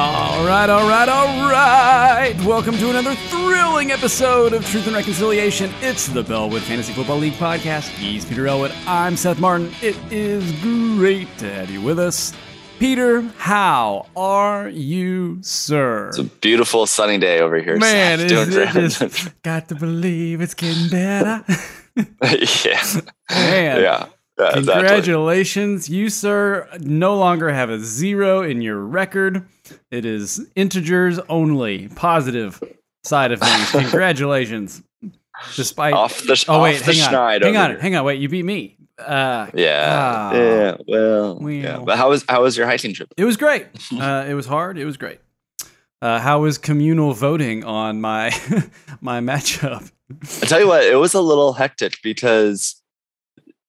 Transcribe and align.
All 0.00 0.46
right, 0.46 0.70
all 0.70 0.88
right, 0.88 1.08
all 1.08 1.50
right. 1.50 2.32
Welcome 2.44 2.78
to 2.78 2.90
another 2.90 3.16
thrilling 3.16 3.90
episode 3.90 4.52
of 4.52 4.64
Truth 4.64 4.86
and 4.86 4.94
Reconciliation. 4.94 5.72
It's 5.80 6.06
the 6.06 6.22
Bellwood 6.22 6.62
Fantasy 6.62 6.92
Football 6.92 7.18
League 7.18 7.32
podcast. 7.32 7.88
He's 7.88 8.24
Peter 8.24 8.46
Elwood. 8.46 8.70
I'm 8.86 9.16
Seth 9.16 9.40
Martin. 9.40 9.72
It 9.82 9.96
is 10.12 10.52
great 10.62 11.26
to 11.38 11.52
have 11.52 11.68
you 11.68 11.80
with 11.82 11.98
us. 11.98 12.32
Peter, 12.78 13.22
how 13.38 14.06
are 14.14 14.68
you, 14.68 15.38
sir? 15.42 16.10
It's 16.10 16.18
a 16.18 16.22
beautiful 16.22 16.86
sunny 16.86 17.18
day 17.18 17.40
over 17.40 17.60
here. 17.60 17.76
Man, 17.76 18.20
Seth. 18.20 18.76
it's, 18.76 19.00
it 19.02 19.10
just 19.10 19.42
got 19.42 19.68
to 19.70 19.74
believe 19.74 20.40
it's 20.40 20.54
getting 20.54 20.88
better. 20.90 21.44
yeah. 21.96 23.00
Man, 23.28 23.82
Yeah. 23.82 24.06
Yeah, 24.38 24.56
exactly. 24.56 24.72
Congratulations, 24.74 25.88
you 25.88 26.08
sir 26.08 26.68
no 26.78 27.16
longer 27.16 27.50
have 27.50 27.70
a 27.70 27.80
zero 27.80 28.42
in 28.42 28.62
your 28.62 28.78
record. 28.78 29.44
It 29.90 30.04
is 30.04 30.46
integers 30.54 31.18
only, 31.28 31.88
positive 31.88 32.62
side 33.04 33.32
of 33.32 33.40
things. 33.40 33.70
Congratulations. 33.84 34.82
Despite 35.54 35.94
Off 35.94 36.20
the, 36.22 36.44
oh 36.48 36.62
wait, 36.62 36.80
hang 36.80 37.00
on, 37.00 37.12
schneid 37.12 37.42
hang 37.42 37.56
on, 37.56 37.70
here. 37.70 37.78
hang 37.80 37.94
on. 37.96 38.04
Wait, 38.04 38.20
you 38.20 38.28
beat 38.28 38.44
me. 38.44 38.76
Uh, 38.98 39.46
Yeah. 39.54 39.86
Ah. 39.96 40.32
yeah. 40.34 40.76
Well, 40.88 41.50
yeah. 41.50 41.78
But 41.78 41.96
how 41.96 42.10
was 42.10 42.24
how 42.28 42.42
was 42.42 42.56
your 42.56 42.66
hiking 42.66 42.92
trip? 42.92 43.14
it 43.16 43.24
was 43.24 43.36
great. 43.36 43.66
Uh, 43.92 44.26
it 44.28 44.34
was 44.34 44.46
hard. 44.46 44.76
It 44.78 44.84
was 44.84 44.96
great. 44.96 45.20
Uh, 46.02 46.18
how 46.20 46.40
was 46.40 46.58
communal 46.58 47.12
voting 47.12 47.62
on 47.64 48.00
my 48.00 48.30
my 49.00 49.20
matchup? 49.20 49.90
I 50.42 50.46
tell 50.46 50.60
you 50.60 50.66
what, 50.68 50.82
it 50.84 50.96
was 50.96 51.14
a 51.14 51.20
little 51.20 51.52
hectic 51.52 51.98
because 52.02 52.82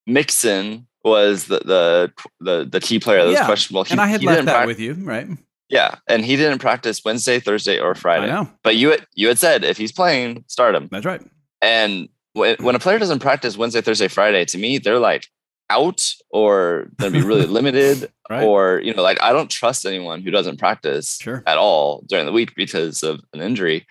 Mixon 0.08 0.88
was 1.04 1.45
the 1.45 1.60
the 1.60 2.12
the, 2.40 2.66
the 2.66 2.80
key 2.80 3.00
player 3.00 3.20
that 3.20 3.28
was 3.28 3.34
Yeah, 3.36 3.45
questionable. 3.45 3.84
He, 3.84 3.92
and 3.92 4.02
I 4.02 4.08
had 4.08 4.23
left 4.23 4.45
that 4.45 4.68
with 4.68 4.80
you, 4.80 4.94
right? 4.95 5.28
Yeah, 5.70 5.95
and 6.08 6.25
he 6.25 6.36
didn't 6.36 6.59
practice 6.59 7.02
Wednesday, 7.06 7.39
Thursday, 7.39 7.80
or 7.80 7.94
Friday. 7.95 8.25
I 8.31 8.44
know. 8.44 8.50
But 8.64 8.75
you 8.75 8.89
had, 8.92 9.06
you 9.14 9.28
had 9.28 9.38
said 9.38 9.64
if 9.64 9.78
he's 9.78 9.92
playing, 9.92 10.44
start 10.48 10.73
him. 10.76 10.88
That's 10.92 11.06
right. 11.06 11.22
And 11.61 12.09
when, 12.34 12.56
when 12.59 12.76
a 12.76 12.80
player 12.80 12.98
doesn't 13.00 13.20
practice 13.20 13.56
Wednesday, 13.58 13.81
Thursday, 13.81 14.08
Friday, 14.08 14.45
to 14.45 14.58
me, 14.58 14.80
they're 14.80 15.00
like 15.00 15.28
out 15.70 16.03
or 16.31 16.88
going 16.98 17.14
to 17.14 17.20
be 17.20 17.26
really 17.26 17.45
limited. 17.59 18.11
Right. 18.30 18.44
Or, 18.44 18.81
you 18.84 18.94
know, 18.94 19.03
like 19.03 19.22
I 19.22 19.31
don't 19.31 19.50
trust 19.50 19.86
anyone 19.86 20.22
who 20.22 20.31
doesn't 20.31 20.58
practice 20.58 21.20
Sure. 21.22 21.44
at 21.45 21.58
all 21.59 22.04
during 22.08 22.26
the 22.26 22.31
week 22.31 22.56
because 22.56 23.04
of 23.04 23.22
an 23.33 23.42
injury. 23.42 23.86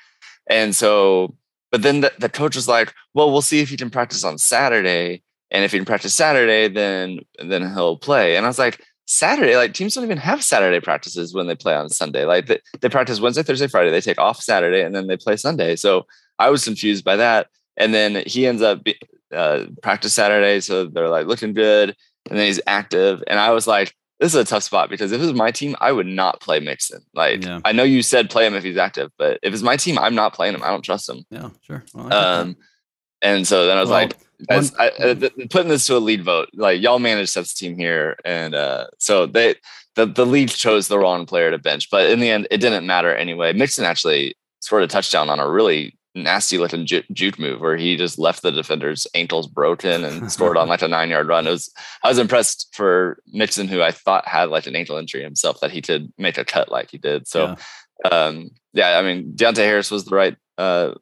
And 0.48 0.74
so, 0.74 1.36
but 1.70 1.82
then 1.82 2.00
the, 2.00 2.12
the 2.18 2.28
coach 2.28 2.56
was 2.56 2.66
like, 2.66 2.92
well, 3.14 3.30
we'll 3.30 3.42
see 3.42 3.60
if 3.60 3.68
he 3.68 3.76
can 3.76 3.90
practice 3.90 4.24
on 4.24 4.38
Saturday. 4.38 5.22
And 5.50 5.64
if 5.64 5.72
he 5.72 5.78
can 5.78 5.84
practice 5.84 6.14
Saturday, 6.14 6.68
then 6.68 7.20
then 7.38 7.62
he'll 7.72 7.96
play. 7.96 8.36
And 8.36 8.44
I 8.44 8.48
was 8.48 8.58
like, 8.58 8.82
Saturday, 9.10 9.56
like 9.56 9.72
teams 9.72 9.94
don't 9.94 10.04
even 10.04 10.18
have 10.18 10.44
Saturday 10.44 10.80
practices 10.80 11.32
when 11.32 11.46
they 11.46 11.54
play 11.54 11.74
on 11.74 11.88
Sunday. 11.88 12.26
Like 12.26 12.46
they, 12.46 12.60
they 12.80 12.90
practice 12.90 13.20
Wednesday, 13.20 13.42
Thursday, 13.42 13.66
Friday. 13.66 13.90
They 13.90 14.02
take 14.02 14.18
off 14.18 14.42
Saturday 14.42 14.82
and 14.82 14.94
then 14.94 15.06
they 15.06 15.16
play 15.16 15.36
Sunday. 15.36 15.76
So 15.76 16.06
I 16.38 16.50
was 16.50 16.62
confused 16.62 17.06
by 17.06 17.16
that. 17.16 17.46
And 17.78 17.94
then 17.94 18.22
he 18.26 18.46
ends 18.46 18.60
up 18.60 18.82
uh, 19.32 19.64
practice 19.82 20.12
Saturday, 20.12 20.60
so 20.60 20.84
they're 20.84 21.08
like 21.08 21.26
looking 21.26 21.54
good. 21.54 21.96
And 22.28 22.38
then 22.38 22.46
he's 22.46 22.60
active, 22.66 23.22
and 23.26 23.40
I 23.40 23.52
was 23.52 23.66
like, 23.66 23.94
this 24.20 24.34
is 24.34 24.40
a 24.40 24.44
tough 24.44 24.64
spot 24.64 24.90
because 24.90 25.12
if 25.12 25.22
it 25.22 25.24
was 25.24 25.32
my 25.32 25.50
team, 25.50 25.74
I 25.80 25.92
would 25.92 26.06
not 26.06 26.40
play 26.40 26.60
Mixon. 26.60 27.00
Like 27.14 27.44
Yeah. 27.44 27.60
I 27.64 27.72
know 27.72 27.84
you 27.84 28.02
said 28.02 28.28
play 28.28 28.46
him 28.46 28.54
if 28.54 28.64
he's 28.64 28.76
active, 28.76 29.10
but 29.16 29.38
if 29.42 29.54
it's 29.54 29.62
my 29.62 29.76
team, 29.76 29.98
I'm 29.98 30.14
not 30.14 30.34
playing 30.34 30.54
him. 30.54 30.62
I 30.62 30.68
don't 30.68 30.82
trust 30.82 31.08
him. 31.08 31.24
Yeah, 31.30 31.50
sure. 31.62 31.84
Well. 31.94 32.12
Um, 32.12 32.56
and 33.22 33.46
so 33.46 33.66
then 33.66 33.76
I 33.76 33.80
was 33.80 33.90
Well, 33.90 33.98
like, 34.00 34.16
guys, 34.48 34.72
I, 34.78 34.88
uh, 34.90 35.14
putting 35.50 35.68
this 35.68 35.86
to 35.86 35.96
a 35.96 35.98
lead 35.98 36.24
vote, 36.24 36.48
like 36.54 36.80
y'all 36.80 36.98
manage 36.98 37.28
Seth's 37.30 37.54
team 37.54 37.76
here, 37.78 38.16
and 38.24 38.54
uh, 38.54 38.86
so 38.98 39.26
they 39.26 39.56
the 39.96 40.06
the 40.06 40.26
league 40.26 40.50
chose 40.50 40.88
the 40.88 40.98
wrong 40.98 41.26
player 41.26 41.50
to 41.50 41.58
bench, 41.58 41.90
but 41.90 42.10
in 42.10 42.20
the 42.20 42.30
end, 42.30 42.46
it 42.50 42.58
didn't 42.58 42.86
matter 42.86 43.14
anyway. 43.14 43.52
Mixon 43.52 43.84
actually 43.84 44.36
scored 44.60 44.82
a 44.82 44.86
touchdown 44.86 45.28
on 45.30 45.40
a 45.40 45.48
really 45.48 45.94
nasty 46.14 46.58
looking 46.58 46.84
ju- 46.84 47.02
juke 47.12 47.38
move 47.38 47.60
where 47.60 47.76
he 47.76 47.96
just 47.96 48.18
left 48.18 48.42
the 48.42 48.50
defender's 48.50 49.06
ankles 49.14 49.46
broken 49.46 50.02
and 50.04 50.32
scored 50.36 50.56
on 50.56 50.66
like 50.68 50.82
a 50.82 50.88
nine 50.88 51.10
yard 51.10 51.28
run. 51.28 51.46
It 51.46 51.50
was 51.50 51.72
I 52.02 52.08
was 52.08 52.18
impressed 52.18 52.68
for 52.72 53.18
Mixon, 53.32 53.68
who 53.68 53.82
I 53.82 53.90
thought 53.92 54.26
had 54.26 54.50
like 54.50 54.66
an 54.66 54.74
ankle 54.76 54.96
injury 54.96 55.22
himself, 55.22 55.60
that 55.60 55.70
he 55.70 55.80
could 55.82 56.12
make 56.18 56.38
a 56.38 56.44
cut 56.44 56.70
like 56.72 56.90
he 56.90 56.98
did. 56.98 57.26
So 57.28 57.56
Yeah. 58.04 58.08
um, 58.10 58.50
yeah, 58.72 58.98
I 58.98 59.02
mean 59.02 59.32
Deonte 59.34 59.56
Harris 59.58 59.90
was 59.90 60.04
the 60.04 60.14
right 60.14 60.36
uh, 60.56 60.94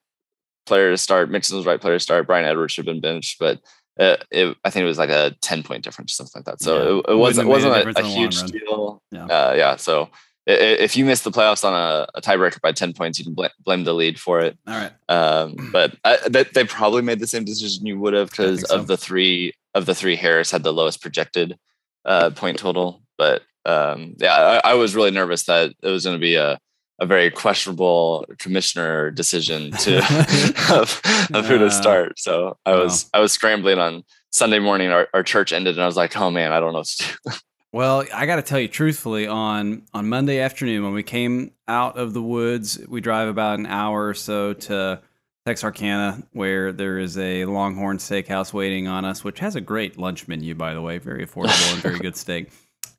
player 0.66 0.91
to 0.91 0.99
start. 0.99 1.31
Mixon 1.31 1.56
was 1.56 1.65
the 1.65 1.71
right 1.71 1.81
player 1.81 1.97
to 1.97 2.00
start. 2.00 2.27
Bryan 2.27 2.47
Edwards 2.47 2.72
should 2.72 2.87
have 2.87 2.93
been 2.93 3.00
benched, 3.00 3.38
but 3.38 3.60
uh, 3.99 4.16
it, 4.31 4.56
I 4.65 4.71
think 4.71 4.82
it 4.84 4.87
was 4.88 4.99
like 4.99 5.10
a 5.10 5.34
ten 5.41 5.62
point 5.62 5.84
difference, 5.84 6.15
something 6.15 6.32
like 6.41 6.44
that. 6.47 6.62
So 6.62 6.77
Yeah. 6.77 6.99
it, 6.99 7.12
it 7.12 7.16
wasn't 7.16 7.49
a 7.49 7.50
wasn't 7.50 7.75
a, 7.75 8.00
a 8.00 8.03
long 8.03 8.10
huge 8.12 8.43
deal. 8.43 9.03
Yeah. 9.10 9.25
Uh, 9.25 9.54
yeah. 9.56 9.77
So 9.77 10.10
if 10.49 10.97
you 10.97 11.04
miss 11.04 11.22
the 11.22 11.31
playoffs 11.32 11.65
on 11.65 11.72
a, 11.72 12.06
a 12.15 12.21
tiebreaker 12.21 12.60
by 12.60 12.72
ten 12.72 12.93
points, 12.93 13.19
you 13.19 13.25
can 13.25 13.34
bl- 13.34 13.47
blame 13.65 13.84
the 13.84 13.94
lead 13.94 14.21
for 14.21 14.41
it. 14.41 14.56
All 14.66 14.75
right. 14.75 14.93
Um, 15.09 15.71
but 15.72 15.97
I, 16.04 16.19
they, 16.28 16.44
they 16.44 16.65
probably 16.65 17.03
made 17.03 17.19
the 17.21 17.27
same 17.27 17.44
decision 17.44 17.87
you 17.87 17.98
would 17.98 18.12
have 18.15 18.31
because 18.31 18.60
think 18.60 18.69
so. 18.69 18.77
of 18.77 18.87
the 18.87 18.97
three 18.97 19.54
of 19.75 19.87
the 19.87 19.94
three. 19.94 20.15
Harris 20.15 20.50
had 20.50 20.62
the 20.62 20.72
lowest 20.72 21.00
projected 21.03 21.59
uh, 22.04 22.31
point 22.31 22.59
total, 22.59 23.03
but 23.19 23.43
um, 23.65 24.15
yeah, 24.19 24.60
I, 24.65 24.71
I 24.71 24.75
was 24.75 24.94
really 24.94 25.10
nervous 25.10 25.44
that 25.47 25.72
it 25.83 25.88
was 25.88 26.04
going 26.04 26.16
to 26.16 26.21
be 26.21 26.37
a 26.37 26.59
a 26.99 27.07
very 27.07 27.31
questionable 27.31 28.27
commissioner 28.39 29.11
decision 29.11 29.71
to 29.73 29.99
of, 30.73 31.01
of 31.34 31.47
who 31.47 31.59
to 31.59 31.71
start. 31.71 32.19
So 32.19 32.57
I 32.65 32.73
wow. 32.73 32.84
was 32.84 33.11
I 33.12 33.21
was 33.21 33.33
scrambling 33.33 33.79
on 33.79 34.05
Sunday 34.31 34.59
morning. 34.59 34.91
Our, 34.91 35.09
our 35.12 35.23
church 35.23 35.53
ended, 35.53 35.77
and 35.77 35.83
I 35.83 35.87
was 35.87 35.97
like, 35.97 36.17
oh 36.17 36.31
man, 36.31 36.53
I 36.53 36.61
don't 36.61 36.73
know 36.73 36.81
what 36.81 36.87
to 36.87 37.19
do. 37.25 37.31
Well, 37.73 38.05
I 38.15 38.25
got 38.25 38.37
to 38.37 38.43
tell 38.43 38.59
you 38.59 38.69
truthfully, 38.69 39.27
on 39.27 39.83
on 39.93 40.09
Monday 40.09 40.41
afternoon 40.41 40.84
when 40.84 40.95
we 40.95 41.03
came 41.03 41.53
out 41.69 41.99
of 41.99 42.15
the 42.15 42.23
woods, 42.23 42.81
we 42.89 43.01
drive 43.01 43.28
about 43.28 43.59
an 43.59 43.67
hour 43.67 44.07
or 44.07 44.15
so 44.15 44.55
to 44.55 45.03
Texarkana, 45.45 46.23
where 46.33 46.73
there 46.73 46.99
is 46.99 47.19
a 47.19 47.45
Longhorn 47.45 47.99
Steakhouse 47.99 48.53
waiting 48.53 48.89
on 48.89 49.05
us, 49.05 49.23
which 49.23 49.41
has 49.41 49.57
a 49.57 49.61
great 49.61 49.99
lunch 49.99 50.27
menu, 50.27 50.55
by 50.55 50.75
the 50.75 50.81
way, 50.81 50.99
very 50.99 51.27
affordable 51.27 51.73
and 51.73 51.83
very 51.83 51.99
good 52.01 52.17
steak. 52.17 52.51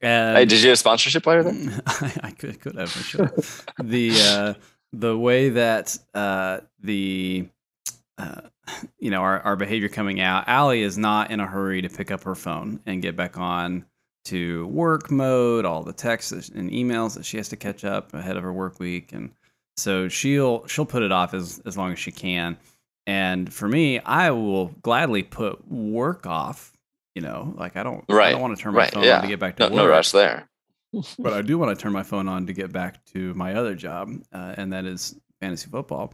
Hey, 0.02 0.46
did 0.46 0.60
you 0.60 0.68
get 0.68 0.74
a 0.74 0.78
sponsorship 0.78 1.26
later? 1.26 1.44
Then? 1.44 1.82
I, 1.86 2.14
I 2.24 2.32
could, 2.32 2.60
could 2.62 2.76
have 2.76 2.92
for 2.92 3.04
sure. 3.04 3.34
the 3.84 4.12
uh, 4.14 4.54
the 4.94 5.18
way 5.18 5.50
that 5.50 5.98
uh, 6.14 6.60
the 6.80 7.48
uh, 8.18 8.42
you 9.00 9.12
know 9.12 9.22
our, 9.22 9.40
our 9.42 9.56
behavior 9.56 9.90
coming 9.90 10.20
out, 10.20 10.48
Allie 10.48 10.82
is 10.82 10.98
not 10.98 11.32
in 11.32 11.40
a 11.40 11.48
hurry 11.48 11.82
to 11.82 11.90
pick 11.90 12.12
up 12.12 12.24
her 12.24 12.36
phone 12.36 12.80
and 12.86 13.02
get 13.02 13.16
back 13.16 13.38
on 13.38 13.86
to 14.26 14.68
work 14.68 15.10
mode, 15.10 15.66
all 15.66 15.84
the 15.84 15.94
texts 15.94 16.50
and 16.50 16.70
emails 16.70 17.16
that 17.16 17.26
she 17.26 17.38
has 17.38 17.48
to 17.50 17.56
catch 17.56 17.86
up 17.86 18.14
ahead 18.14 18.38
of 18.38 18.44
her 18.44 18.54
work 18.54 18.80
week, 18.80 19.14
and 19.14 19.32
so 19.78 20.08
she'll 20.08 20.66
she'll 20.68 20.86
put 20.86 21.04
it 21.04 21.12
off 21.12 21.34
as 21.34 21.62
as 21.66 21.78
long 21.78 21.92
as 21.92 22.00
she 22.00 22.12
can. 22.12 22.58
And 23.06 23.52
for 23.54 23.70
me, 23.70 24.00
I 24.00 24.32
will 24.32 24.68
gladly 24.82 25.24
put 25.24 25.66
work 25.72 26.28
off. 26.28 26.77
You 27.18 27.24
know, 27.24 27.56
like 27.58 27.76
I 27.76 27.82
don't 27.82 28.06
I 28.08 28.30
don't 28.32 28.42
want 28.42 28.56
to 28.56 28.62
turn 28.62 28.74
my 28.76 28.82
right, 28.82 28.94
phone 28.94 29.04
yeah. 29.04 29.16
on 29.16 29.22
to 29.24 29.28
get 29.28 29.40
back 29.40 29.56
to 29.56 29.64
No, 29.64 29.70
work 29.70 29.76
no 29.78 29.88
rush 29.88 30.12
there. 30.12 30.48
but 31.18 31.34
I 31.34 31.42
do 31.42 31.58
want 31.58 31.76
to 31.76 31.82
turn 31.82 31.92
my 31.92 32.04
phone 32.04 32.28
on 32.28 32.46
to 32.46 32.54
get 32.54 32.72
back 32.72 33.04
to 33.14 33.34
my 33.34 33.56
other 33.56 33.74
job, 33.74 34.12
uh, 34.32 34.54
and 34.56 34.72
that 34.72 34.86
is 34.86 35.16
fantasy 35.42 35.68
football. 35.68 36.14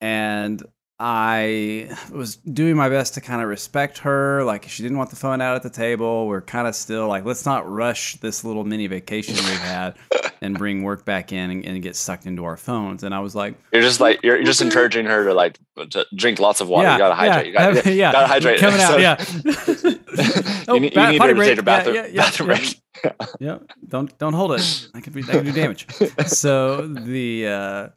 And 0.00 0.62
I 1.00 1.90
was 2.12 2.36
doing 2.36 2.76
my 2.76 2.88
best 2.88 3.14
to 3.14 3.20
kind 3.20 3.42
of 3.42 3.48
respect 3.48 3.98
her. 3.98 4.44
Like, 4.44 4.68
she 4.68 4.82
didn't 4.84 4.98
want 4.98 5.10
the 5.10 5.16
phone 5.16 5.40
out 5.40 5.56
at 5.56 5.62
the 5.64 5.70
table. 5.70 6.26
We're 6.28 6.40
kind 6.40 6.66
of 6.68 6.74
still 6.74 7.08
like, 7.08 7.24
let's 7.24 7.44
not 7.44 7.68
rush 7.68 8.16
this 8.20 8.44
little 8.44 8.64
mini 8.64 8.86
vacation 8.86 9.34
we've 9.34 9.58
had 9.60 9.94
and 10.40 10.56
bring 10.58 10.82
work 10.82 11.04
back 11.04 11.32
in 11.32 11.50
and, 11.50 11.64
and 11.64 11.82
get 11.82 11.94
sucked 11.96 12.26
into 12.26 12.44
our 12.44 12.56
phones. 12.56 13.02
And 13.04 13.14
I 13.14 13.20
was 13.20 13.34
like, 13.34 13.54
You're 13.72 13.82
just 13.82 14.00
like 14.00 14.20
you're, 14.22 14.36
you're 14.36 14.44
just 14.44 14.60
encouraging 14.60 15.06
her 15.06 15.24
to 15.24 15.34
like 15.34 15.58
to 15.90 16.06
drink 16.14 16.38
lots 16.40 16.60
of 16.60 16.68
water. 16.68 16.90
you 16.92 16.98
gotta 16.98 17.14
hydrate. 17.14 17.46
you 17.46 17.52
gotta, 17.52 17.74
have- 17.82 17.86
yeah, 17.94 18.12
gotta 18.12 18.26
hydrate. 18.26 18.58
Coming 18.60 18.80
out, 18.80 19.20
So- 19.20 19.97
yeah. 20.18 20.24
you 20.58 20.64
Oh, 20.68 20.78
need, 20.78 20.94
ba- 20.94 21.12
you 21.12 21.18
need 21.20 21.22
to 21.28 21.34
break. 21.34 21.64
bathroom, 21.64 21.94
Yeah, 21.96 22.02
yeah, 22.02 22.08
yeah, 22.12 22.22
bathroom 22.22 22.50
yeah. 22.50 22.56
break. 22.56 22.82
yeah 23.40 23.58
don't 23.86 24.18
don't 24.18 24.32
hold 24.34 24.52
it 24.52 24.88
i 24.94 25.00
could 25.00 25.12
be 25.12 25.22
i 25.22 25.26
could 25.26 25.44
do 25.44 25.52
damage 25.52 25.86
so 26.26 26.84
the 26.88 27.46
uh 27.46 27.88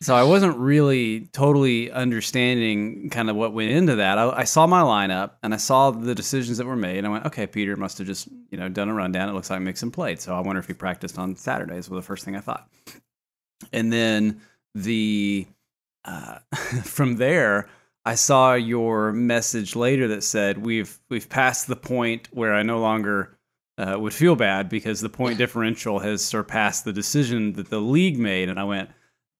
so 0.00 0.14
i 0.16 0.22
wasn't 0.22 0.56
really 0.56 1.28
totally 1.32 1.90
understanding 1.90 3.10
kind 3.10 3.28
of 3.28 3.36
what 3.36 3.52
went 3.52 3.70
into 3.70 3.96
that 3.96 4.16
I, 4.16 4.30
I 4.30 4.44
saw 4.44 4.66
my 4.66 4.80
lineup 4.80 5.32
and 5.42 5.52
i 5.52 5.58
saw 5.58 5.90
the 5.90 6.14
decisions 6.14 6.56
that 6.56 6.66
were 6.66 6.74
made 6.76 6.96
and 6.98 7.06
i 7.06 7.10
went 7.10 7.26
okay 7.26 7.46
peter 7.46 7.76
must 7.76 7.98
have 7.98 8.06
just 8.06 8.28
you 8.50 8.56
know 8.56 8.68
done 8.70 8.88
a 8.88 8.94
rundown 8.94 9.28
it 9.28 9.32
looks 9.32 9.50
like 9.50 9.60
mixon 9.60 9.90
played 9.90 10.20
so 10.22 10.34
i 10.34 10.40
wonder 10.40 10.58
if 10.58 10.66
he 10.66 10.72
practiced 10.72 11.18
on 11.18 11.36
saturdays 11.36 11.90
was 11.90 11.98
the 11.98 12.06
first 12.06 12.24
thing 12.24 12.34
i 12.34 12.40
thought 12.40 12.66
and 13.74 13.92
then 13.92 14.40
the 14.74 15.46
uh, 16.06 16.38
from 16.84 17.16
there 17.16 17.68
I 18.06 18.14
saw 18.14 18.54
your 18.54 19.10
message 19.12 19.74
later 19.74 20.06
that 20.08 20.22
said 20.22 20.58
we've 20.58 20.96
we've 21.08 21.28
passed 21.28 21.66
the 21.66 21.74
point 21.74 22.28
where 22.30 22.54
I 22.54 22.62
no 22.62 22.78
longer 22.78 23.36
uh, 23.78 23.96
would 23.98 24.14
feel 24.14 24.36
bad 24.36 24.68
because 24.68 25.00
the 25.00 25.08
point 25.08 25.38
differential 25.38 25.98
has 25.98 26.24
surpassed 26.24 26.84
the 26.84 26.92
decision 26.92 27.54
that 27.54 27.68
the 27.68 27.80
league 27.80 28.16
made, 28.16 28.48
and 28.48 28.60
I 28.60 28.64
went 28.64 28.90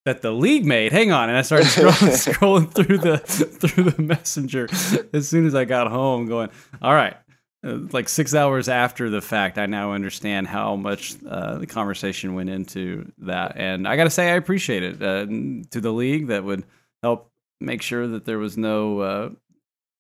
that 0.05 0.21
the 0.21 0.33
league 0.33 0.67
made. 0.67 0.91
Hang 0.91 1.13
on, 1.13 1.29
and 1.29 1.39
I 1.39 1.43
started 1.43 1.67
scrolling, 1.69 2.35
scrolling 2.35 2.73
through 2.75 2.99
the 2.99 3.19
through 3.19 3.85
the 3.85 4.03
messenger 4.03 4.69
as 5.13 5.29
soon 5.29 5.47
as 5.47 5.55
I 5.55 5.65
got 5.65 5.89
home, 5.89 6.27
going, 6.27 6.51
all 6.83 6.93
right. 6.93 7.17
uh, 7.65 7.79
like 7.93 8.09
six 8.09 8.35
hours 8.35 8.69
after 8.69 9.09
the 9.11 9.23
fact, 9.23 9.59
I 9.59 9.67
now 9.67 9.93
understand 9.93 10.49
how 10.49 10.75
much 10.75 11.15
uh, 11.25 11.59
the 11.59 11.69
conversation 11.69 12.35
went 12.35 12.51
into 12.51 13.13
that, 13.19 13.53
and 13.55 13.87
I 13.87 13.95
got 13.95 14.05
to 14.05 14.11
say, 14.11 14.33
I 14.33 14.35
appreciate 14.35 14.83
it 14.83 15.01
uh, 15.01 15.27
to 15.71 15.81
the 15.81 15.93
league 15.93 16.27
that 16.27 16.43
would 16.43 16.65
help 17.05 17.31
make 17.61 17.83
sure 17.83 18.07
that 18.07 18.25
there 18.25 18.39
was 18.39 18.57
no 18.57 19.01
uh, 19.01 19.31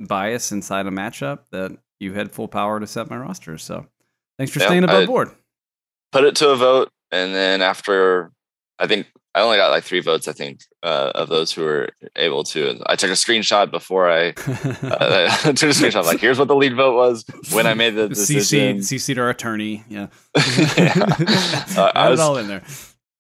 bias 0.01 0.53
inside 0.53 0.87
a 0.87 0.91
matchup. 0.91 1.41
That 1.53 1.73
you 2.01 2.13
had 2.13 2.31
full 2.33 2.49
power 2.49 2.81
to 2.81 2.87
set 2.87 3.09
my 3.11 3.17
roster. 3.17 3.59
So, 3.59 3.87
thanks 4.39 4.53
for 4.53 4.61
Yeah, 4.61 4.67
staying 4.67 4.85
above 4.85 5.03
I- 5.03 5.07
board. 5.07 5.31
Put 6.13 6.25
it 6.25 6.37
to 6.37 6.51
a 6.51 6.57
vote, 6.57 6.91
and 7.11 7.35
then 7.35 7.61
after, 7.63 8.31
I 8.79 8.87
think 8.87 9.07
I 9.35 9.41
only 9.43 9.59
got 9.59 9.71
like 9.71 9.85
three 9.85 10.01
votes. 10.01 10.29
I 10.29 10.33
think 10.33 10.61
uh, 10.83 11.11
of 11.15 11.29
those 11.29 11.53
who 11.53 11.63
were 11.63 11.91
able 12.15 12.43
to. 12.45 12.81
I 12.87 12.97
took 12.97 13.11
a 13.11 13.15
screenshot 13.15 13.71
before 13.71 14.09
I 14.11 14.29
uh, 14.47 15.29
I 15.45 15.53
took 15.53 15.71
a 15.71 15.75
screenshot. 15.75 16.05
Like, 16.05 16.21
here's 16.21 16.39
what 16.39 16.49
the 16.49 16.55
lead 16.57 16.75
vote 16.77 16.95
was 16.97 17.25
when 17.53 17.67
I 17.67 17.75
made 17.75 17.97
the 17.97 18.09
decision. 18.11 18.79
CC, 18.79 18.95
CC'd 18.95 19.19
our 19.19 19.29
attorney. 19.29 19.85
Yeah. 19.89 20.07
Yeah. 20.79 20.95
Uh, 21.77 21.93
I 21.95 22.09
was- 22.09 22.21
all 22.21 22.39
in 22.39 22.47
there. 22.49 22.63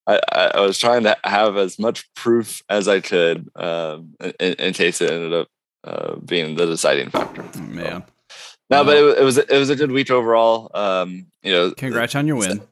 I, 0.06 0.52
I 0.54 0.60
was 0.60 0.78
trying 0.78 1.02
to 1.02 1.16
have 1.24 1.56
as 1.56 1.78
much 1.78 2.12
proof 2.14 2.62
as 2.68 2.86
I 2.86 3.00
could 3.00 3.48
um, 3.56 4.14
in, 4.20 4.52
in 4.54 4.72
case 4.72 5.00
it 5.00 5.10
ended 5.10 5.32
up 5.32 5.48
uh, 5.84 6.16
being 6.16 6.56
the 6.56 6.66
deciding 6.66 7.10
factor. 7.10 7.44
Oh, 7.56 7.60
man. 7.60 8.04
No, 8.70 8.84
but 8.84 8.96
it, 8.96 9.18
it 9.18 9.22
was 9.22 9.38
it 9.38 9.50
was 9.50 9.70
a 9.70 9.76
good 9.76 9.92
week 9.92 10.10
overall. 10.10 10.70
Um, 10.74 11.26
you 11.42 11.52
know, 11.52 11.70
Congrats 11.72 12.14
on 12.14 12.26
your 12.26 12.36
win. 12.36 12.62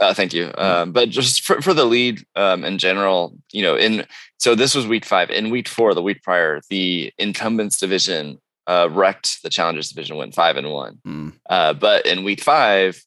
Uh, 0.00 0.14
thank 0.14 0.32
you. 0.32 0.52
Um, 0.56 0.92
but 0.92 1.10
just 1.10 1.42
for, 1.42 1.60
for 1.60 1.74
the 1.74 1.84
lead 1.84 2.24
um, 2.36 2.64
in 2.64 2.78
general, 2.78 3.36
you 3.52 3.62
know, 3.62 3.76
in 3.76 4.04
so 4.38 4.54
this 4.54 4.74
was 4.74 4.86
week 4.86 5.04
five. 5.04 5.30
In 5.30 5.50
week 5.50 5.68
four, 5.68 5.94
the 5.94 6.02
week 6.02 6.22
prior, 6.22 6.60
the 6.70 7.12
incumbents 7.18 7.78
division 7.78 8.40
uh, 8.66 8.88
wrecked 8.90 9.42
the 9.42 9.50
challengers 9.50 9.90
division, 9.90 10.16
went 10.16 10.34
five 10.34 10.56
and 10.56 10.70
one. 10.70 10.98
Mm. 11.06 11.32
Uh, 11.48 11.72
but 11.72 12.06
in 12.06 12.24
week 12.24 12.42
five, 12.42 13.04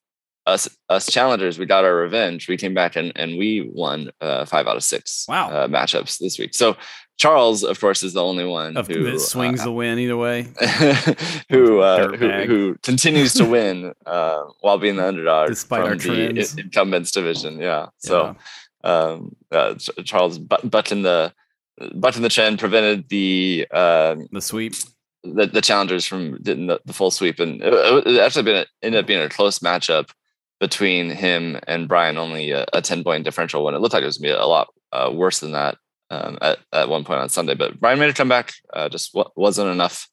us 0.48 0.68
us 0.90 1.06
challengers, 1.12 1.60
we 1.60 1.66
got 1.66 1.84
our 1.86 1.96
revenge. 1.96 2.48
We 2.48 2.58
came 2.58 2.74
back 2.74 2.96
and 2.96 3.12
and 3.16 3.38
we 3.38 3.70
won 3.74 4.12
uh, 4.22 4.46
five 4.46 4.68
out 4.68 4.76
of 4.76 4.84
six 4.84 5.26
Wow. 5.28 5.50
uh, 5.50 5.68
matchups 5.68 6.18
this 6.18 6.40
week. 6.40 6.54
So 6.56 6.76
Charles, 7.18 7.64
of 7.64 7.80
course, 7.80 8.02
is 8.02 8.14
the 8.14 8.24
only 8.24 8.46
one 8.46 8.76
Of, 8.76 8.88
who 8.88 9.04
that 9.12 9.20
swings 9.20 9.62
uh, 9.62 9.66
the 9.66 9.72
win 9.72 10.00
either 10.00 10.18
way. 10.18 10.48
who, 11.50 11.80
uh, 11.82 12.16
who 12.18 12.30
who 12.46 12.76
continues 12.82 13.34
to 13.36 13.46
win 13.58 13.94
uh, 14.06 14.44
while 14.62 14.78
being 14.80 14.96
the 14.96 15.08
underdog 15.08 15.50
Despite 15.50 15.82
from 15.82 15.90
our 15.90 15.96
the 15.96 16.04
trends. 16.34 16.54
in- 16.54 16.60
incumbents 16.66 17.12
division. 17.12 17.60
Yeah. 17.60 17.66
Yeah. 17.82 17.86
So 18.00 18.36
um, 18.84 19.36
uh, 19.52 19.76
Charles 20.04 20.40
but- 20.40 20.70
button 20.70 21.04
the 21.04 21.34
button 21.94 22.22
the 22.24 22.30
trend 22.30 22.60
prevented 22.60 23.10
the 23.10 23.68
um, 23.72 24.28
the 24.32 24.42
sweep. 24.42 24.74
the, 25.24 25.46
the 25.46 25.62
challengers 25.62 26.06
from 26.06 26.38
getting 26.42 26.66
the, 26.68 26.80
the 26.86 26.94
full 26.94 27.12
sweep, 27.12 27.40
and 27.40 27.62
it, 27.62 28.08
it 28.08 28.20
actually 28.20 28.44
been 28.44 28.56
a, 28.58 28.66
ended 28.82 29.00
up 29.02 29.06
being 29.08 29.22
a 29.22 29.30
close 29.30 29.60
matchup 29.60 30.10
between 30.62 31.10
him 31.10 31.60
and 31.68 31.90
Brian. 31.90 32.18
Only 32.18 32.52
a, 32.52 32.66
a 32.72 32.81
ten 32.81 33.04
point 33.04 33.25
differential 33.25 33.66
when 33.66 33.74
it 33.75 33.80
looked 33.81 33.94
like 33.94 34.04
it 34.04 34.06
was 34.06 34.18
gonna 34.18 34.34
be 34.34 34.40
a 34.40 34.46
lot 34.46 34.69
uh, 34.94 35.12
worse 35.13 35.40
than 35.42 35.52
that 35.52 35.78
um, 36.10 36.38
at 36.42 36.60
at 36.72 36.88
one 36.88 37.04
point 37.04 37.19
on 37.19 37.28
Sunday. 37.28 37.56
But 37.56 37.81
Brian 37.81 38.00
made 38.00 38.10
a 38.10 38.13
comeback. 38.13 38.54
Uh, 38.72 38.88
just 38.88 39.13
wa- 39.13 39.30
wasn't 39.36 39.69
enough. 39.72 40.08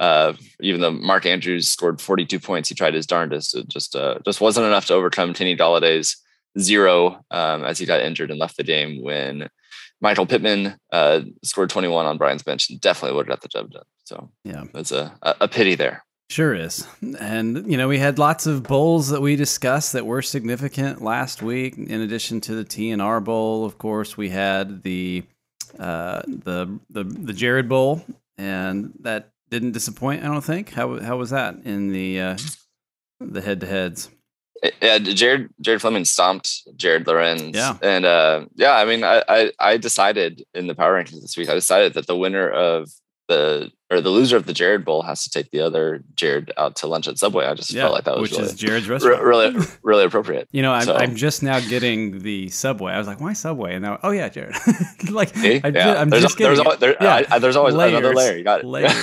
Uh, 0.00 0.32
even 0.60 0.80
though 0.80 0.90
Mark 0.90 1.24
Andrews 1.26 1.68
scored 1.68 2.00
42 2.00 2.40
points, 2.40 2.68
he 2.68 2.74
tried 2.74 2.92
his 2.94 3.06
darndest. 3.06 3.56
It 3.56 3.68
just 3.68 3.94
uh, 3.96 4.18
just 4.24 4.40
wasn't 4.42 4.66
enough 4.66 4.86
to 4.86 4.94
overcome 4.94 5.32
Kenny 5.32 5.56
Golladay's 5.56 6.16
zero 6.58 7.24
um, 7.30 7.64
as 7.64 7.78
he 7.78 7.86
got 7.86 8.00
injured 8.02 8.30
and 8.30 8.38
left 8.40 8.56
the 8.56 8.64
game 8.64 9.00
when 9.02 9.48
Michael 10.00 10.26
Pittman 10.26 10.76
uh, 10.92 11.20
scored 11.44 11.70
21 11.70 12.04
on 12.04 12.18
Brian's 12.18 12.42
bench 12.42 12.68
and 12.68 12.80
definitely 12.80 13.16
would 13.16 13.26
have 13.28 13.36
got 13.36 13.42
the 13.42 13.48
job 13.48 13.70
done. 13.70 13.84
So 14.04 14.30
Yeah. 14.44 14.64
it's 14.74 14.90
a, 14.92 15.16
a 15.22 15.46
pity 15.48 15.76
there. 15.76 16.04
Sure 16.32 16.54
is. 16.54 16.86
And, 17.20 17.70
you 17.70 17.76
know, 17.76 17.88
we 17.88 17.98
had 17.98 18.18
lots 18.18 18.46
of 18.46 18.62
bowls 18.62 19.10
that 19.10 19.20
we 19.20 19.36
discussed 19.36 19.92
that 19.92 20.06
were 20.06 20.22
significant 20.22 21.02
last 21.02 21.42
week. 21.42 21.76
In 21.76 22.00
addition 22.00 22.40
to 22.42 22.54
the 22.54 22.64
TNR 22.64 23.22
Bowl, 23.22 23.66
of 23.66 23.76
course, 23.76 24.16
we 24.16 24.30
had 24.30 24.82
the 24.82 25.24
uh, 25.78 26.22
the 26.26 26.78
the 26.88 27.04
the 27.04 27.34
Jared 27.34 27.68
Bowl, 27.68 28.02
and 28.38 28.94
that 29.00 29.28
didn't 29.50 29.72
disappoint. 29.72 30.24
I 30.24 30.28
don't 30.28 30.40
think. 30.40 30.70
How 30.70 30.98
how 31.00 31.18
was 31.18 31.28
that 31.30 31.56
in 31.66 31.92
the 31.92 32.20
uh, 32.20 32.38
the 33.20 33.42
head 33.42 33.60
to 33.60 33.66
heads? 33.66 34.08
Yeah, 34.80 35.00
Jared 35.00 35.50
Jared 35.60 35.82
Fleming 35.82 36.06
stomped 36.06 36.62
Jared 36.76 37.06
Lorenz. 37.06 37.54
Yeah. 37.54 37.76
and 37.82 38.06
uh, 38.06 38.46
yeah, 38.54 38.72
I 38.76 38.86
mean, 38.86 39.04
I, 39.04 39.22
I 39.28 39.52
I 39.58 39.76
decided 39.76 40.42
in 40.54 40.66
the 40.66 40.74
power 40.74 40.94
rankings 40.94 41.20
this 41.20 41.36
week, 41.36 41.50
I 41.50 41.54
decided 41.54 41.92
that 41.92 42.06
the 42.06 42.16
winner 42.16 42.48
of 42.48 42.88
the 43.28 43.70
or 43.92 44.00
the 44.00 44.08
loser 44.10 44.36
of 44.38 44.46
the 44.46 44.52
Jared 44.54 44.84
Bowl 44.84 45.02
has 45.02 45.22
to 45.24 45.30
take 45.30 45.50
the 45.50 45.60
other 45.60 46.02
Jared 46.16 46.50
out 46.56 46.76
to 46.76 46.86
lunch 46.86 47.06
at 47.06 47.18
Subway. 47.18 47.44
I 47.44 47.52
just 47.54 47.70
Yeah, 47.72 47.82
felt 47.82 47.92
like 47.94 48.04
that 48.04 48.16
was 48.18 48.30
which 48.30 48.38
really, 48.38 48.44
is 48.50 48.54
Jared's 48.54 48.88
restaurant. 48.88 49.22
really 49.22 49.54
really 49.82 50.04
appropriate. 50.04 50.48
You 50.50 50.62
know, 50.62 50.72
I'm, 50.72 50.84
So- 50.84 50.96
I'm 50.96 51.14
just 51.14 51.42
now 51.42 51.60
getting 51.60 52.20
the 52.20 52.48
Subway. 52.48 52.92
I 52.92 52.98
was 52.98 53.06
like, 53.06 53.20
why 53.20 53.34
Subway? 53.34 53.74
And 53.74 53.82
now, 53.84 53.98
oh 54.02 54.10
yeah, 54.12 54.28
Jared. 54.30 54.54
like, 55.10 55.36
See? 55.36 55.60
I 55.62 55.68
yeah, 55.68 56.00
am 56.00 56.08
there's, 56.10 56.22
just 56.22 56.38
there's, 56.38 56.58
getting 56.58 56.72
al- 56.72 56.78
there, 56.78 56.96
Yeah. 57.00 57.22
I- 57.30 57.38
there's 57.38 57.56
always 57.56 57.74
another 57.74 58.14
layer. 58.14 58.36
You 58.36 58.44
got 58.44 58.60
it. 58.60 58.66
layers. 58.66 58.92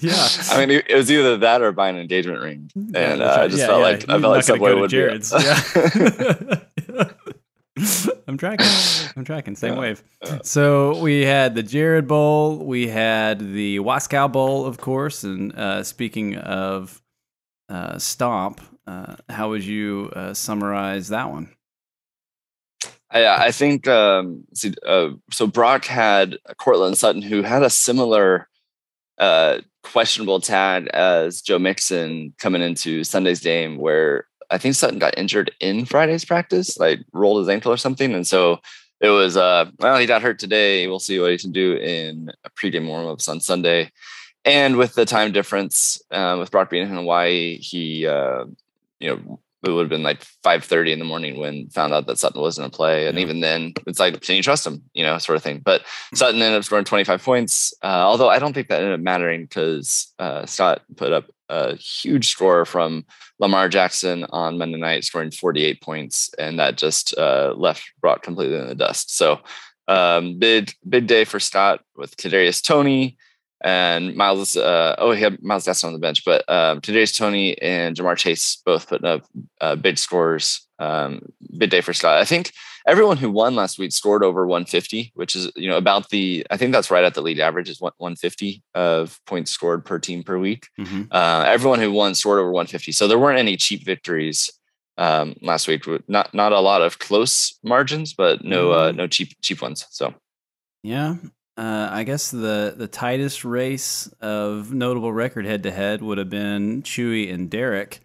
yeah. 0.00 0.26
I 0.50 0.66
mean, 0.66 0.82
it 0.88 0.94
was 0.94 1.10
either 1.10 1.36
that 1.38 1.62
or 1.62 1.72
buy 1.72 1.88
an 1.88 1.96
engagement 1.96 2.40
ring, 2.42 2.70
and 2.94 3.22
uh, 3.22 3.38
I 3.42 3.48
just 3.48 3.64
felt 3.64 3.80
like 3.82 4.02
I 4.08 4.20
felt 4.20 4.34
like 4.34 4.44
Subway 4.44 4.74
would 4.74 4.90
Jared's. 4.90 5.32
be. 5.32 5.38
Yeah. 5.42 7.10
I'm 8.28 8.36
tracking. 8.36 8.66
I'm 9.16 9.24
tracking. 9.24 9.56
Same 9.56 9.74
Yeah. 9.74 9.80
wave. 9.80 10.02
Yeah. 10.24 10.38
So 10.42 11.00
we 11.00 11.24
had 11.24 11.54
the 11.54 11.62
Jared 11.62 12.06
Bowl. 12.06 12.58
We 12.58 12.88
had 12.88 13.38
the 13.40 13.78
Wascow 13.80 14.30
Bowl, 14.30 14.66
of 14.66 14.78
course. 14.78 15.24
And 15.24 15.54
uh, 15.54 15.82
speaking 15.84 16.36
of 16.36 17.00
uh, 17.68 17.98
Stomp, 17.98 18.60
uh, 18.86 19.16
how 19.28 19.50
would 19.50 19.64
you 19.64 20.10
uh, 20.14 20.34
summarize 20.34 21.08
that 21.08 21.30
one? 21.30 21.54
I, 23.10 23.26
I 23.46 23.50
think 23.52 23.88
um, 23.88 24.44
see, 24.54 24.74
uh, 24.86 25.10
so. 25.30 25.46
Brock 25.46 25.86
had 25.86 26.36
Courtland 26.58 26.98
Sutton, 26.98 27.22
who 27.22 27.42
had 27.42 27.62
a 27.62 27.70
similar 27.70 28.48
uh, 29.16 29.58
questionable 29.82 30.40
tag 30.40 30.88
as 30.88 31.40
Joe 31.40 31.58
Mixon 31.58 32.34
coming 32.38 32.60
into 32.60 33.04
Sunday's 33.04 33.40
game, 33.40 33.78
where 33.78 34.27
I 34.50 34.58
think 34.58 34.74
Sutton 34.74 34.98
got 34.98 35.16
injured 35.18 35.50
in 35.60 35.84
Friday's 35.84 36.24
practice, 36.24 36.78
like 36.78 37.00
rolled 37.12 37.40
his 37.40 37.48
ankle 37.48 37.72
or 37.72 37.76
something, 37.76 38.14
and 38.14 38.26
so 38.26 38.60
it 39.00 39.10
was. 39.10 39.36
Uh, 39.36 39.70
well, 39.78 39.98
he 39.98 40.06
got 40.06 40.22
hurt 40.22 40.38
today. 40.38 40.86
We'll 40.86 40.98
see 40.98 41.18
what 41.20 41.30
he 41.30 41.38
can 41.38 41.52
do 41.52 41.74
in 41.74 42.30
a 42.44 42.50
pregame 42.50 42.86
warmups 42.88 43.28
on 43.28 43.40
Sunday. 43.40 43.92
And 44.44 44.76
with 44.76 44.94
the 44.94 45.04
time 45.04 45.32
difference, 45.32 46.00
uh, 46.10 46.36
with 46.38 46.50
Brock 46.50 46.70
being 46.70 46.84
in 46.84 46.94
Hawaii, 46.94 47.58
he, 47.58 48.06
uh, 48.06 48.46
you 48.98 49.10
know, 49.10 49.40
it 49.64 49.70
would 49.70 49.82
have 49.82 49.88
been 49.90 50.04
like 50.04 50.22
5.30 50.44 50.92
in 50.92 50.98
the 51.00 51.04
morning 51.04 51.38
when 51.38 51.68
found 51.68 51.92
out 51.92 52.06
that 52.06 52.18
Sutton 52.18 52.40
wasn't 52.40 52.72
to 52.72 52.76
play. 52.76 53.08
And 53.08 53.18
Yeah. 53.18 53.22
even 53.24 53.40
then, 53.40 53.74
it's 53.86 53.98
like, 53.98 54.20
can 54.22 54.36
you 54.36 54.42
trust 54.42 54.66
him? 54.66 54.82
You 54.94 55.02
know, 55.04 55.18
sort 55.18 55.36
of 55.36 55.42
thing. 55.42 55.58
But 55.58 55.82
Sutton 56.14 56.40
ended 56.40 56.56
up 56.58 56.64
scoring 56.64 56.84
25 56.84 57.22
points, 57.22 57.74
uh, 57.82 57.86
although 57.86 58.28
I 58.28 58.38
don't 58.38 58.52
think 58.52 58.68
that 58.68 58.80
ended 58.80 58.94
up 58.94 59.00
mattering 59.00 59.42
because 59.42 60.12
uh, 60.18 60.46
Scott 60.46 60.82
put 60.96 61.12
up 61.12 61.26
a 61.48 61.76
huge 61.76 62.28
score 62.28 62.64
from 62.64 63.04
Lamar 63.38 63.68
Jackson 63.68 64.24
on 64.30 64.58
Monday 64.58 64.78
night, 64.78 65.04
scoring 65.04 65.30
48 65.30 65.80
points. 65.80 66.30
And 66.38 66.58
that 66.58 66.76
just 66.76 67.16
uh, 67.16 67.54
left 67.56 67.82
Brock 68.00 68.22
completely 68.22 68.58
in 68.58 68.66
the 68.66 68.74
dust. 68.74 69.16
So 69.16 69.40
um, 69.86 70.38
big, 70.38 70.72
big 70.88 71.06
day 71.06 71.24
for 71.24 71.40
Scott 71.40 71.80
with 71.96 72.16
Kadarius 72.16 72.62
Toney 72.62 73.16
and 73.62 74.14
Myles. 74.14 74.56
Uh, 74.56 74.94
oh, 74.98 75.12
he 75.12 75.22
had 75.22 75.42
Myles 75.42 75.66
Gaskin 75.66 75.84
on 75.84 75.92
the 75.92 75.98
bench, 75.98 76.24
but 76.24 76.48
um, 76.48 76.80
today's 76.80 77.12
Toney 77.12 77.60
and 77.60 77.96
Ja'Marr 77.96 78.16
Chase 78.16 78.60
both 78.64 78.88
putting 78.88 79.08
up 79.08 79.24
uh, 79.60 79.76
big 79.76 79.98
scores. 79.98 80.66
Um, 80.78 81.22
big 81.56 81.70
day 81.70 81.80
for 81.80 81.92
Scott. 81.92 82.18
I 82.18 82.24
think 82.24 82.52
everyone 82.86 83.16
who 83.16 83.30
won 83.30 83.54
last 83.54 83.78
week 83.78 83.92
scored 83.92 84.22
over 84.22 84.46
150, 84.46 85.12
which 85.14 85.34
is 85.34 85.50
you 85.56 85.68
know 85.68 85.76
about 85.76 86.10
the. 86.10 86.46
I 86.50 86.56
think 86.56 86.72
that's 86.72 86.90
right 86.90 87.04
at 87.04 87.14
the 87.14 87.22
league 87.22 87.38
average 87.38 87.68
is 87.68 87.80
150 87.80 88.62
of 88.74 89.20
points 89.26 89.50
scored 89.50 89.84
per 89.84 89.98
team 89.98 90.22
per 90.22 90.38
week. 90.38 90.68
Mm-hmm. 90.78 91.04
Uh, 91.10 91.44
everyone 91.46 91.80
who 91.80 91.92
won 91.92 92.14
scored 92.14 92.38
over 92.38 92.50
150, 92.50 92.92
so 92.92 93.08
there 93.08 93.18
weren't 93.18 93.38
any 93.38 93.56
cheap 93.56 93.84
victories 93.84 94.50
um, 94.96 95.34
last 95.42 95.68
week. 95.68 95.84
Not 96.08 96.32
not 96.34 96.52
a 96.52 96.60
lot 96.60 96.82
of 96.82 96.98
close 96.98 97.58
margins, 97.62 98.14
but 98.14 98.44
no 98.44 98.72
uh, 98.72 98.92
no 98.92 99.06
cheap 99.06 99.34
cheap 99.42 99.62
ones. 99.62 99.86
So 99.90 100.14
Yeah. 100.82 101.16
Uh, 101.56 101.88
I 101.90 102.04
guess 102.04 102.30
the, 102.30 102.74
the 102.76 102.86
tightest 102.86 103.44
race 103.44 104.06
of 104.20 104.72
notable 104.72 105.12
record 105.12 105.44
head 105.44 105.64
to 105.64 105.72
head 105.72 106.00
would 106.02 106.16
have 106.18 106.30
been 106.30 106.82
Chewy 106.84 107.34
and 107.34 107.50
Derek. 107.50 107.98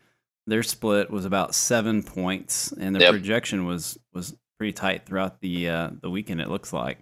Their 0.48 0.64
split 0.64 1.12
was 1.12 1.24
about 1.24 1.54
seven 1.54 2.02
points, 2.02 2.72
and 2.72 2.96
their 2.96 3.04
Yep. 3.04 3.12
projection 3.12 3.68
was 3.68 4.00
was 4.12 4.36
pretty 4.58 4.74
tight 4.74 5.06
throughout 5.06 5.42
the 5.42 5.70
uh, 5.70 5.90
the 6.02 6.10
weekend. 6.10 6.42
It 6.42 6.50
looks 6.50 6.74
like, 6.74 7.00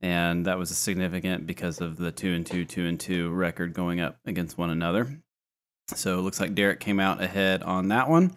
and 0.00 0.46
that 0.46 0.58
was 0.58 0.76
significant 0.76 1.46
because 1.46 1.80
of 1.80 1.96
the 1.96 2.12
two 2.12 2.32
and 2.32 2.46
two, 2.46 2.64
two 2.64 2.86
and 2.86 2.98
two 2.98 3.30
record 3.30 3.74
going 3.74 4.00
up 4.00 4.18
against 4.24 4.58
one 4.58 4.70
another. 4.70 5.18
So 5.88 6.18
it 6.18 6.22
looks 6.22 6.40
like 6.40 6.54
Derek 6.54 6.80
came 6.80 7.00
out 7.00 7.22
ahead 7.22 7.62
on 7.62 7.88
that 7.88 8.08
one. 8.08 8.36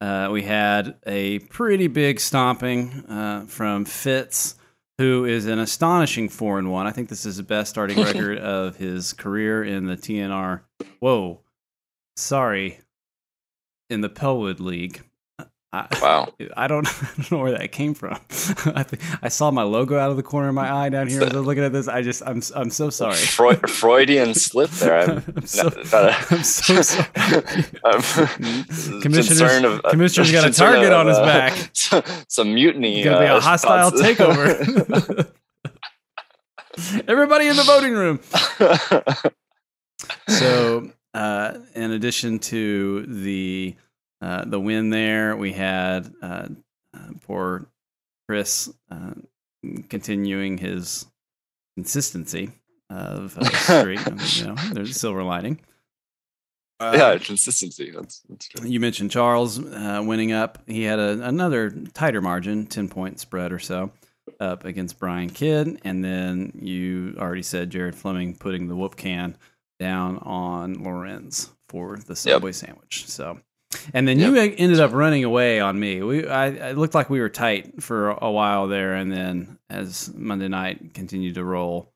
Uh, 0.00 0.28
we 0.30 0.42
had 0.42 0.96
a 1.06 1.38
pretty 1.38 1.86
big 1.86 2.20
stomping 2.20 3.04
uh, 3.08 3.46
from 3.46 3.84
Fitz 3.84 4.56
who 4.98 5.24
is 5.24 5.46
an 5.46 5.58
astonishing 5.58 6.28
four 6.28 6.58
and 6.58 6.70
one. 6.70 6.86
I 6.86 6.92
think 6.92 7.08
this 7.08 7.26
is 7.26 7.36
the 7.36 7.42
best 7.42 7.70
starting 7.70 8.00
record 8.02 8.38
of 8.38 8.76
his 8.76 9.12
career 9.12 9.64
in 9.64 9.86
the 9.86 9.96
TNR. 9.96 10.60
Whoa, 11.00 11.40
sorry, 12.16 12.80
in 13.90 14.00
the 14.00 14.08
Pellwood 14.08 14.60
League. 14.60 15.02
I, 15.74 15.86
Wow. 16.00 16.32
I 16.56 16.66
don't, 16.68 16.86
I 16.86 17.08
don't 17.16 17.30
know 17.32 17.38
where 17.38 17.50
that 17.58 17.72
came 17.72 17.94
from. 17.94 18.12
I, 18.74 18.82
think, 18.84 19.02
I 19.22 19.28
saw 19.28 19.50
my 19.50 19.62
logo 19.64 19.98
out 19.98 20.10
of 20.10 20.16
the 20.16 20.22
corner 20.22 20.48
of 20.48 20.54
my 20.54 20.70
eye 20.72 20.88
down 20.88 21.08
here 21.08 21.22
as 21.22 21.32
I 21.32 21.36
was 21.38 21.46
looking 21.46 21.64
at 21.64 21.72
this. 21.72 21.88
I 21.88 22.02
just, 22.02 22.22
I'm, 22.24 22.40
I'm 22.54 22.70
so 22.70 22.90
sorry. 22.90 23.16
Freud, 23.16 23.68
Freudian 23.68 24.34
slip 24.34 24.70
there. 24.70 25.00
I'm, 25.02 25.24
I'm 25.36 25.46
so, 25.46 25.66
a- 25.68 26.16
I'm 26.30 26.42
so 26.44 26.80
sorry. 26.82 27.08
I'm 27.84 29.00
Commissioner's- 29.02 29.64
of- 29.64 29.80
uh, 29.84 29.90
Commissioner's 29.90 30.30
got 30.32 30.48
a 30.48 30.52
target 30.52 30.92
of, 30.92 31.00
on 31.00 31.06
his 31.08 31.18
uh, 31.18 31.24
back. 31.24 31.70
Some, 31.72 32.02
some 32.28 32.54
mutiny. 32.54 33.02
Gonna 33.02 33.18
be 33.18 33.24
a 33.26 33.34
uh, 33.36 33.40
hostile 33.40 33.90
thoughts. 33.90 34.00
takeover. 34.02 35.30
Everybody 37.08 37.46
in 37.48 37.56
the 37.56 37.62
voting 37.62 37.94
room. 37.94 38.20
So, 40.28 40.90
uh, 41.14 41.58
in 41.74 41.90
addition 41.92 42.38
to 42.40 43.06
the 43.06 43.74
uh, 44.24 44.42
the 44.46 44.58
win 44.58 44.88
there, 44.88 45.36
we 45.36 45.52
had 45.52 46.10
uh, 46.22 46.48
uh, 46.94 47.08
poor 47.26 47.66
Chris 48.26 48.72
uh, 48.90 49.12
continuing 49.90 50.56
his 50.56 51.06
consistency 51.76 52.50
of 52.88 53.36
uh, 53.36 53.44
streak. 53.80 54.00
you 54.36 54.46
know, 54.46 54.54
there's 54.72 54.90
a 54.90 54.94
silver 54.94 55.22
lining. 55.22 55.60
Uh, 56.80 56.94
yeah, 56.96 57.18
consistency. 57.18 57.90
That's, 57.90 58.20
that's 58.30 58.48
true. 58.48 58.66
You 58.66 58.80
mentioned 58.80 59.10
Charles 59.10 59.62
uh, 59.62 60.02
winning 60.02 60.32
up. 60.32 60.58
He 60.66 60.84
had 60.84 60.98
a, 60.98 61.22
another 61.22 61.70
tighter 61.92 62.22
margin, 62.22 62.64
10 62.64 62.88
point 62.88 63.20
spread 63.20 63.52
or 63.52 63.58
so, 63.58 63.90
up 64.40 64.64
against 64.64 64.98
Brian 64.98 65.28
Kidd. 65.28 65.82
And 65.84 66.02
then 66.02 66.58
you 66.62 67.14
already 67.18 67.42
said 67.42 67.68
Jared 67.68 67.94
Fleming 67.94 68.34
putting 68.34 68.68
the 68.68 68.74
whoop 68.74 68.96
can 68.96 69.36
down 69.78 70.16
on 70.18 70.82
Lorenz 70.82 71.50
for 71.68 71.98
the 71.98 72.16
Subway 72.16 72.52
sandwich. 72.52 73.06
So, 73.06 73.38
and 73.92 74.06
then 74.08 74.18
you 74.18 74.34
ended 74.36 74.80
up 74.80 74.92
running 74.92 75.24
away 75.24 75.60
on 75.60 75.78
me. 75.78 76.02
We, 76.02 76.26
I, 76.26 76.48
it 76.48 76.78
looked 76.78 76.94
like 76.94 77.10
we 77.10 77.20
were 77.20 77.28
tight 77.28 77.82
for 77.82 78.10
a 78.10 78.30
while 78.30 78.68
there. 78.68 78.94
And 78.94 79.12
then 79.12 79.58
as 79.70 80.12
Monday 80.14 80.48
night 80.48 80.94
continued 80.94 81.34
to 81.36 81.44
roll, 81.44 81.92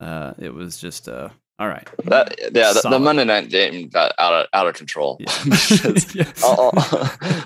uh, 0.00 0.34
it 0.38 0.52
was 0.54 0.78
just, 0.78 1.08
uh, 1.08 1.28
all 1.58 1.68
right. 1.68 1.86
That, 2.04 2.38
yeah, 2.54 2.72
the, 2.72 2.88
the 2.88 2.98
Monday 2.98 3.24
night 3.24 3.50
game 3.50 3.88
got 3.88 4.12
out 4.18 4.32
of 4.32 4.46
out 4.54 4.66
of 4.66 4.74
control. 4.74 5.18
Yeah. 5.20 5.32
Yeah. 6.14 6.24
all, 6.44 6.72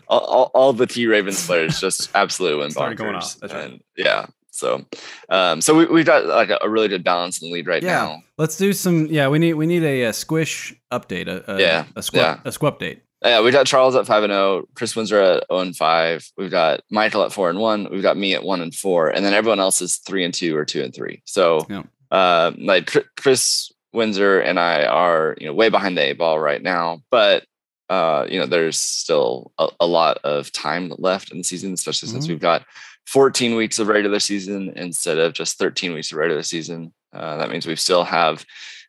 all, 0.09 0.19
all, 0.25 0.51
all 0.55 0.73
the 0.73 0.87
T 0.87 1.07
Ravens 1.07 1.45
players 1.45 1.81
just 1.81 2.11
absolutely 2.15 2.61
went 2.61 2.75
bonkers. 2.75 2.97
going 2.97 3.15
off. 3.17 3.37
That's 3.41 3.53
right. 3.53 3.71
And, 3.73 3.81
yeah. 3.97 4.27
So, 4.53 4.85
um, 5.31 5.61
so 5.61 5.75
we 5.75 5.87
we've 5.87 6.07
got 6.07 6.27
like 6.27 6.49
a, 6.51 6.59
a 6.63 6.71
really 6.71 6.87
good 6.87 7.03
balance 7.03 7.43
in 7.43 7.49
the 7.49 7.55
lead 7.55 7.67
right 7.67 7.83
Yeah. 7.83 7.91
now. 8.05 8.23
Let's 8.39 8.57
do 8.57 8.73
some. 8.73 9.07
Yeah, 9.07 9.27
we 9.27 9.41
need 9.41 9.55
we 9.55 9.67
need 9.67 9.83
a, 9.83 10.05
uh 10.07 10.13
squish 10.13 10.73
update. 10.93 11.27
A, 11.27 11.53
a, 11.57 11.61
Yeah, 11.61 11.87
a 11.97 12.03
squip 12.05 12.23
yeah. 12.23 12.39
a 12.45 12.53
squip 12.53 12.79
update. 12.79 13.01
Yeah, 13.25 13.41
we've 13.41 13.53
got 13.55 13.67
Charles 13.67 13.95
at 13.97 14.07
five 14.07 14.23
and 14.23 14.31
zero, 14.33 14.69
Chris 14.75 14.95
Windsor 14.95 15.19
at 15.21 15.45
zero 15.51 15.61
and 15.61 15.75
five. 15.77 16.31
We've 16.37 16.51
got 16.51 16.81
Michael 16.91 17.23
at 17.25 17.33
four 17.33 17.49
and 17.49 17.59
one. 17.59 17.89
We've 17.91 18.03
got 18.03 18.17
me 18.19 18.35
at 18.35 18.45
one 18.45 18.61
and 18.61 18.75
four, 18.75 19.09
and 19.09 19.25
then 19.25 19.33
everyone 19.33 19.61
else 19.61 19.81
is 19.81 19.97
three 19.97 20.25
and 20.25 20.35
two 20.35 20.55
or 20.57 20.65
two 20.65 20.83
and 20.83 20.95
three. 20.95 21.23
So, 21.25 21.67
Yeah. 21.71 21.85
uh, 22.11 22.53
like 22.59 22.93
Chris 23.17 23.73
Windsor 23.95 24.41
and 24.41 24.61
I 24.61 24.85
are 24.85 25.37
you 25.41 25.47
know 25.47 25.55
way 25.55 25.69
behind 25.71 25.97
the 25.97 26.03
eight 26.03 26.19
ball 26.19 26.39
right 26.39 26.63
now, 26.63 27.01
but 27.11 27.45
uh, 27.89 28.27
you 28.29 28.39
know 28.39 28.47
there's 28.47 28.79
still 28.79 29.53
a, 29.59 29.69
a 29.81 29.87
lot 29.87 30.19
of 30.25 30.53
time 30.53 30.93
left 30.99 31.31
in 31.33 31.39
the 31.39 31.45
season, 31.45 31.73
especially 31.73 32.09
since 32.09 32.27
Mhm. 32.27 32.31
we've 32.31 32.41
got 32.41 32.65
14 33.07 33.55
weeks 33.57 33.79
of 33.79 33.89
regular 33.89 34.19
season 34.21 34.73
instead 34.77 35.19
of 35.19 35.33
just 35.35 35.59
13 35.59 35.93
weeks 35.95 36.11
of 36.13 36.19
regular 36.19 36.43
season. 36.43 36.93
Uh, 37.13 37.37
that 37.37 37.51
means 37.51 37.67
we 37.67 37.77
still 37.77 38.03
have 38.05 38.45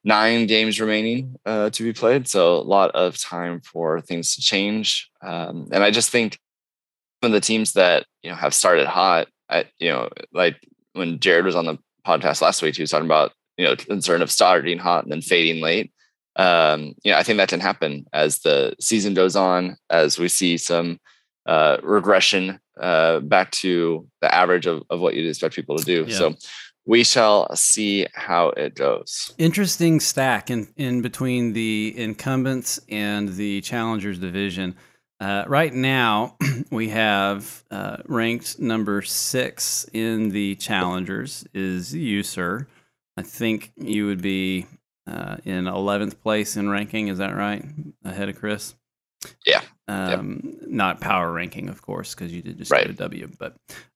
nine 0.06 0.46
games 0.46 0.80
remaining 0.80 1.36
uh, 1.46 1.72
to 1.72 1.84
be 1.84 1.92
played. 1.92 2.28
So 2.28 2.56
a 2.56 2.62
lot 2.62 2.92
of 2.92 3.18
time 3.18 3.60
for 3.60 4.00
things 4.00 4.36
to 4.36 4.42
change. 4.42 5.10
Um, 5.22 5.68
and 5.72 5.84
I 5.84 5.92
just 5.92 6.12
think 6.12 6.40
some 7.22 7.32
of 7.32 7.34
the 7.34 7.42
teams 7.42 7.74
that 7.74 8.06
you 8.22 8.30
know 8.30 8.36
have 8.36 8.54
started 8.54 8.86
hot, 8.86 9.28
I, 9.50 9.66
you 9.80 9.90
know, 9.90 10.10
like 10.32 10.56
when 10.94 11.20
Jared 11.20 11.44
was 11.44 11.56
on 11.56 11.66
the 11.66 11.78
podcast 12.06 12.42
last 12.42 12.62
week, 12.62 12.76
he 12.76 12.84
was 12.84 12.92
talking 12.92 13.08
about 13.08 13.34
you 13.58 13.66
know 13.66 13.76
concern 13.76 14.22
of 14.22 14.32
starting 14.32 14.78
hot 14.78 15.04
and 15.04 15.12
then 15.12 15.22
fading 15.22 15.62
late. 15.62 15.92
Um, 16.38 16.94
you 17.04 17.12
know, 17.12 17.18
I 17.18 17.24
think 17.24 17.38
that 17.38 17.50
can 17.50 17.60
happen 17.60 18.06
as 18.14 18.40
the 18.40 18.76
season 18.80 19.14
goes 19.14 19.36
on, 19.36 19.78
as 19.90 20.20
we 20.20 20.28
see 20.28 20.58
some 20.58 21.00
uh, 21.46 21.78
regression 21.82 22.60
uh, 22.80 23.22
back 23.22 23.52
to 23.52 24.08
the 24.22 24.34
average 24.34 24.68
of, 24.68 24.84
of 24.90 25.00
what 25.00 25.16
you'd 25.16 25.30
expect 25.30 25.56
people 25.56 25.78
to 25.78 25.86
do. 25.86 26.06
Yeah. 26.08 26.16
So 26.16 26.36
we 26.86 27.04
shall 27.04 27.56
see 27.56 28.08
how 28.14 28.50
it 28.50 28.76
goes. 28.76 29.34
Interesting 29.38 30.00
stack 30.00 30.50
in 30.50 30.68
in 30.78 31.02
between 31.02 31.54
the 31.54 31.94
incumbents 31.98 32.80
and 32.90 33.30
the 33.36 33.62
challengers 33.62 34.20
division. 34.20 34.76
Uh, 35.20 35.44
right 35.48 35.74
now, 35.74 36.36
we 36.72 36.90
have 36.90 37.64
uh, 37.72 37.98
ranked 38.06 38.60
number 38.60 39.02
six 39.02 39.88
in 39.94 40.30
the 40.30 40.56
challengers 40.56 41.46
is 41.54 41.96
you, 41.96 42.22
sir. 42.22 42.68
I 43.18 43.22
think 43.22 43.72
you 43.78 44.08
would 44.08 44.22
be 44.22 44.66
uh, 45.08 45.38
in 45.46 45.68
eleventh 45.68 46.22
place 46.22 46.58
in 46.58 46.70
ranking. 46.70 47.08
Is 47.08 47.20
that 47.20 47.34
right? 47.36 47.64
Ahead 48.04 48.28
of 48.30 48.38
Chris. 48.40 48.76
Yeah. 49.46 49.62
Um, 49.88 50.58
Not 50.68 51.00
power 51.00 51.32
ranking, 51.32 51.70
of 51.70 51.82
course, 51.82 52.14
because 52.14 52.32
you 52.34 52.42
did 52.42 52.58
just 52.58 52.72
Right. 52.72 52.86
get 52.86 52.92
a 52.92 52.98
W. 52.98 53.30
But 53.40 53.56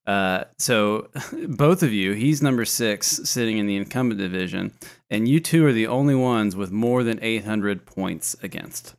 uh, 0.10 0.46
so 0.58 1.08
both 1.48 1.84
of 1.84 1.94
you, 1.94 2.13
he's 2.13 2.42
number 2.42 2.66
six, 2.66 3.08
sitting 3.30 3.60
in 3.60 3.68
the 3.68 3.78
incumbent 3.78 4.20
division, 4.20 4.74
and 5.12 5.28
you 5.28 5.39
two 5.39 5.63
are 5.68 5.72
the 5.72 5.86
only 5.86 6.16
ones 6.16 6.56
with 6.56 6.72
more 6.72 7.04
than 7.04 7.20
800 7.22 7.86
points 7.86 8.36
against. 8.42 8.96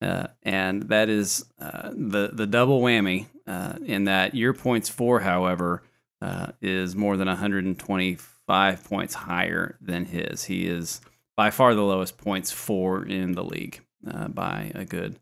Uh, 0.00 0.28
and 0.44 0.84
that 0.84 1.08
is 1.08 1.44
uh, 1.60 1.90
the 1.92 2.30
the 2.32 2.46
double 2.46 2.80
whammy 2.80 3.26
uh, 3.48 3.74
in 3.84 4.04
that 4.04 4.36
your 4.36 4.54
points 4.54 4.88
for, 4.88 5.18
however, 5.18 5.82
uh, 6.22 6.52
is 6.62 6.94
more 6.94 7.16
than 7.16 7.26
125 7.26 8.84
points 8.84 9.14
higher 9.14 9.76
than 9.80 10.04
his. 10.04 10.44
He 10.44 10.66
is 10.66 11.00
by 11.36 11.50
far 11.50 11.74
the 11.74 11.82
lowest 11.82 12.16
points 12.16 12.52
for 12.52 13.04
in 13.04 13.32
the 13.32 13.42
league 13.42 13.80
uh, 14.08 14.28
by 14.28 14.70
a 14.76 14.84
good 14.84 15.18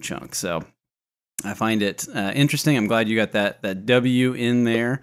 chunk. 0.00 0.34
So 0.34 0.64
I 1.44 1.54
find 1.54 1.82
it 1.82 2.06
uh, 2.14 2.32
interesting. 2.34 2.76
I'm 2.76 2.86
glad 2.86 3.08
you 3.08 3.16
got 3.16 3.32
that 3.32 3.62
that 3.62 3.86
W 3.86 4.32
in 4.34 4.64
there. 4.64 5.02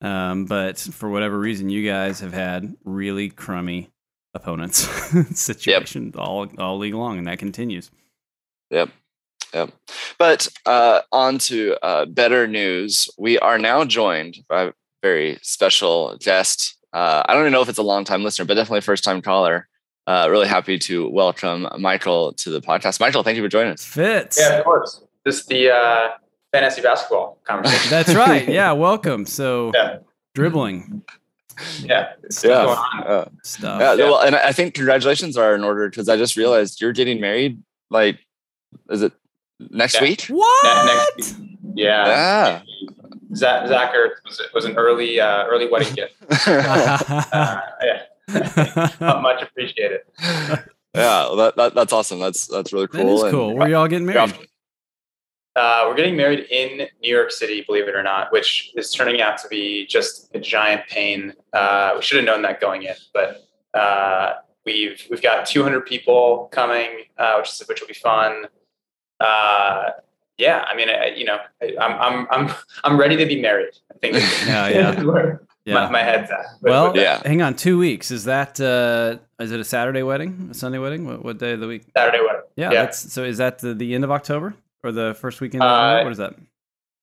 Um, 0.00 0.44
but 0.44 0.78
for 0.78 1.08
whatever 1.08 1.38
reason, 1.38 1.70
you 1.70 1.88
guys 1.88 2.20
have 2.20 2.32
had 2.32 2.76
really 2.84 3.30
crummy 3.30 3.90
opponents 4.34 4.78
situation 5.38 6.12
all 6.16 6.46
all 6.58 6.78
league 6.78 6.94
long, 6.94 7.18
and 7.18 7.26
that 7.26 7.38
continues. 7.38 7.90
Yep. 8.70 8.90
Yep. 9.54 9.70
But 10.18 10.48
uh, 10.66 11.00
on 11.10 11.38
to 11.38 11.76
uh, 11.82 12.04
better 12.04 12.46
news. 12.46 13.08
We 13.18 13.38
are 13.38 13.58
now 13.58 13.84
joined 13.84 14.38
by 14.48 14.64
a 14.64 14.72
very 15.02 15.38
special 15.42 16.16
guest. 16.20 16.76
Uh, 16.92 17.22
I 17.26 17.32
don't 17.32 17.42
even 17.42 17.52
know 17.52 17.62
if 17.62 17.68
it's 17.68 17.78
a 17.78 17.82
long 17.82 18.04
time 18.04 18.22
listener, 18.22 18.44
but 18.44 18.54
definitely 18.54 18.78
a 18.78 18.82
first 18.82 19.04
time 19.04 19.22
caller. 19.22 19.68
Uh, 20.06 20.26
really 20.30 20.48
happy 20.48 20.78
to 20.78 21.08
welcome 21.10 21.68
Michael 21.78 22.32
to 22.34 22.50
the 22.50 22.60
podcast. 22.60 22.98
Michael, 22.98 23.22
thank 23.22 23.36
you 23.36 23.42
for 23.42 23.48
joining 23.48 23.72
us. 23.72 23.84
Fitz. 23.84 24.38
Yeah, 24.38 24.58
of 24.58 24.64
course. 24.64 25.02
This 25.28 25.40
is 25.40 25.46
the 25.46 25.70
uh, 25.70 26.08
fantasy 26.52 26.80
basketball 26.80 27.38
conversation. 27.44 27.90
That's 27.90 28.14
right. 28.14 28.48
Yeah, 28.58 28.72
welcome. 28.72 29.26
So 29.26 29.72
Yeah. 29.74 29.98
dribbling 30.34 31.02
yeah. 31.80 32.12
stuff. 32.30 32.82
Yeah. 32.94 33.00
Uh, 33.02 33.24
stuff. 33.42 33.78
yeah, 33.80 33.92
Yeah. 33.92 34.04
Well, 34.04 34.20
and 34.20 34.34
I 34.34 34.52
think 34.52 34.72
congratulations 34.72 35.36
are 35.36 35.54
in 35.54 35.64
order 35.64 35.90
because 35.90 36.08
I 36.08 36.16
just 36.16 36.34
realized 36.38 36.80
you're 36.80 36.94
getting 36.94 37.20
married. 37.20 37.62
Like, 37.90 38.20
is 38.88 39.02
it 39.02 39.12
next 39.70 39.96
Yeah. 39.96 40.02
week? 40.02 40.22
What? 40.28 40.86
next 41.18 41.36
Yeah. 41.74 42.06
Yeah. 42.06 42.60
Zach, 43.34 43.64
Zacher 43.68 44.08
was, 44.24 44.40
was 44.54 44.64
an 44.64 44.78
early 44.78 45.20
uh, 45.20 45.44
early 45.44 45.68
wedding 45.68 45.92
gift. 45.94 46.14
Uh, 46.48 47.60
yeah. 47.82 48.90
Not 48.98 49.20
much 49.20 49.42
appreciated. 49.42 50.00
yeah, 50.18 50.64
well, 50.94 51.36
that, 51.36 51.56
that 51.56 51.74
that's 51.74 51.92
awesome. 51.92 52.18
That's 52.18 52.46
that's 52.46 52.72
really 52.72 52.86
cool. 52.88 53.04
that 53.04 53.12
is 53.12 53.22
and- 53.24 53.30
cool. 53.32 53.54
Where 53.54 53.68
y'all 53.68 53.88
getting 53.88 54.06
married? 54.06 54.32
Uh, 55.58 55.84
we're 55.88 55.94
getting 55.96 56.16
married 56.16 56.46
in 56.50 56.86
New 57.02 57.12
York 57.14 57.32
City, 57.32 57.64
believe 57.66 57.88
it 57.88 57.96
or 57.96 58.02
not, 58.02 58.30
which 58.30 58.70
is 58.76 58.92
turning 58.92 59.20
out 59.20 59.36
to 59.38 59.48
be 59.48 59.86
just 59.86 60.30
a 60.34 60.38
giant 60.38 60.82
pain. 60.88 61.32
Uh, 61.52 61.92
we 61.96 62.02
should 62.02 62.16
have 62.18 62.26
known 62.26 62.42
that 62.42 62.60
going 62.60 62.82
in, 62.84 62.94
but 63.12 63.42
uh, 63.74 64.34
we've 64.64 65.02
we've 65.10 65.20
got 65.22 65.46
200 65.46 65.80
people 65.84 66.48
coming, 66.52 66.88
uh, 67.18 67.34
which 67.38 67.48
is 67.50 67.62
which 67.68 67.80
will 67.80 67.88
be 67.88 67.94
fun. 67.94 68.44
Uh, 69.18 69.90
yeah, 70.36 70.64
I 70.70 70.76
mean, 70.76 70.88
I, 70.88 71.06
you 71.16 71.24
know, 71.24 71.38
I, 71.60 71.74
I'm 71.80 72.00
I'm 72.00 72.26
I'm 72.30 72.54
I'm 72.84 72.96
ready 73.00 73.16
to 73.16 73.26
be 73.26 73.40
married. 73.42 73.74
I 73.92 73.98
think. 73.98 74.14
Yeah, 74.46 74.68
yeah. 74.68 75.36
Yeah. 75.64 75.74
my, 75.74 75.90
my 75.90 76.02
head's 76.02 76.30
at. 76.30 76.38
But- 76.62 76.70
well, 76.70 76.92
but 76.94 77.02
Yeah. 77.02 77.20
hang 77.26 77.42
on. 77.42 77.54
Two 77.54 77.78
weeks. 77.78 78.10
Is 78.10 78.24
that 78.24 78.58
uh, 78.58 79.18
is 79.42 79.52
it 79.52 79.60
a 79.60 79.64
Saturday 79.64 80.02
wedding? 80.02 80.48
A 80.50 80.54
Sunday 80.54 80.78
wedding? 80.78 81.04
What, 81.04 81.22
what 81.22 81.36
day 81.38 81.52
of 81.52 81.60
the 81.60 81.66
week? 81.66 81.82
Saturday 81.94 82.20
wedding. 82.24 82.40
Yeah. 82.56 82.70
Yeah. 82.72 82.82
That's 82.84 83.12
so. 83.12 83.22
Is 83.22 83.36
that 83.36 83.58
the, 83.58 83.74
the 83.74 83.94
end 83.94 84.02
of 84.02 84.10
October 84.10 84.54
or 84.82 84.92
the 84.92 85.14
first 85.20 85.40
weekend? 85.40 85.62
Of 85.62 85.70
Uh, 85.70 86.02
What 86.02 86.12
is 86.12 86.18
that? 86.18 86.34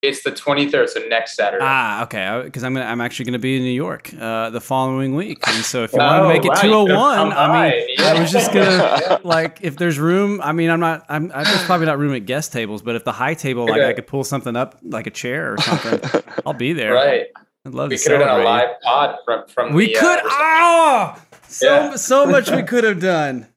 It's 0.01 0.21
the 0.23 0.31
23rd, 0.31 0.87
so 0.89 0.99
next 1.07 1.35
Saturday. 1.35 1.65
Ah, 1.67 2.03
okay. 2.03 2.41
Because 2.43 2.63
I'm 2.63 2.75
gonna, 2.75 2.85
I'm 2.85 3.01
actually 3.01 3.25
going 3.25 3.33
to 3.33 3.39
be 3.39 3.57
in 3.57 3.63
New 3.63 3.71
York 3.71 4.11
uh, 4.19 4.51
the 4.51 4.61
following 4.61 5.15
week, 5.15 5.39
and 5.47 5.65
so 5.65 5.83
if 5.83 5.93
you 5.93 5.99
Oh, 5.99 6.05
want 6.05 6.23
to 6.23 6.27
make 6.27 6.45
it 6.45 6.49
wow, 6.49 6.85
201, 6.85 7.33
I 7.33 7.69
mean, 7.69 7.97
by. 7.97 8.03
I 8.03 8.19
was 8.19 8.31
just 8.31 8.53
gonna 8.53 9.19
like 9.23 9.59
if 9.63 9.77
there's 9.77 9.97
room. 9.97 10.41
I 10.43 10.51
mean, 10.51 10.69
I'm 10.69 10.79
not. 10.79 11.05
I'm. 11.09 11.31
I, 11.33 11.43
there's 11.43 11.63
probably 11.63 11.87
not 11.87 11.97
room 11.97 12.13
at 12.13 12.27
guest 12.27 12.53
tables, 12.53 12.83
but 12.83 12.95
if 12.95 13.03
the 13.03 13.13
high 13.13 13.33
table, 13.33 13.65
like 13.65 13.81
I 13.81 13.93
could 13.93 14.05
pull 14.05 14.23
something 14.23 14.55
up, 14.55 14.77
like 14.83 15.07
a 15.07 15.11
chair 15.11 15.53
or 15.53 15.57
something, 15.57 16.21
I'll 16.45 16.53
be 16.53 16.73
there. 16.73 16.93
right. 16.93 17.25
I'd 17.65 17.73
love 17.73 17.89
We 17.89 17.97
to 17.97 18.03
could 18.03 18.11
have 18.19 18.27
done 18.27 18.41
a 18.41 18.43
live 18.43 18.79
pod 18.83 19.15
from 19.25 19.47
from. 19.47 19.73
We 19.73 19.87
the, 19.87 19.97
uh, 19.97 20.01
could. 20.01 20.19
Ah, 20.25 21.19
so 21.47 21.65
Yeah. 21.65 21.95
so 21.95 22.25
much 22.27 22.51
we 22.51 22.61
could 22.61 22.83
have 22.83 22.99
done. 22.99 23.47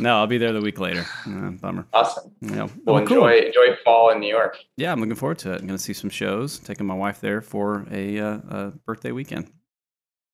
No, 0.00 0.16
I'll 0.18 0.26
be 0.26 0.38
there 0.38 0.52
the 0.52 0.60
week 0.60 0.78
later. 0.80 1.04
Uh, 1.26 1.50
bummer. 1.50 1.86
awesome. 1.92 2.32
You 2.40 2.50
know, 2.50 2.70
We'll 2.84 2.96
well, 2.96 3.06
cool. 3.06 3.26
enjoy 3.26 3.46
enjoy 3.46 3.76
fall 3.84 4.10
in 4.10 4.20
New 4.20 4.28
York. 4.28 4.58
Yeah, 4.76 4.92
I'm 4.92 5.00
looking 5.00 5.14
forward 5.16 5.38
to 5.40 5.52
it. 5.52 5.60
I'm 5.60 5.66
going 5.66 5.78
to 5.78 5.82
see 5.82 5.92
some 5.92 6.10
shows. 6.10 6.58
Taking 6.58 6.86
my 6.86 6.94
wife 6.94 7.20
there 7.20 7.40
for 7.40 7.86
a, 7.90 8.18
uh, 8.18 8.38
a 8.48 8.72
birthday 8.86 9.12
weekend. 9.12 9.50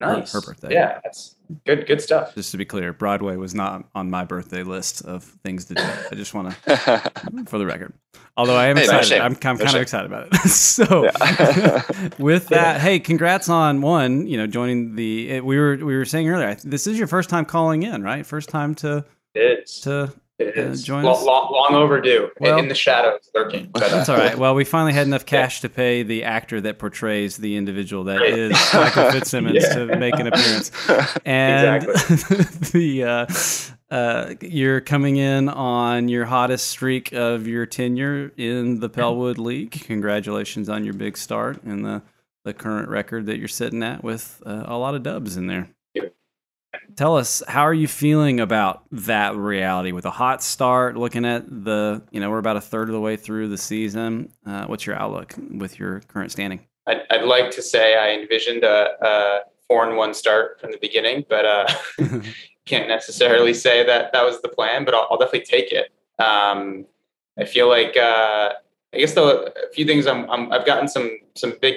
Nice. 0.00 0.32
her 0.32 0.40
birthday. 0.40 0.72
Yeah, 0.72 0.98
that's 1.04 1.36
good. 1.64 1.86
Good 1.86 2.00
stuff. 2.00 2.34
Just 2.34 2.50
to 2.50 2.56
be 2.56 2.64
clear, 2.64 2.92
Broadway 2.92 3.36
was 3.36 3.54
not 3.54 3.84
on 3.94 4.10
my 4.10 4.24
birthday 4.24 4.64
list 4.64 5.04
of 5.04 5.22
things 5.44 5.66
to 5.66 5.74
do. 5.74 5.82
I 6.10 6.14
just 6.16 6.34
want 6.34 6.56
to, 6.64 7.44
for 7.46 7.56
the 7.58 7.64
record. 7.66 7.92
Although 8.36 8.56
I 8.56 8.66
am 8.66 8.76
Hey, 8.78 8.82
excited, 8.82 9.06
shame. 9.06 9.22
I'm, 9.22 9.26
I'm 9.32 9.36
kind 9.36 9.58
No 9.60 9.64
of 9.66 9.70
shame. 9.70 9.80
excited 9.82 10.06
about 10.06 10.26
it. 10.32 10.34
so, 10.48 11.04
Yeah. 11.04 12.08
with 12.18 12.48
that, 12.48 12.80
hey, 12.80 12.98
congrats 12.98 13.48
on 13.48 13.80
one. 13.80 14.26
You 14.26 14.38
know, 14.38 14.48
joining 14.48 14.96
the. 14.96 15.30
it- 15.30 15.44
We 15.44 15.56
were 15.56 15.76
we 15.76 15.94
were 15.96 16.04
saying 16.04 16.28
earlier. 16.28 16.48
I- 16.48 16.56
This 16.64 16.88
is 16.88 16.98
your 16.98 17.06
first 17.06 17.30
time 17.30 17.44
calling 17.44 17.84
in, 17.84 18.02
right? 18.02 18.26
First 18.26 18.48
time 18.48 18.74
to 18.76 19.04
It 19.34 19.60
is. 19.64 19.80
to. 19.80 20.12
It 20.38 20.56
uh, 20.58 20.62
is. 20.62 20.82
join 20.82 21.04
Lo- 21.04 21.12
us? 21.12 21.22
long, 21.24 21.52
long 21.52 21.74
overdue. 21.74 22.30
Well- 22.40 22.58
in 22.58 22.68
the 22.68 22.74
shadows, 22.74 23.30
lurking. 23.34 23.68
But, 23.72 23.84
uh, 23.84 23.88
That's 23.90 24.08
all 24.08 24.16
right. 24.16 24.36
Well, 24.36 24.54
we 24.54 24.64
finally 24.64 24.92
had 24.92 25.06
enough 25.06 25.24
cash 25.26 25.60
to 25.60 25.68
pay 25.68 26.02
the 26.02 26.24
actor 26.24 26.60
that 26.62 26.78
portrays 26.78 27.36
the 27.36 27.56
individual 27.56 28.04
that 28.04 28.20
Right. 28.20 28.32
is 28.32 28.52
Michael 28.74 29.10
Fitzsimmons 29.12 29.56
Yeah. 29.62 29.74
to 29.74 29.96
make 29.98 30.14
an 30.18 30.26
appearance. 30.26 30.70
and 31.24 31.82
the 32.72 33.04
uh, 33.90 33.94
uh, 33.94 34.34
you're 34.40 34.80
coming 34.80 35.16
in 35.16 35.48
on 35.50 36.08
your 36.08 36.24
hottest 36.24 36.68
streak 36.68 37.12
of 37.12 37.46
your 37.46 37.66
tenure 37.66 38.32
in 38.36 38.80
the 38.80 38.88
Pellwood 38.88 39.38
League. 39.38 39.70
Congratulations 39.84 40.68
on 40.68 40.82
your 40.84 40.94
big 40.94 41.16
start 41.18 41.62
and 41.62 41.84
the 41.84 42.02
the 42.44 42.52
current 42.54 42.88
record 42.88 43.26
that 43.26 43.38
you're 43.38 43.46
sitting 43.46 43.82
at 43.84 44.02
with 44.02 44.42
uh, 44.44 44.64
a 44.66 44.76
lot 44.76 44.94
of 44.96 45.02
dubs 45.04 45.36
in 45.36 45.46
there. 45.46 45.68
Tell 46.96 47.16
us 47.16 47.42
how 47.48 47.62
are 47.62 47.74
you 47.74 47.88
feeling 47.88 48.40
about 48.40 48.82
that 48.92 49.36
reality 49.36 49.92
with 49.92 50.04
a 50.04 50.10
hot 50.10 50.42
start? 50.42 50.96
Looking 50.96 51.24
at 51.24 51.44
the, 51.48 52.02
you 52.10 52.20
know, 52.20 52.30
we're 52.30 52.38
about 52.38 52.56
a 52.56 52.60
third 52.60 52.88
of 52.88 52.92
the 52.92 53.00
way 53.00 53.16
through 53.16 53.48
the 53.48 53.58
season. 53.58 54.32
Uh, 54.46 54.66
what's 54.66 54.86
your 54.86 54.96
outlook 54.96 55.34
with 55.50 55.78
your 55.78 56.00
current 56.08 56.32
standing? 56.32 56.60
I'd, 56.86 57.02
I'd 57.10 57.24
like 57.24 57.50
to 57.52 57.62
say 57.62 57.96
I 57.96 58.20
envisioned 58.20 58.64
a, 58.64 58.90
a 59.04 59.40
four 59.68 59.86
and 59.86 59.96
one 59.96 60.14
start 60.14 60.60
from 60.60 60.72
the 60.72 60.78
beginning, 60.78 61.24
but 61.28 61.44
uh, 61.44 61.66
can't 62.66 62.88
necessarily 62.88 63.54
say 63.54 63.84
that 63.84 64.12
that 64.12 64.24
was 64.24 64.40
the 64.42 64.48
plan. 64.48 64.84
But 64.84 64.94
I'll, 64.94 65.08
I'll 65.10 65.18
definitely 65.18 65.46
take 65.46 65.72
it. 65.72 65.92
Um, 66.22 66.86
I 67.38 67.44
feel 67.44 67.68
like 67.68 67.96
uh, 67.96 68.52
I 68.94 68.98
guess 68.98 69.14
the 69.14 69.52
a 69.56 69.72
few 69.72 69.86
things 69.86 70.06
I'm, 70.06 70.28
I'm 70.30 70.52
I've 70.52 70.66
gotten 70.66 70.88
some 70.88 71.18
some 71.34 71.54
big 71.60 71.76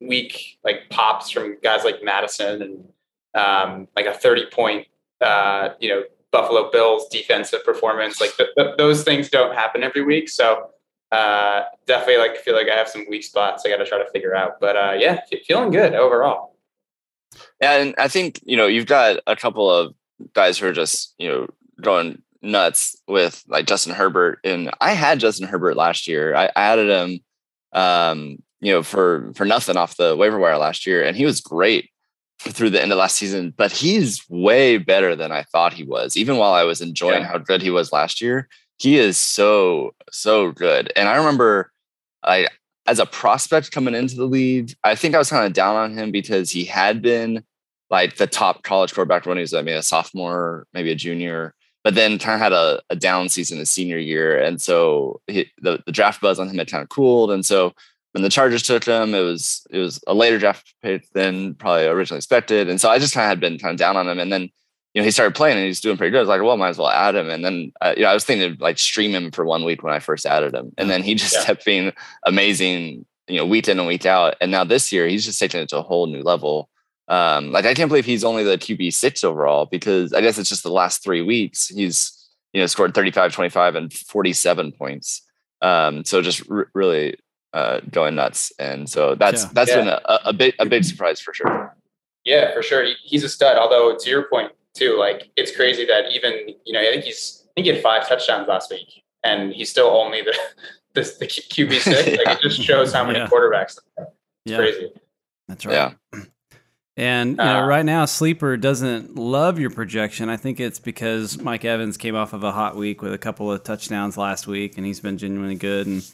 weak 0.00 0.58
like 0.64 0.88
pops 0.90 1.30
from 1.30 1.58
guys 1.62 1.84
like 1.84 2.02
Mattison 2.02 2.62
and 2.62 2.88
um, 3.34 3.88
like 3.96 4.06
a 4.06 4.14
thirty 4.14 4.46
point 4.46 4.86
uh, 5.20 5.70
you 5.80 5.88
know 5.88 6.02
Buffalo 6.30 6.70
Bills 6.70 7.06
defensive 7.08 7.64
performance. 7.64 8.20
Like 8.20 8.36
th- 8.36 8.50
th- 8.56 8.76
those 8.76 9.04
things 9.04 9.28
don't 9.28 9.54
happen 9.54 9.82
every 9.82 10.02
week, 10.02 10.28
so 10.28 10.70
uh, 11.12 11.62
definitely 11.86 12.18
like 12.18 12.36
feel 12.38 12.54
like 12.54 12.68
I 12.68 12.76
have 12.76 12.88
some 12.88 13.06
weak 13.08 13.22
spots 13.22 13.62
I 13.64 13.70
got 13.70 13.76
to 13.76 13.86
try 13.86 13.98
to 13.98 14.10
figure 14.10 14.34
out. 14.34 14.60
But 14.60 14.76
uh, 14.76 14.96
yeah, 14.98 15.20
fe- 15.30 15.42
feeling 15.46 15.70
good 15.70 15.94
overall. 15.94 16.56
And 17.60 17.94
I 17.98 18.08
think 18.08 18.40
you 18.44 18.56
know 18.56 18.66
you've 18.66 18.86
got 18.86 19.20
a 19.26 19.36
couple 19.36 19.70
of 19.70 19.94
guys 20.32 20.58
who 20.58 20.66
are 20.66 20.72
just 20.72 21.14
you 21.18 21.28
know 21.28 21.46
going 21.80 22.22
nuts 22.42 22.96
with 23.08 23.44
like 23.48 23.66
Justin 23.66 23.94
Herbert, 23.94 24.40
and 24.44 24.70
I 24.80 24.92
had 24.92 25.20
Justin 25.20 25.48
Herbert 25.48 25.76
last 25.76 26.08
year. 26.08 26.34
I 26.34 26.50
added 26.56 26.90
him, 26.90 27.20
um, 27.80 28.42
you 28.60 28.72
know, 28.72 28.82
for 28.82 29.32
for 29.34 29.44
nothing 29.44 29.76
off 29.76 29.96
the 29.96 30.16
waiver 30.16 30.38
wire 30.38 30.58
last 30.58 30.84
year, 30.86 31.04
and 31.04 31.16
he 31.16 31.24
was 31.24 31.40
great 31.40 31.90
through 32.52 32.70
the 32.70 32.80
end 32.82 32.92
of 32.92 32.98
last 32.98 33.16
season. 33.16 33.52
But 33.56 33.72
he's 33.72 34.22
way 34.28 34.78
better 34.78 35.16
than 35.16 35.32
I 35.32 35.42
thought 35.44 35.72
he 35.72 35.84
was. 35.84 36.16
Even 36.16 36.36
while 36.36 36.52
I 36.54 36.64
was 36.64 36.80
enjoying 36.80 37.22
Yeah. 37.22 37.28
how 37.28 37.38
good 37.38 37.62
he 37.62 37.70
was 37.70 37.92
last 37.92 38.20
year, 38.20 38.48
he 38.78 38.98
is 38.98 39.16
so 39.18 39.94
so 40.10 40.52
good. 40.52 40.92
And 40.96 41.08
I 41.08 41.16
remember, 41.16 41.72
I 42.22 42.48
as 42.86 42.98
a 42.98 43.06
prospect 43.06 43.72
coming 43.72 43.94
into 43.94 44.14
the 44.16 44.26
league, 44.26 44.74
I 44.84 44.94
think 44.94 45.14
I 45.14 45.18
was 45.18 45.30
kind 45.30 45.46
of 45.46 45.52
down 45.52 45.76
on 45.76 45.96
him 45.96 46.10
because 46.10 46.50
he 46.50 46.64
had 46.64 47.00
been 47.00 47.42
like 47.90 48.16
the 48.16 48.26
top 48.26 48.62
college 48.62 48.92
quarterback 48.94 49.26
when 49.26 49.36
he 49.36 49.42
was 49.42 49.54
I 49.54 49.62
mean 49.62 49.76
a 49.76 49.82
sophomore, 49.82 50.66
maybe 50.74 50.90
a 50.90 50.94
junior, 50.96 51.54
but 51.82 51.94
then 51.94 52.18
kind 52.18 52.34
of 52.34 52.40
had 52.40 52.52
a, 52.52 52.82
a 52.90 52.96
down 52.96 53.28
season 53.28 53.58
his 53.58 53.70
senior 53.70 53.98
year, 53.98 54.38
and 54.38 54.60
so 54.60 55.20
he, 55.28 55.50
the 55.62 55.82
the 55.86 55.92
draft 55.92 56.20
buzz 56.20 56.38
on 56.38 56.48
him 56.48 56.58
had 56.58 56.70
kind 56.70 56.82
of 56.82 56.88
cooled, 56.88 57.30
and 57.30 57.44
so 57.46 57.72
when 58.14 58.22
the 58.22 58.30
Chargers 58.30 58.62
took 58.62 58.84
him, 58.84 59.14
it 59.14 59.20
was 59.20 59.66
it 59.70 59.78
was 59.78 60.02
a 60.06 60.14
later 60.14 60.38
draft 60.38 60.72
pick 60.82 61.08
than 61.12 61.54
probably 61.54 61.86
originally 61.86 62.18
expected, 62.18 62.68
and 62.68 62.80
so 62.80 62.88
I 62.88 62.98
just 62.98 63.12
kind 63.12 63.24
of 63.24 63.28
had 63.28 63.40
been 63.40 63.58
kind 63.58 63.72
of 63.72 63.78
down 63.78 63.96
on 63.96 64.08
him, 64.08 64.18
and 64.18 64.32
then 64.32 64.42
you 64.94 65.00
know 65.00 65.04
he 65.04 65.10
started 65.10 65.34
playing 65.34 65.56
and 65.58 65.66
he's 65.66 65.80
doing 65.80 65.96
pretty 65.96 66.12
good. 66.12 66.18
I 66.18 66.20
was 66.22 66.28
like, 66.28 66.40
well, 66.42 66.56
might 66.56 66.68
as 66.70 66.78
well 66.78 66.88
add 66.88 67.14
him, 67.16 67.28
and 67.28 67.44
then 67.44 67.72
uh, 67.80 67.92
you 67.96 68.04
know 68.04 68.10
I 68.10 68.14
was 68.14 68.24
thinking 68.24 68.52
of 68.52 68.60
like 68.60 68.78
stream 68.78 69.12
him 69.14 69.30
for 69.32 69.44
one 69.44 69.64
week 69.64 69.82
when 69.82 69.92
I 69.92 69.98
first 69.98 70.26
added 70.26 70.54
him, 70.54 70.72
and 70.78 70.88
then 70.88 71.02
he 71.02 71.14
just 71.16 71.34
Yeah. 71.34 71.44
kept 71.44 71.64
being 71.64 71.92
amazing, 72.24 73.04
you 73.28 73.36
know, 73.38 73.46
week 73.46 73.68
in 73.68 73.78
and 73.78 73.88
week 73.88 74.06
out, 74.06 74.36
and 74.40 74.50
now 74.50 74.64
this 74.64 74.92
year 74.92 75.06
he's 75.08 75.24
just 75.24 75.38
taking 75.40 75.60
it 75.60 75.68
to 75.70 75.78
a 75.78 75.82
whole 75.82 76.06
new 76.06 76.22
level. 76.22 76.68
Um, 77.08 77.52
like 77.52 77.66
I 77.66 77.74
can't 77.74 77.88
believe 77.88 78.06
he's 78.06 78.24
only 78.24 78.44
the 78.44 78.56
QB 78.56 78.94
six 78.94 79.24
overall 79.24 79.66
because 79.66 80.12
I 80.14 80.20
guess 80.22 80.38
it's 80.38 80.48
just 80.48 80.62
the 80.62 80.70
last 80.72 81.02
three 81.02 81.20
weeks 81.20 81.68
he's 81.68 82.12
you 82.54 82.60
know 82.60 82.66
scored 82.66 82.94
35, 82.94 83.32
25, 83.32 83.74
and 83.74 83.92
47 83.92 84.72
points. 84.72 85.20
Um, 85.60 86.04
so 86.04 86.22
just 86.22 86.48
r- 86.50 86.68
really 86.74 87.16
uh, 87.54 87.80
going 87.90 88.14
nuts, 88.16 88.52
and 88.58 88.88
so 88.90 89.14
that's 89.14 89.44
Yeah. 89.44 89.50
that's 89.54 89.70
Yeah. 89.70 89.76
been 89.76 89.88
a, 89.88 90.00
a 90.26 90.32
big 90.32 90.54
a 90.58 90.66
big 90.66 90.84
surprise 90.84 91.20
for 91.20 91.32
sure. 91.32 91.74
Yeah, 92.24 92.52
for 92.52 92.62
sure. 92.62 92.84
He, 92.84 92.94
he's 93.02 93.24
a 93.24 93.28
stud. 93.28 93.56
Although 93.56 93.96
to 93.96 94.10
your 94.10 94.24
point 94.24 94.52
too, 94.74 94.96
like 94.98 95.30
it's 95.36 95.54
crazy 95.54 95.86
that 95.86 96.12
even 96.12 96.32
you 96.66 96.72
know 96.74 96.80
I 96.80 96.90
think 96.92 97.04
he's 97.04 97.44
I 97.46 97.50
think 97.54 97.66
he 97.66 97.72
had 97.72 97.82
five 97.82 98.06
touchdowns 98.08 98.48
last 98.48 98.70
week, 98.70 99.02
and 99.22 99.52
he's 99.52 99.70
still 99.70 99.86
only 99.88 100.20
the 100.22 100.36
the, 100.94 101.02
the 101.20 101.26
QB 101.26 101.72
six. 101.80 102.24
Like 102.26 102.36
it 102.38 102.42
just 102.48 102.60
shows 102.60 102.92
how 102.92 103.04
many 103.04 103.18
Yeah. 103.20 103.28
quarterbacks. 103.28 103.78
It's 103.98 104.06
Yeah, 104.44 104.56
crazy. 104.58 104.92
that's 105.48 105.64
right. 105.66 105.72
Yeah. 106.12 106.20
And 106.96 107.30
you 107.30 107.36
know, 107.36 107.62
Uh, 107.62 107.66
right 107.66 107.84
now, 107.84 108.04
Sleeper 108.04 108.56
doesn't 108.56 109.16
love 109.16 109.58
your 109.58 109.70
projection. 109.70 110.28
I 110.28 110.36
think 110.36 110.60
it's 110.60 110.78
because 110.78 111.40
Mike 111.40 111.64
Evans 111.64 111.96
came 111.96 112.14
off 112.14 112.32
of 112.32 112.44
a 112.44 112.52
hot 112.52 112.76
week 112.76 113.02
with 113.02 113.12
a 113.12 113.18
couple 113.18 113.50
of 113.50 113.64
touchdowns 113.64 114.16
last 114.16 114.46
week, 114.46 114.76
and 114.76 114.86
he's 114.86 115.00
been 115.00 115.18
genuinely 115.18 115.56
good 115.56 115.88
and 115.88 116.04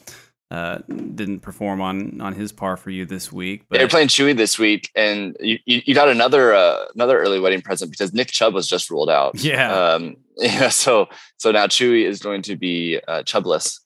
uh, 0.51 0.79
didn't 1.15 1.39
perform 1.39 1.79
on 1.79 2.19
on 2.19 2.35
his 2.35 2.51
par 2.51 2.75
for 2.75 2.89
you 2.89 3.05
this 3.05 3.31
week. 3.31 3.63
But 3.69 3.77
They're 3.77 3.87
playing 3.87 4.09
Chewy 4.09 4.35
this 4.35 4.59
week, 4.59 4.91
and 4.95 5.37
you, 5.39 5.59
you, 5.65 5.81
you 5.85 5.95
got 5.95 6.09
another 6.09 6.53
uh, 6.53 6.87
another 6.93 7.17
early 7.19 7.39
wedding 7.39 7.61
present 7.61 7.89
because 7.89 8.13
Nick 8.13 8.27
Chubb 8.27 8.53
was 8.53 8.67
just 8.67 8.91
ruled 8.91 9.09
out. 9.09 9.31
Yeah. 9.41 9.73
Um, 9.73 10.17
yeah. 10.37 10.69
So 10.69 11.07
so 11.37 11.51
now 11.51 11.67
Chewy 11.67 12.05
is 12.05 12.19
going 12.19 12.41
to 12.43 12.57
be 12.57 12.99
uh, 13.07 13.23
Chubless 13.23 13.79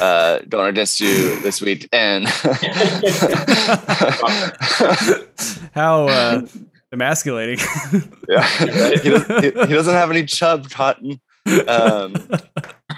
uh, 0.00 0.38
going 0.48 0.68
against 0.68 1.00
you 1.00 1.40
this 1.40 1.60
week, 1.60 1.88
and 1.92 2.28
how 5.74 6.06
uh, 6.06 6.46
emasculating. 6.92 7.58
yeah, 8.28 8.46
he, 9.00 9.10
doesn't, 9.10 9.44
he, 9.44 9.50
he 9.50 9.74
doesn't 9.74 9.94
have 9.94 10.10
any 10.10 10.24
Chubb 10.24 10.70
cotton. 10.70 11.20
Um, 11.46 12.14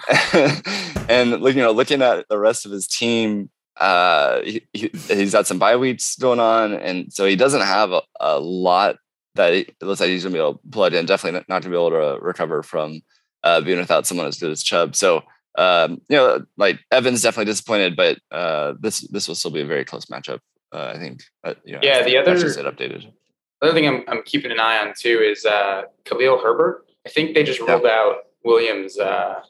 and 1.08 1.30
look, 1.40 1.54
you 1.54 1.62
know, 1.62 1.72
looking 1.72 2.02
at 2.02 2.28
the 2.28 2.38
rest 2.38 2.66
of 2.66 2.72
his 2.72 2.86
team, 2.86 3.50
uh, 3.78 4.40
he, 4.42 4.62
he's 4.72 5.32
got 5.32 5.46
some 5.46 5.58
bye 5.58 5.76
weeks 5.76 6.16
going 6.16 6.40
on, 6.40 6.74
and 6.74 7.12
so 7.12 7.26
he 7.26 7.36
doesn't 7.36 7.62
have 7.62 7.92
a, 7.92 8.02
a 8.20 8.38
lot 8.38 8.96
that 9.34 9.52
he, 9.52 9.60
it 9.60 9.82
looks 9.82 10.00
like 10.00 10.10
he's 10.10 10.22
gonna 10.22 10.32
be 10.32 10.38
able 10.38 10.54
to 10.54 10.60
plug 10.70 10.94
in. 10.94 11.06
Definitely 11.06 11.38
not, 11.40 11.48
not 11.48 11.62
gonna 11.62 11.72
be 11.72 11.76
able 11.78 11.90
to 11.90 12.18
recover 12.24 12.62
from 12.62 13.00
uh, 13.42 13.60
being 13.60 13.78
without 13.78 14.06
someone 14.06 14.26
as 14.26 14.38
good 14.38 14.50
as 14.50 14.62
Chubb. 14.62 14.94
So, 14.94 15.22
um, 15.56 16.00
you 16.08 16.16
know, 16.16 16.44
like 16.56 16.78
Evans 16.92 17.22
definitely 17.22 17.50
disappointed, 17.50 17.96
but 17.96 18.18
uh, 18.30 18.74
this 18.78 19.00
this 19.08 19.26
will 19.26 19.34
still 19.34 19.50
be 19.50 19.60
a 19.62 19.66
very 19.66 19.84
close 19.84 20.06
matchup. 20.06 20.38
Uh, 20.72 20.92
I 20.94 20.98
think. 20.98 21.22
Uh, 21.42 21.54
you 21.64 21.74
know, 21.74 21.80
Yeah, 21.82 22.02
the 22.02 22.16
other- 22.16 22.34
updated. 22.36 23.10
The 23.60 23.68
other 23.70 23.74
thing 23.74 23.86
I'm, 23.88 24.04
I'm 24.08 24.22
keeping 24.24 24.50
an 24.50 24.60
eye 24.60 24.78
on 24.78 24.92
too 24.98 25.20
is 25.20 25.46
uh, 25.46 25.82
Khalil 26.04 26.38
Herbert. 26.42 26.84
I 27.06 27.08
think 27.08 27.34
they 27.34 27.42
just 27.44 27.60
ruled 27.60 27.86
out 27.86 28.16
Williams 28.44 28.98
uh, 28.98 29.40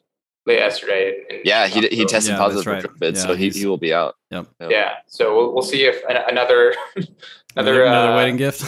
late 0.47 0.59
yesterday. 0.59 1.15
in- 1.31 1.41
Yeah, 1.45 1.67
he 1.67 1.87
he 1.89 2.05
tested 2.05 2.33
Yeah, 2.33 2.39
positive 2.39 2.65
that's 2.65 2.85
for. 2.87 2.93
COVID, 2.93 3.15
Yeah, 3.17 3.21
so 3.21 3.35
he, 3.35 3.51
he 3.51 3.67
will 3.67 3.77
be 3.79 3.93
out. 3.93 4.15
Yep. 4.31 4.47
Yep. 4.61 4.71
Yeah, 4.71 4.93
so 5.07 5.35
we'll, 5.37 5.53
we'll 5.55 5.63
see 5.63 5.85
if 5.85 6.03
an- 6.09 6.25
another 6.29 6.75
another, 6.97 7.07
another 7.57 7.85
another 7.85 8.13
uh, 8.13 8.17
wedding 8.17 8.37
gift. 8.37 8.63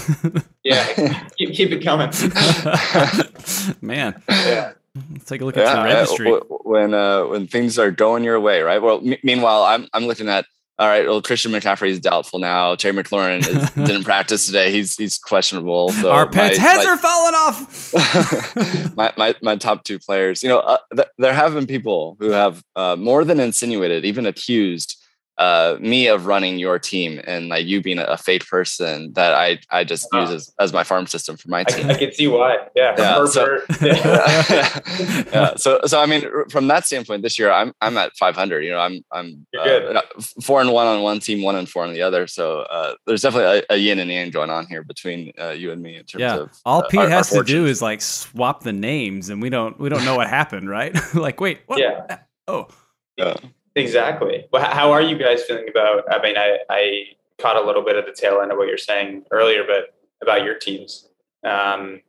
Yeah, 0.64 0.84
keep, 1.38 1.52
keep 1.54 1.70
it 1.72 1.82
coming. 1.84 2.10
Man, 3.80 4.22
Yeah. 4.28 4.72
Let's 5.12 5.26
take 5.26 5.42
a 5.42 5.44
look 5.44 5.58
at 5.58 5.64
yeah, 5.66 5.76
the 5.76 5.82
registry. 5.94 6.30
when 6.64 6.94
uh, 6.94 7.24
when 7.26 7.46
things 7.46 7.78
are 7.78 7.90
going 7.90 8.24
your 8.24 8.40
way, 8.40 8.62
right? 8.62 8.80
Well, 8.80 9.02
m- 9.06 9.18
meanwhile, 9.22 9.62
I'm 9.64 9.86
I'm 9.92 10.06
looking 10.06 10.26
at 10.30 10.46
all 10.78 10.88
right. 10.88 11.06
Well, 11.06 11.22
Christian 11.22 11.52
McCaffrey 11.52 11.88
is 11.88 12.00
doubtful 12.00 12.38
now. 12.38 12.74
Terry 12.74 12.94
McLaurin 12.94 13.38
is, 13.38 13.70
didn't 13.86 14.04
practice 14.04 14.44
today. 14.44 14.70
He's 14.70 14.96
he's 14.96 15.16
questionable. 15.16 15.90
So 15.90 16.10
Our 16.10 16.28
pets' 16.28 16.58
heads 16.58 16.84
my, 16.84 16.90
are 16.90 16.96
falling 16.98 17.34
off. 17.34 18.96
my, 18.96 19.12
my 19.16 19.34
my 19.40 19.56
top 19.56 19.84
two 19.84 19.98
players. 19.98 20.42
You 20.42 20.50
know, 20.50 20.58
uh, 20.58 20.78
th- 20.94 21.08
there 21.16 21.32
have 21.32 21.54
been 21.54 21.66
people 21.66 22.16
who 22.20 22.30
have 22.30 22.62
uh, 22.76 22.96
more 22.96 23.24
than 23.24 23.40
insinuated, 23.40 24.04
even 24.04 24.26
accused 24.26 25.02
uh, 25.38 25.76
me 25.80 26.06
of 26.06 26.26
running 26.26 26.58
your 26.58 26.78
team 26.78 27.20
and 27.26 27.48
like 27.48 27.66
you 27.66 27.82
being 27.82 27.98
a, 27.98 28.16
fake 28.16 28.46
person 28.46 29.12
that 29.12 29.34
I 29.34 29.58
I 29.70 29.84
just 29.84 30.08
use 30.12 30.30
as, 30.30 30.52
as 30.58 30.72
my 30.72 30.82
farm 30.82 31.06
system 31.06 31.36
for 31.36 31.48
my 31.48 31.64
team. 31.64 31.90
I, 31.90 31.92
I 31.92 31.98
can 31.98 32.12
see 32.12 32.26
why. 32.26 32.56
Yeah. 32.74 32.94
Yeah 32.96 33.26
so, 33.26 33.58
yeah. 33.82 35.54
So 35.56 35.80
so 35.84 36.00
I 36.00 36.06
mean, 36.06 36.24
from 36.48 36.68
that 36.68 36.86
standpoint, 36.86 37.22
this 37.22 37.38
year 37.38 37.50
I'm 37.50 37.72
I'm 37.80 37.96
at 37.98 38.16
500. 38.16 38.64
You 38.64 38.70
know, 38.70 38.78
I'm 38.78 39.04
I'm 39.12 39.46
uh, 39.58 40.00
four 40.42 40.60
and 40.60 40.72
one 40.72 40.86
on 40.86 41.02
one 41.02 41.20
team, 41.20 41.42
one 41.42 41.56
and 41.56 41.68
four 41.68 41.84
on 41.84 41.92
the 41.92 42.02
other. 42.02 42.26
So 42.26 42.60
uh, 42.60 42.94
there's 43.06 43.22
definitely 43.22 43.64
a, 43.68 43.74
a, 43.74 43.76
yin 43.76 43.98
and 43.98 44.10
yang 44.10 44.30
going 44.30 44.50
on 44.50 44.66
here 44.66 44.82
between 44.82 45.32
uh, 45.38 45.50
you 45.50 45.70
and 45.70 45.82
me 45.82 45.96
in 45.96 46.04
terms 46.04 46.20
yeah. 46.20 46.36
of 46.36 46.50
all 46.64 46.82
uh, 46.82 46.88
Pete 46.88 47.00
our, 47.00 47.08
has 47.08 47.34
our 47.34 47.42
to 47.42 47.46
do 47.46 47.66
is 47.66 47.82
like 47.82 48.00
swap 48.00 48.62
the 48.62 48.72
names, 48.72 49.28
and 49.28 49.42
we 49.42 49.50
don't 49.50 49.78
we 49.78 49.88
don't 49.88 50.04
know 50.04 50.16
what 50.16 50.28
happened, 50.28 50.68
right? 50.68 50.96
like, 51.14 51.40
wait, 51.40 51.60
what? 51.66 51.78
Yeah. 51.78 52.18
Oh. 52.48 52.68
Yeah. 53.16 53.36
Exactly. 53.76 54.46
Well, 54.50 54.64
how 54.64 54.90
are 54.92 55.02
you 55.02 55.16
guys 55.18 55.44
feeling 55.44 55.68
about? 55.68 56.04
I 56.10 56.20
mean, 56.22 56.36
I, 56.36 56.58
I 56.70 57.04
caught 57.38 57.56
a 57.56 57.64
little 57.64 57.82
bit 57.82 57.96
of 57.96 58.06
the 58.06 58.12
tail 58.12 58.40
end 58.40 58.50
of 58.50 58.58
what 58.58 58.68
you're 58.68 58.78
saying 58.78 59.24
earlier, 59.30 59.64
but 59.66 59.94
about 60.22 60.44
your 60.44 60.54
teams. 60.54 61.08
Um, 61.44 62.00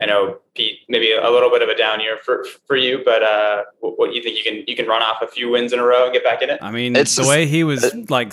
I 0.00 0.06
know 0.06 0.38
Pete, 0.56 0.80
maybe 0.88 1.12
a 1.12 1.30
little 1.30 1.50
bit 1.50 1.62
of 1.62 1.68
a 1.68 1.76
down 1.76 2.00
year 2.00 2.18
for 2.22 2.44
for 2.66 2.76
you, 2.76 3.02
but 3.04 3.22
uh, 3.22 3.62
what, 3.80 3.98
what 3.98 4.14
you 4.14 4.22
think 4.22 4.36
you 4.36 4.42
can 4.42 4.64
you 4.66 4.74
can 4.74 4.86
run 4.86 5.00
off 5.00 5.22
a 5.22 5.28
few 5.28 5.50
wins 5.50 5.72
in 5.72 5.78
a 5.78 5.84
row 5.84 6.04
and 6.04 6.12
get 6.12 6.24
back 6.24 6.42
in 6.42 6.50
it? 6.50 6.58
I 6.60 6.72
mean, 6.72 6.96
it's 6.96 7.14
the 7.14 7.26
way 7.26 7.46
he 7.46 7.62
was 7.62 7.94
like 8.08 8.32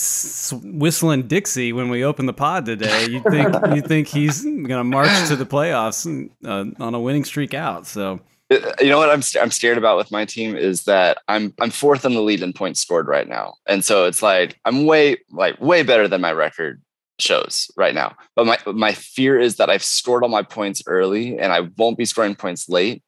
whistling 0.63 1.27
Dixie 1.27 1.71
when 1.71 1.89
we 1.89 2.03
opened 2.03 2.27
the 2.27 2.33
pod 2.33 2.65
today. 2.65 3.07
You 3.07 3.21
think 3.29 3.55
you 3.75 3.81
think 3.81 4.07
he's 4.07 4.43
gonna 4.43 4.83
march 4.83 5.27
to 5.27 5.35
the 5.35 5.45
playoffs 5.45 6.07
uh, 6.43 6.83
on 6.83 6.95
a 6.95 6.99
winning 6.99 7.23
streak 7.23 7.53
out? 7.53 7.85
So 7.85 8.19
Uh, 8.51 8.73
you 8.79 8.89
know 8.89 8.97
what 8.97 9.09
I'm 9.09 9.21
I'm 9.39 9.51
scared 9.51 9.77
about 9.77 9.97
with 9.97 10.11
my 10.11 10.25
team 10.25 10.55
is 10.55 10.83
that 10.85 11.19
I'm 11.27 11.53
I'm 11.61 11.69
fourth 11.69 12.03
in 12.05 12.13
the 12.13 12.21
lead 12.21 12.41
in 12.41 12.53
points 12.53 12.79
scored 12.79 13.07
right 13.07 13.27
now, 13.27 13.55
and 13.67 13.85
so 13.85 14.05
it's 14.05 14.23
like 14.23 14.59
I'm 14.65 14.85
way 14.85 15.17
like 15.31 15.59
way 15.61 15.83
better 15.83 16.07
than 16.07 16.21
my 16.21 16.31
record 16.31 16.81
shows 17.19 17.69
right 17.77 17.93
now. 17.93 18.15
But 18.35 18.45
my 18.47 18.57
my 18.65 18.93
fear 18.93 19.39
is 19.39 19.57
that 19.57 19.69
I've 19.69 19.83
scored 19.83 20.23
all 20.23 20.29
my 20.29 20.41
points 20.41 20.81
early, 20.87 21.37
and 21.37 21.53
I 21.53 21.69
won't 21.77 21.97
be 21.97 22.05
scoring 22.05 22.35
points 22.35 22.67
late, 22.67 23.03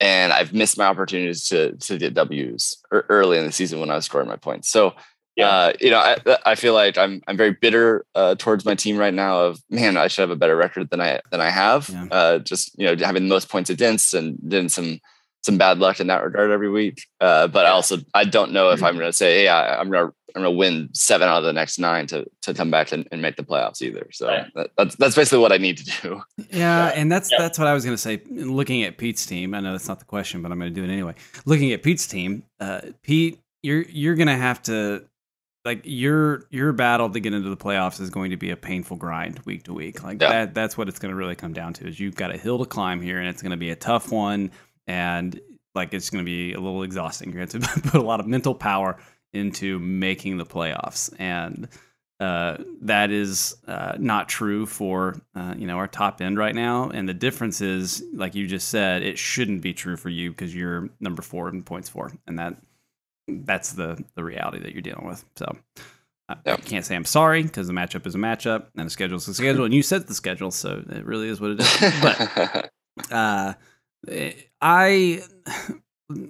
and 0.00 0.32
I've 0.32 0.52
missed 0.52 0.76
my 0.76 0.86
opportunities 0.86 1.46
to 1.48 1.76
to 1.76 1.96
get 1.96 2.14
Ws 2.14 2.82
early 2.90 3.38
in 3.38 3.46
the 3.46 3.52
season 3.52 3.78
when 3.78 3.90
I 3.90 3.94
was 3.94 4.06
scoring 4.06 4.28
my 4.28 4.36
points. 4.36 4.68
So 4.68 4.94
yeah. 5.36 5.48
Uh, 5.48 5.72
you 5.80 5.90
know, 5.90 5.98
I, 5.98 6.16
I 6.44 6.54
feel 6.54 6.74
like 6.74 6.98
I'm 6.98 7.22
I'm 7.26 7.36
very 7.36 7.52
bitter 7.52 8.04
uh, 8.14 8.34
towards 8.34 8.64
my 8.64 8.74
team 8.74 8.96
right 8.96 9.14
now. 9.14 9.40
Of 9.40 9.60
man, 9.70 9.96
I 9.96 10.08
should 10.08 10.22
have 10.22 10.30
a 10.30 10.36
better 10.36 10.56
record 10.56 10.90
than 10.90 11.00
I 11.00 11.20
than 11.30 11.40
I 11.40 11.50
have. 11.50 11.88
Yeah. 11.88 12.06
Uh, 12.10 12.38
just 12.38 12.78
you 12.78 12.86
know, 12.86 13.04
having 13.04 13.24
the 13.24 13.28
most 13.28 13.48
points 13.48 13.70
against 13.70 14.14
and 14.14 14.38
then 14.42 14.68
some 14.68 15.00
some 15.42 15.56
bad 15.56 15.78
luck 15.78 16.00
in 16.00 16.08
that 16.08 16.22
regard 16.22 16.50
every 16.50 16.68
week. 16.68 17.06
Uh, 17.20 17.46
but 17.46 17.66
I 17.66 17.70
also 17.70 17.98
I 18.14 18.24
don't 18.24 18.52
know 18.52 18.70
if 18.70 18.82
I'm 18.82 18.94
going 18.94 19.06
to 19.06 19.12
say, 19.12 19.42
hey, 19.42 19.48
I, 19.48 19.80
am 19.80 19.90
going 19.90 20.08
to 20.08 20.14
I'm 20.36 20.42
going 20.42 20.54
to 20.54 20.58
win 20.58 20.88
seven 20.92 21.28
out 21.28 21.38
of 21.38 21.44
the 21.44 21.52
next 21.52 21.78
nine 21.78 22.06
to 22.08 22.26
to 22.42 22.54
come 22.54 22.70
back 22.70 22.92
and, 22.92 23.08
and 23.10 23.22
make 23.22 23.36
the 23.36 23.42
playoffs 23.42 23.82
either. 23.82 24.06
So 24.12 24.28
right. 24.28 24.46
that, 24.54 24.70
that's 24.76 24.96
that's 24.96 25.16
basically 25.16 25.38
what 25.38 25.52
I 25.52 25.56
need 25.56 25.78
to 25.78 25.84
do. 25.84 26.22
Yeah, 26.50 26.86
and 26.94 27.10
that's 27.12 27.30
yeah. 27.30 27.38
that's 27.38 27.58
what 27.58 27.68
I 27.68 27.74
was 27.74 27.84
going 27.84 27.94
to 27.94 28.00
say. 28.00 28.20
Looking 28.28 28.82
at 28.82 28.98
Pete's 28.98 29.24
team, 29.24 29.54
I 29.54 29.60
know 29.60 29.72
that's 29.72 29.86
not 29.86 30.00
the 30.00 30.04
question, 30.04 30.42
but 30.42 30.50
I'm 30.50 30.58
going 30.58 30.72
to 30.72 30.80
do 30.80 30.84
it 30.84 30.92
anyway. 30.92 31.14
Looking 31.44 31.72
at 31.72 31.82
Pete's 31.82 32.06
team, 32.06 32.42
uh, 32.58 32.80
Pete, 33.02 33.38
you're 33.62 33.82
you're 33.82 34.16
going 34.16 34.28
to 34.28 34.36
have 34.36 34.60
to 34.62 35.04
like 35.64 35.82
your 35.84 36.46
your 36.50 36.72
battle 36.72 37.10
to 37.10 37.20
get 37.20 37.34
into 37.34 37.50
the 37.50 37.56
playoffs 37.56 38.00
is 38.00 38.10
going 38.10 38.30
to 38.30 38.36
be 38.36 38.50
a 38.50 38.56
painful 38.56 38.96
grind 38.96 39.40
week 39.44 39.64
to 39.64 39.72
week. 39.72 40.02
Like 40.02 40.20
yeah. 40.20 40.30
that 40.30 40.54
that's 40.54 40.78
what 40.78 40.88
it's 40.88 40.98
going 40.98 41.10
to 41.10 41.16
really 41.16 41.34
come 41.34 41.52
down 41.52 41.74
to 41.74 41.88
is 41.88 42.00
you've 42.00 42.16
got 42.16 42.34
a 42.34 42.38
hill 42.38 42.58
to 42.58 42.64
climb 42.64 43.00
here 43.00 43.18
and 43.18 43.28
it's 43.28 43.42
going 43.42 43.50
to 43.50 43.56
be 43.56 43.70
a 43.70 43.76
tough 43.76 44.10
one 44.10 44.50
and 44.86 45.38
like 45.74 45.92
it's 45.92 46.10
going 46.10 46.24
to 46.24 46.28
be 46.28 46.52
a 46.52 46.60
little 46.60 46.82
exhausting. 46.82 47.30
You're 47.32 47.46
going 47.46 47.60
to 47.60 47.66
have 47.68 47.82
to 47.82 47.88
put 47.90 48.00
a 48.00 48.04
lot 48.04 48.20
of 48.20 48.26
mental 48.26 48.54
power 48.54 48.98
into 49.32 49.78
making 49.78 50.38
the 50.38 50.46
playoffs 50.46 51.12
and 51.18 51.68
uh, 52.20 52.58
that 52.82 53.10
is 53.10 53.56
uh, 53.66 53.96
not 53.98 54.28
true 54.28 54.66
for 54.66 55.16
uh, 55.34 55.54
you 55.56 55.66
know 55.66 55.76
our 55.76 55.88
top 55.88 56.20
end 56.20 56.36
right 56.36 56.54
now. 56.54 56.90
And 56.90 57.08
the 57.08 57.14
difference 57.14 57.62
is, 57.62 58.04
like 58.12 58.34
you 58.34 58.46
just 58.46 58.68
said, 58.68 59.02
it 59.02 59.18
shouldn't 59.18 59.62
be 59.62 59.72
true 59.72 59.96
for 59.96 60.10
you 60.10 60.30
because 60.30 60.54
you're 60.54 60.90
number 61.00 61.22
four 61.22 61.48
in 61.48 61.62
points 61.62 61.88
four, 61.88 62.12
and 62.26 62.38
that 62.38 62.56
that's 63.44 63.72
the 63.72 64.02
the 64.14 64.24
reality 64.24 64.60
that 64.60 64.72
you're 64.72 64.82
dealing 64.82 65.06
with. 65.06 65.24
So 65.36 65.56
I, 66.28 66.36
I 66.46 66.56
can't 66.56 66.84
say 66.84 66.96
I'm 66.96 67.04
sorry 67.04 67.42
because 67.42 67.66
the 67.66 67.72
matchup 67.72 68.06
is 68.06 68.14
a 68.14 68.18
matchup 68.18 68.66
and 68.76 68.86
the 68.86 68.90
schedule 68.90 69.16
is 69.16 69.28
a 69.28 69.34
schedule, 69.34 69.64
and 69.64 69.74
you 69.74 69.82
set 69.82 70.06
the 70.06 70.14
schedule, 70.14 70.50
so 70.50 70.82
it 70.88 71.04
really 71.04 71.28
is 71.28 71.40
what 71.40 71.52
it 71.52 71.60
is. 71.60 71.92
But 72.02 72.70
uh, 73.12 73.54
I 74.60 75.22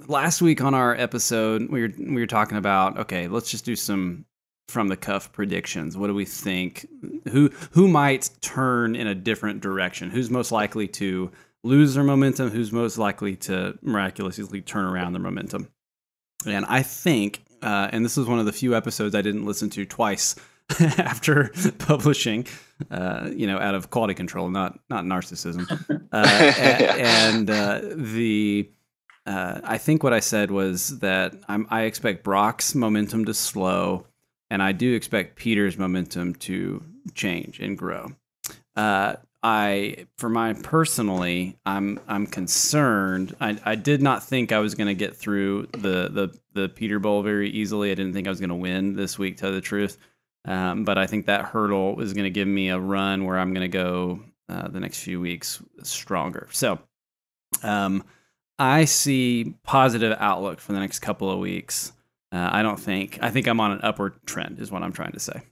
last 0.09 0.43
week 0.43 0.61
on 0.61 0.75
our 0.75 0.95
episode 0.95 1.71
we 1.71 1.83
were 1.83 1.93
we 1.99 2.21
were 2.21 2.27
talking 2.27 2.59
about 2.59 2.99
okay, 2.99 3.29
let's 3.29 3.51
just 3.51 3.65
do 3.65 3.77
some 3.77 4.25
from 4.69 4.89
the 4.89 4.97
cuff 4.97 5.33
predictions. 5.33 5.97
What 5.97 6.07
do 6.07 6.15
we 6.15 6.25
think? 6.25 6.87
Who 7.29 7.51
who 7.73 7.89
might 7.89 8.31
turn 8.41 8.97
in 8.97 9.07
a 9.07 9.15
different 9.15 9.61
direction? 9.61 10.11
Who's 10.11 10.31
most 10.31 10.53
likely 10.53 10.89
to 10.89 11.31
lose 11.63 11.95
their 11.95 12.05
momentum? 12.05 12.51
Who's 12.51 12.73
most 12.73 12.97
likely 12.97 13.37
to 13.37 13.79
miraculously 13.83 14.63
turn 14.63 14.85
around 14.85 15.13
their 15.13 15.23
momentum? 15.23 15.69
And 16.47 16.65
I 16.67 16.83
think, 16.83 17.45
uh, 17.63 17.89
and 17.93 18.05
this 18.05 18.17
is 18.17 18.27
one 18.27 18.39
of 18.39 18.47
the 18.47 18.53
few 18.53 18.75
episodes 18.75 19.15
I 19.15 19.23
didn't 19.23 19.45
listen 19.45 19.71
to 19.71 19.85
twice 19.85 20.37
after 20.81 21.51
publishing, 21.79 22.47
uh, 22.91 23.31
you 23.33 23.47
know, 23.47 23.59
out 23.59 23.75
of 23.75 23.91
quality 23.91 24.15
control, 24.15 24.51
not 24.51 24.79
not 24.89 25.05
narcissism. 25.05 25.67
Uh, 26.13 26.53
and, 26.59 27.49
and 27.49 27.51
uh, 27.51 27.81
the 27.95 28.69
uh, 29.27 29.61
I 29.63 29.79
think 29.79 30.03
what 30.03 30.13
I 30.13 30.19
said 30.19 30.51
was 30.51 30.99
that 30.99 31.37
I'm, 31.49 31.69
I 31.71 31.83
expect 31.83 32.25
Brock's 32.25 32.75
momentum 32.75 33.27
to 33.27 33.35
slow, 33.35 34.07
and 34.51 34.61
I 34.61 34.73
do 34.73 34.93
expect 34.93 35.37
Peter's 35.37 35.79
momentum 35.79 36.35
to 36.35 36.85
change 37.15 37.61
and 37.61 37.79
grow. 37.79 38.11
I, 39.43 40.07
for 40.19 40.29
my 40.29 40.53
personally, 40.53 41.57
I'm 41.65 41.99
I'm 42.07 42.27
concerned. 42.27 43.35
I, 43.41 43.59
I 43.65 43.75
did 43.75 44.03
not 44.03 44.23
think 44.23 44.53
I 44.53 44.59
was 44.59 44.75
going 44.75 44.89
to 44.89 44.95
get 44.95 45.17
through 45.17 45.69
the, 45.73 46.11
the 46.11 46.39
the 46.53 46.69
Peter 46.69 46.99
Bowl 46.99 47.23
very 47.23 47.49
easily. 47.49 47.91
I 47.91 47.95
didn't 47.95 48.13
think 48.13 48.27
I 48.27 48.31
was 48.31 48.41
going 48.41 48.51
to 48.51 48.57
win 48.57 48.97
this 48.97 49.19
week, 49.19 49.37
to 49.37 49.41
tell 49.41 49.53
the 49.53 49.61
truth. 49.63 49.97
Um, 50.45 50.85
but 50.85 50.99
I 50.99 51.07
think 51.07 51.27
that 51.27 51.45
hurdle 51.47 52.01
is 52.01 52.13
going 52.13 52.25
to 52.25 52.31
give 52.31 52.49
me 52.49 52.69
a 52.69 52.79
run 52.79 53.25
where 53.25 53.39
I'm 53.39 53.55
going 53.55 53.71
to 53.71 53.79
go 53.79 54.21
uh, 54.49 54.69
the 54.69 54.81
next 54.81 55.03
few 55.03 55.21
weeks 55.21 55.63
stronger. 55.83 56.49
So, 56.51 56.79
um, 57.63 58.05
I 58.59 58.85
see 58.85 59.55
positive 59.63 60.17
outlook 60.21 60.61
for 60.61 60.73
the 60.73 60.81
next 60.81 60.99
couple 60.99 61.31
of 61.31 61.39
weeks. 61.39 61.93
Uh, 62.31 62.49
I 62.53 62.63
don't 62.63 62.79
think. 62.79 63.19
I 63.23 63.31
think 63.31 63.47
I'm 63.47 63.61
on 63.61 63.73
an 63.73 63.81
upward 63.83 64.15
trend, 64.27 64.61
is 64.61 64.71
what 64.71 64.83
I'm 64.83 64.93
trying 64.93 65.13
to 65.13 65.21
say. 65.21 65.43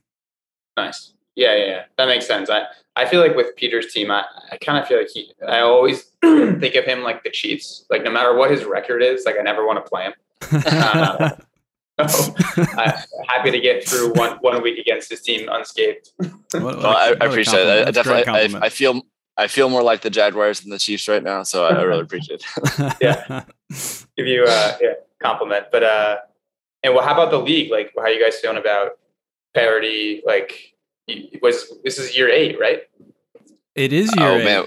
Nice. 0.77 1.13
Yeah, 1.35 1.55
yeah, 1.55 1.65
yeah. 1.65 1.83
That 1.97 2.07
makes 2.07 2.27
sense. 2.27 2.49
I, 2.49 2.63
I 2.99 3.05
feel 3.07 3.21
like 3.21 3.35
with 3.35 3.55
Peter's 3.55 3.93
team, 3.93 4.11
I, 4.11 4.25
I 4.51 4.57
kind 4.57 4.77
of 4.77 4.87
feel 4.87 4.97
like 4.97 5.09
he, 5.09 5.31
I 5.47 5.61
always 5.61 6.03
think 6.21 6.75
of 6.75 6.83
him 6.83 7.01
like 7.01 7.23
the 7.23 7.29
Chiefs. 7.29 7.85
Like 7.89 8.03
no 8.03 8.11
matter 8.11 8.35
what 8.35 8.51
his 8.51 8.65
record 8.65 9.01
is, 9.01 9.23
like 9.25 9.35
I 9.39 9.41
never 9.41 9.65
want 9.65 9.83
to 9.83 9.89
play 9.89 10.03
him. 10.03 10.13
Uh, 10.51 11.29
so 12.07 12.33
I'm 12.57 12.93
happy 13.27 13.51
to 13.51 13.59
get 13.59 13.87
through 13.87 14.13
one 14.13 14.37
one 14.37 14.61
week 14.61 14.77
against 14.77 15.09
his 15.09 15.21
team 15.21 15.49
unscathed. 15.51 16.11
well, 16.53 16.85
I, 16.85 17.15
I 17.19 17.25
appreciate 17.25 17.67
it. 17.67 17.87
I, 17.87 17.91
definitely, 17.91 18.27
I, 18.27 18.65
I, 18.65 18.69
feel 18.69 19.01
I 19.37 19.47
feel 19.47 19.69
more 19.69 19.83
like 19.83 20.01
the 20.01 20.09
Jaguars 20.09 20.61
than 20.61 20.69
the 20.69 20.79
Chiefs 20.79 21.07
right 21.07 21.23
now, 21.23 21.43
so 21.43 21.65
I, 21.65 21.71
I 21.71 21.81
really 21.83 22.01
appreciate 22.01 22.41
it. 22.53 22.95
yeah, 23.01 23.43
give 24.17 24.27
you 24.27 24.45
a 24.45 24.77
yeah 24.81 24.93
compliment. 25.21 25.67
But 25.71 25.83
uh, 25.83 26.17
and 26.83 26.93
well, 26.93 27.03
how 27.03 27.13
about 27.13 27.31
the 27.31 27.39
league? 27.39 27.71
Like, 27.71 27.91
how 27.97 28.03
are 28.03 28.09
you 28.09 28.23
guys 28.23 28.39
feeling 28.39 28.57
about 28.57 28.97
parity? 29.53 30.21
Like, 30.25 30.73
was 31.41 31.71
this 31.83 31.97
is 31.97 32.17
year 32.17 32.29
eight, 32.29 32.59
right? 32.59 32.81
It 33.75 33.93
is 33.93 34.13
year 34.15 34.27
oh, 34.27 34.37
eight. 34.37 34.45
Man. 34.45 34.65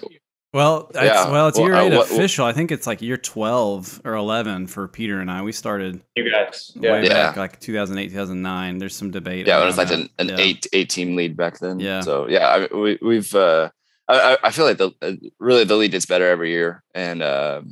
Well, 0.55 0.91
yeah. 0.95 1.23
it's, 1.23 1.31
well, 1.31 1.49
it's 1.49 1.59
year 1.59 1.73
well, 1.73 1.87
eight 1.87 1.93
uh, 1.95 2.03
official. 2.03 2.45
I 2.45 2.53
think 2.53 2.71
it's 2.71 2.87
like 2.87 3.01
year 3.01 3.17
twelve 3.17 4.01
or 4.05 4.15
eleven 4.15 4.67
for 4.67 4.87
Peter 4.87 5.21
and 5.21 5.31
I. 5.31 5.43
We 5.43 5.53
started 5.53 6.03
you 6.15 6.31
guys, 6.31 6.73
yeah, 6.75 6.93
way 6.93 7.05
yeah. 7.05 7.09
back 7.09 7.37
like 7.37 7.61
2008, 7.61 8.09
2009. 8.09 8.79
There's 8.79 8.95
some 8.95 9.11
debate. 9.11 9.47
Yeah, 9.47 9.63
it 9.63 9.65
was 9.65 9.79
like 9.79 9.91
an, 9.91 10.11
an 10.19 10.29
yeah. 10.29 10.37
eight 10.39 10.67
eight 10.75 10.91
team 10.91 11.17
lead 11.17 11.37
back 11.37 11.59
then. 11.59 11.81
Yeah. 11.81 12.01
So 12.01 12.29
yeah, 12.29 12.47
I, 12.71 12.75
we, 12.75 12.99
we've. 13.01 13.35
Uh, 13.35 13.71
I, 14.09 14.37
I 14.45 14.51
feel 14.51 14.67
like 14.67 14.77
the 14.77 14.93
uh, 15.01 15.13
really 15.39 15.65
the 15.65 15.77
lead 15.77 15.93
gets 15.93 16.05
better 16.05 16.29
every 16.29 16.51
year, 16.51 16.83
and 16.95 17.23
uh, 17.23 17.63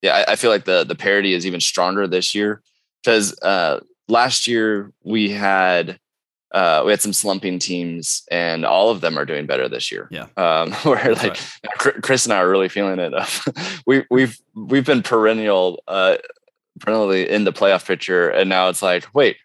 yeah, 0.00 0.24
I, 0.26 0.32
I, 0.32 0.36
feel 0.36 0.50
like 0.50 0.64
the 0.64 0.84
the 0.84 0.94
parity 0.94 1.34
is 1.34 1.46
even 1.46 1.60
stronger 1.60 2.06
this 2.06 2.34
year 2.34 2.62
because 3.02 3.38
uh, 3.40 3.80
last 4.08 4.46
year 4.46 4.92
we 5.04 5.30
had 5.30 5.98
uh, 6.52 6.82
we 6.84 6.90
had 6.92 7.00
some 7.02 7.12
slumping 7.12 7.58
teams, 7.58 8.22
and 8.30 8.64
all 8.64 8.90
of 8.90 9.00
them 9.00 9.18
are 9.18 9.24
doing 9.24 9.46
better 9.46 9.68
this 9.68 9.92
year. 9.92 10.08
Yeah. 10.10 10.26
Um, 10.36 10.72
where 10.82 10.96
That's 11.14 11.22
like 11.22 11.38
Chr- 11.78 12.00
Chris 12.02 12.24
and 12.26 12.32
I 12.32 12.38
are 12.38 12.48
really 12.50 12.68
feeling 12.68 12.98
it. 12.98 13.12
we 13.86 14.04
we've 14.10 14.38
we've 14.54 14.86
been 14.86 15.02
perennial, 15.02 15.82
uh, 15.88 16.16
perennially 16.80 17.28
in 17.28 17.44
the 17.44 17.52
playoff 17.52 17.86
picture, 17.86 18.28
and 18.30 18.48
now 18.48 18.68
it's 18.68 18.82
like, 18.82 19.06
wait, 19.14 19.36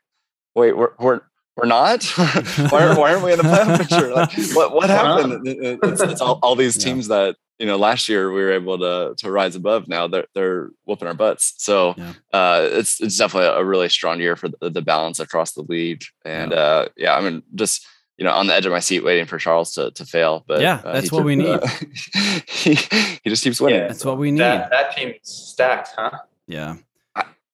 wait, 0.55 0.77
we're 0.77 0.91
we're 0.99 1.21
we're 1.57 1.67
not. 1.67 2.03
why, 2.15 2.85
aren't, 2.85 2.97
why 2.99 3.11
aren't 3.13 3.23
we 3.23 3.31
in 3.33 3.37
the 3.37 3.43
playoff 3.43 3.77
picture? 3.79 4.11
Like, 4.13 4.31
what 4.55 4.73
what 4.73 4.89
happened? 4.89 5.45
It- 5.47 5.57
it- 5.57 5.79
It's, 5.83 6.01
it's 6.01 6.21
all, 6.21 6.39
all 6.41 6.55
these 6.55 6.77
Yeah. 6.77 6.93
teams 6.93 7.07
that 7.09 7.35
you 7.63 7.67
know 7.69 7.77
last 7.77 8.09
year 8.09 8.29
we 8.35 8.41
were 8.43 8.51
able 8.51 8.77
to 8.77 9.13
to 9.21 9.31
rise 9.31 9.55
above. 9.55 9.87
Now 9.87 10.03
they're 10.11 10.27
they're 10.35 10.69
whooping 10.83 11.07
our 11.07 11.13
butts. 11.13 11.53
So 11.57 11.95
Yeah. 11.97 12.13
uh, 12.33 12.67
it's 12.79 12.99
it's 12.99 13.17
definitely 13.17 13.47
a 13.57 13.63
really 13.63 13.87
strong 13.87 14.19
year 14.19 14.35
for 14.35 14.49
the, 14.49 14.69
the 14.69 14.81
balance 14.81 15.21
across 15.21 15.53
the 15.53 15.61
league. 15.61 16.03
And 16.25 16.51
Yeah. 16.51 16.57
uh, 16.57 16.87
yeah, 16.97 17.15
I 17.15 17.21
mean 17.21 17.41
just. 17.55 17.87
You 18.19 18.25
know, 18.25 18.31
on 18.31 18.45
the 18.45 18.53
edge 18.53 18.67
of 18.67 18.71
my 18.71 18.79
seat, 18.79 19.03
waiting 19.03 19.25
for 19.25 19.39
Charles 19.39 19.73
to, 19.73 19.89
to 19.97 20.05
fail. 20.05 20.43
But 20.47 20.61
Yeah, 20.61 20.79
uh, 20.85 20.93
that's 20.93 21.09
he 21.09 21.15
what 21.15 21.25
we 21.25 21.35
need. 21.35 21.47
uh, 21.47 21.67
he, 22.47 22.75
he 22.75 23.27
just 23.33 23.43
keeps 23.43 23.59
winning. 23.59 23.79
Yeah. 23.79 23.87
That's 23.87 24.05
what 24.05 24.19
we 24.19 24.29
need. 24.29 24.39
That 24.39 24.69
that 24.69 24.95
team's 24.95 25.15
stacked, 25.23 25.89
huh? 25.97 26.11
yeah. 26.47 26.75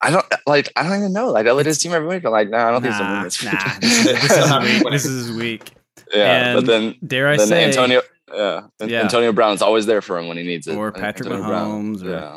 I 0.01 0.09
don't 0.11 0.25
like. 0.45 0.69
I 0.75 0.83
don't 0.83 0.97
even 0.99 1.13
know. 1.13 1.29
Like 1.31 1.47
I 1.47 1.51
look 1.51 1.61
at 1.61 1.67
his 1.67 1.79
team 1.79 1.93
every 1.93 2.09
week. 2.09 2.25
I'm 2.25 2.31
like, 2.33 2.49
nah, 2.49 2.67
I 2.67 2.71
don't 2.71 2.81
think 2.81 2.93
so. 2.93 3.03
Nah, 3.03 3.23
this. 3.23 3.43
nah, 3.43 3.79
this, 3.79 4.05
is, 4.05 4.21
this 4.21 4.37
is 4.37 4.51
weak. 4.61 4.83
This 4.91 5.05
is 5.05 5.31
weak. 5.31 5.71
yeah, 6.13 6.53
but 6.55 6.65
then 6.65 6.95
Dare 7.07 7.29
I 7.29 7.37
then 7.37 7.47
say, 7.47 7.65
Antonio, 7.65 8.01
yeah, 8.33 8.67
Yeah. 8.85 9.01
Antonio 9.01 9.31
Brown's 9.31 9.61
always 9.61 9.85
there 9.85 10.01
for 10.01 10.17
him 10.17 10.27
when 10.27 10.37
he 10.37 10.43
needs 10.43 10.67
it. 10.67 10.75
Or 10.75 10.91
Patrick 10.91 11.27
Antonio 11.29 11.47
Brown, 11.47 11.95
Mahomes 11.95 12.03
or- 12.03 12.09
yeah, 12.09 12.35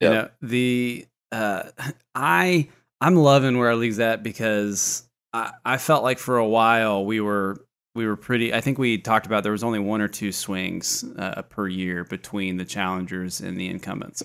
you 0.00 0.08
Yep. 0.08 0.12
know 0.12 0.28
the 0.48 1.06
uh 1.32 1.62
i 2.14 2.68
i'm 3.00 3.16
loving 3.16 3.58
where 3.58 3.68
our 3.68 3.76
league's 3.76 3.98
at 3.98 4.22
because 4.22 5.08
i 5.32 5.50
i 5.64 5.76
felt 5.78 6.02
like 6.02 6.18
for 6.18 6.36
a 6.38 6.46
while 6.46 7.04
we 7.04 7.20
were 7.20 7.64
we 7.94 8.06
were 8.06 8.16
pretty 8.16 8.52
i 8.52 8.60
think 8.60 8.78
we 8.78 8.98
talked 8.98 9.26
about 9.26 9.42
there 9.42 9.52
was 9.52 9.64
only 9.64 9.78
one 9.78 10.00
or 10.00 10.08
two 10.08 10.30
swings 10.32 11.04
uh, 11.18 11.42
per 11.42 11.66
year 11.68 12.04
between 12.04 12.56
the 12.56 12.64
challengers 12.64 13.40
and 13.40 13.56
the 13.58 13.68
incumbents 13.68 14.22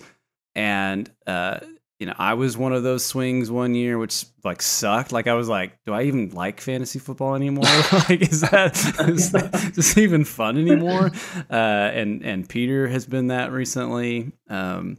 and 0.55 1.09
uh 1.27 1.59
you 1.99 2.05
know 2.05 2.13
i 2.17 2.33
was 2.33 2.57
one 2.57 2.73
of 2.73 2.83
those 2.83 3.05
swings 3.05 3.51
one 3.51 3.75
year 3.75 3.97
which 3.97 4.25
like 4.43 4.61
sucked 4.61 5.11
like 5.11 5.27
i 5.27 5.33
was 5.33 5.47
like 5.49 5.77
do 5.85 5.93
i 5.93 6.03
even 6.03 6.29
like 6.29 6.61
fantasy 6.61 6.97
football 6.99 7.35
anymore 7.35 7.63
like 8.09 8.21
is 8.21 8.41
that 8.41 8.71
is, 9.09 9.31
that, 9.31 9.97
even 9.97 10.23
fun 10.23 10.57
anymore 10.57 11.11
uh 11.49 11.53
and 11.53 12.23
and 12.23 12.47
peter 12.49 12.87
has 12.87 13.05
been 13.05 13.27
that 13.27 13.51
recently 13.51 14.31
um 14.49 14.97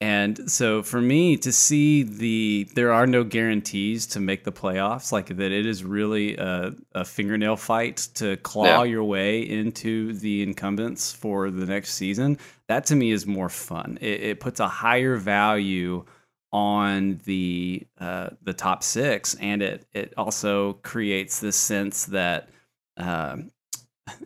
and 0.00 0.48
so 0.48 0.82
for 0.84 1.00
me 1.00 1.36
to 1.38 1.50
see 1.50 2.04
the 2.04 2.68
there 2.76 2.92
are 2.92 3.04
no 3.06 3.24
guarantees 3.24 4.06
to 4.06 4.20
make 4.20 4.44
the 4.44 4.52
playoffs, 4.52 5.10
like 5.10 5.26
that 5.26 5.50
it 5.50 5.66
is 5.66 5.82
really 5.82 6.36
a, 6.36 6.72
a 6.94 7.04
fingernail 7.04 7.56
fight 7.56 7.96
to 8.14 8.36
claw 8.36 8.84
Yeah. 8.84 8.84
your 8.84 9.02
way 9.02 9.40
into 9.40 10.12
the 10.12 10.44
incumbents 10.44 11.10
for 11.10 11.50
the 11.50 11.66
next 11.66 11.94
season. 11.94 12.38
That 12.68 12.86
to 12.86 12.94
me 12.94 13.10
is 13.10 13.26
more 13.26 13.48
fun. 13.48 13.98
It, 14.00 14.20
it 14.22 14.40
puts 14.40 14.60
a 14.60 14.68
higher 14.68 15.16
value 15.16 16.04
on 16.52 17.20
the 17.24 17.86
uh, 18.00 18.30
the 18.42 18.54
top 18.54 18.82
six, 18.82 19.34
and 19.34 19.62
it 19.62 19.86
it 19.92 20.14
also 20.16 20.74
creates 20.74 21.40
this 21.40 21.56
sense 21.56 22.06
that. 22.06 22.48
Um, 22.96 23.50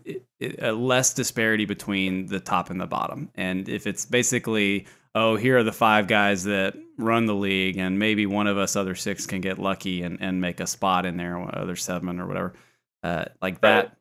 it, 0.05 0.25
it, 0.39 0.63
a 0.63 0.73
less 0.73 1.15
disparity 1.15 1.65
between 1.65 2.27
the 2.27 2.41
top 2.41 2.71
and 2.71 2.81
the 2.81 2.87
bottom. 2.87 3.31
And 3.35 3.69
if 3.69 3.87
it's 3.87 4.05
basically, 4.05 4.87
oh, 5.15 5.37
here 5.37 5.59
are 5.59 5.63
the 5.63 5.73
five 5.73 6.07
guys 6.07 6.45
that 6.45 6.75
run 6.99 7.27
the 7.27 7.35
league, 7.35 7.77
and 7.79 7.99
maybe 7.99 8.27
one 8.27 8.47
of 8.47 8.59
us 8.59 8.77
other 8.77 8.95
six 8.95 9.27
can 9.27 9.41
get 9.41 9.59
lucky 9.59 10.03
and, 10.03 10.19
and 10.21 10.41
make 10.41 10.61
a 10.61 10.67
spot 10.67 11.07
in 11.07 11.17
there, 11.17 11.37
or 11.37 11.57
other 11.57 11.77
seven 11.77 12.21
or 12.21 12.27
whatever, 12.27 12.53
uh, 13.03 13.25
like 13.41 13.61
Right. 13.85 13.93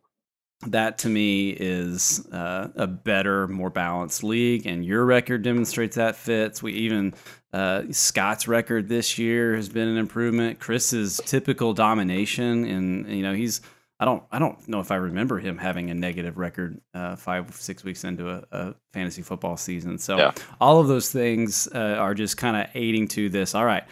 That. 0.67 0.97
To 0.99 1.09
me 1.09 1.49
is 1.51 2.25
uh, 2.31 2.69
a 2.75 2.87
better, 2.87 3.47
more 3.47 3.69
balanced 3.69 4.23
league, 4.23 4.65
and 4.65 4.85
your 4.85 5.05
record 5.05 5.41
demonstrates 5.41 5.95
that 5.95 6.15
Fitz. 6.15 6.61
We 6.61 6.73
even 6.73 7.13
uh, 7.53 7.83
Scott's 7.91 8.47
record 8.47 8.87
this 8.87 9.17
year 9.17 9.55
has 9.55 9.69
been 9.69 9.87
an 9.87 9.97
improvement. 9.97 10.59
Chris's 10.59 11.19
typical 11.25 11.73
domination, 11.73 12.65
and 12.65 13.09
you 13.09 13.23
know 13.23 13.33
he's 13.33 13.61
I 13.99 14.05
don't 14.05 14.23
I 14.31 14.39
don't 14.39 14.67
know 14.67 14.79
if 14.79 14.91
I 14.91 14.95
remember 14.95 15.39
him 15.39 15.57
having 15.57 15.89
a 15.89 15.93
negative 15.93 16.37
record 16.37 16.79
uh, 16.93 17.15
five 17.15 17.53
six 17.55 17.83
weeks 17.83 18.03
into 18.03 18.29
a, 18.29 18.43
a 18.51 18.75
fantasy 18.93 19.21
football 19.21 19.57
season. 19.57 19.97
So 19.97 20.17
Yeah. 20.17 20.31
all 20.59 20.79
of 20.79 20.87
those 20.87 21.11
things 21.11 21.67
uh, 21.73 21.77
are 21.99 22.13
just 22.13 22.37
kind 22.37 22.57
of 22.57 22.67
aiding 22.75 23.07
to 23.09 23.29
this. 23.29 23.53
All 23.55 23.65
right, 23.65 23.83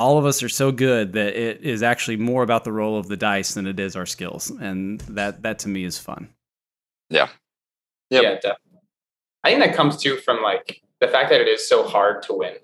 all 0.00 0.16
of 0.16 0.24
us 0.24 0.42
are 0.42 0.48
so 0.48 0.72
good 0.72 1.12
that 1.12 1.36
it 1.36 1.60
is 1.60 1.82
actually 1.82 2.16
more 2.16 2.42
about 2.42 2.64
the 2.64 2.72
roll 2.72 2.96
of 2.96 3.08
the 3.08 3.18
dice 3.18 3.52
than 3.52 3.66
it 3.66 3.78
is 3.78 3.94
our 3.94 4.06
skills, 4.06 4.50
and 4.50 5.00
that 5.02 5.42
that 5.42 5.58
to 5.60 5.68
me 5.68 5.84
is 5.84 5.98
fun. 5.98 6.30
Yep. 7.10 7.28
Yeah, 8.08 8.20
definitely. 8.20 8.80
I 9.44 9.50
think 9.50 9.60
that 9.62 9.74
comes 9.74 9.98
too 9.98 10.16
from 10.16 10.42
like 10.42 10.82
the 11.00 11.08
fact 11.08 11.28
that 11.30 11.42
it 11.42 11.48
is 11.48 11.68
so 11.68 11.86
hard 11.86 12.22
to 12.24 12.32
win. 12.32 12.54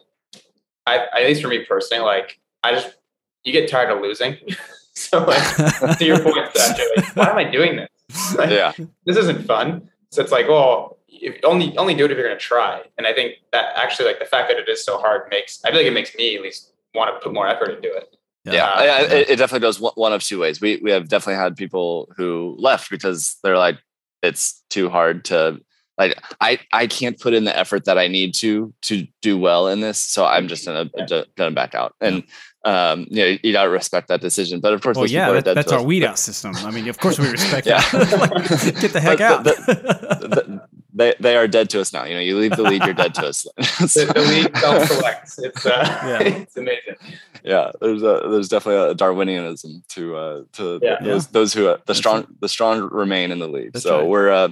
I, 0.87 1.07
at 1.15 1.27
least 1.27 1.43
for 1.43 1.49
me 1.49 1.65
personally, 1.65 2.05
like 2.05 2.41
I 2.63 2.73
just 2.73 2.97
you 3.45 3.53
get 3.53 3.71
tired 3.71 3.91
of 3.91 4.01
losing. 4.01 4.37
so 4.95 5.23
like 5.25 5.99
to 5.99 6.05
your 6.05 6.19
point, 6.21 6.49
Zach, 6.57 6.79
you're 6.79 6.97
like, 6.97 7.17
why 7.17 7.29
am 7.29 7.37
I 7.37 7.45
doing 7.45 7.77
this? 7.77 7.89
Like, 8.37 8.51
yeah, 8.51 8.73
This 9.05 9.17
isn't 9.17 9.47
fun. 9.47 9.91
So 10.11 10.23
it's 10.23 10.33
like, 10.33 10.49
well, 10.49 10.99
if, 11.09 11.37
only 11.45 11.77
only 11.77 11.95
do 11.95 12.05
it 12.05 12.13
if 12.13 12.17
you're 12.17 12.27
going 12.27 12.39
to 12.39 12.43
try. 12.43 12.83
And 12.97 13.07
I 13.07 13.13
think 13.13 13.35
that 13.53 13.77
actually, 13.77 14.07
like 14.07 14.21
the 14.21 14.25
fact 14.25 14.49
that 14.49 14.59
it 14.59 14.69
is 14.69 14.85
so 14.85 14.99
hard 14.99 15.29
makes 15.31 15.63
I 15.65 15.71
feel 15.71 15.81
like 15.81 15.87
it 15.87 15.93
makes 15.93 16.15
me 16.15 16.37
at 16.37 16.43
least 16.43 16.73
want 16.97 17.15
to 17.15 17.21
put 17.25 17.33
more 17.35 17.47
effort 17.49 17.71
into 17.71 17.89
it. 17.95 18.17
yeah. 18.45 18.65
Uh, 18.65 18.69
I- 18.69 18.85
I- 18.87 19.01
It, 19.03 19.31
it 19.31 19.37
definitely 19.37 19.61
goes 19.67 19.79
one- 19.81 19.93
one 19.97 20.13
of 20.13 20.23
two 20.23 20.39
ways. 20.41 20.61
We 20.61 20.81
we 20.83 20.91
have 20.91 21.09
definitely 21.09 21.41
had 21.43 21.57
people 21.57 22.09
who 22.17 22.57
left 22.59 22.91
because 22.91 23.37
they're 23.43 23.59
like, 23.59 23.79
it's 24.23 24.63
too 24.71 24.89
hard 24.89 25.25
to 25.27 25.61
like. 25.99 26.17
I 26.41 26.59
I 26.73 26.87
can't 26.87 27.19
put 27.21 27.35
in 27.35 27.45
the 27.45 27.57
effort 27.57 27.85
that 27.85 27.99
I 27.99 28.09
need 28.09 28.35
to 28.37 28.73
to 28.83 29.07
do 29.23 29.37
well 29.39 29.69
in 29.69 29.81
this, 29.81 29.99
so 30.03 30.25
I'm 30.25 30.49
just 30.49 30.65
gonna 30.67 30.91
Yeah. 30.97 31.23
gonna 31.37 31.51
back 31.55 31.75
out. 31.75 31.95
And 32.01 32.23
um, 32.65 33.07
you 33.11 33.23
know, 33.23 33.39
you 33.45 33.53
gotta 33.53 33.71
respect 33.71 34.09
that 34.09 34.21
decision. 34.21 34.59
But 34.61 34.73
of 34.75 34.81
course, 34.81 34.97
Well, 34.97 35.05
those 35.05 35.13
yeah, 35.13 35.27
people 35.27 35.39
are 35.39 35.43
that, 35.43 35.45
dead 35.45 35.57
that's 35.59 35.69
to 35.69 35.75
our 35.77 35.81
us. 35.81 35.87
weed 35.87 36.03
out 36.05 36.19
system. 36.19 36.53
I 36.57 36.71
mean, 36.73 36.89
of 36.89 36.99
course 36.99 37.19
we 37.19 37.29
respect 37.29 37.67
Yeah. 37.67 37.81
that. 37.81 38.19
Like, 38.73 38.81
get 38.81 38.93
the 38.93 39.01
heck 39.01 39.19
But 39.19 39.31
out. 39.31 39.45
the- 39.45 40.35
th- 40.35 40.61
they 40.97 41.15
they 41.21 41.37
are 41.37 41.47
dead 41.47 41.69
to 41.71 41.81
us 41.81 41.93
now. 41.93 42.05
You 42.05 42.15
know, 42.15 42.21
you 42.21 42.37
leave 42.39 42.57
the 42.57 42.63
lead, 42.63 42.83
you're 42.85 42.95
dead 42.95 43.15
to 43.15 43.27
us. 43.29 43.47
The, 43.97 44.11
the 44.15 44.21
league 44.23 44.57
self-selects. 44.57 45.39
It's 45.39 45.65
uh, 45.67 46.01
Yeah. 46.11 46.21
it's 46.43 46.57
amazing. 46.57 46.97
yeah, 47.45 47.71
there's 47.81 48.03
a 48.03 48.15
there's 48.31 48.49
definitely 48.49 48.91
a 48.91 48.95
Darwinianism 48.95 49.87
to 49.95 50.17
uh 50.17 50.43
to 50.55 50.81
Yeah. 50.83 50.97
those 51.03 51.27
those 51.29 51.53
who 51.55 51.69
uh, 51.69 51.77
the 51.77 51.83
That's 51.87 51.99
strong 51.99 52.27
the 52.41 52.49
strong 52.49 52.89
remain 52.91 53.31
in 53.31 53.39
the 53.39 53.49
lead. 53.49 53.75
That's 53.75 53.85
so 53.85 53.99
right. 54.01 54.09
we're 54.09 54.31
uh 54.31 54.49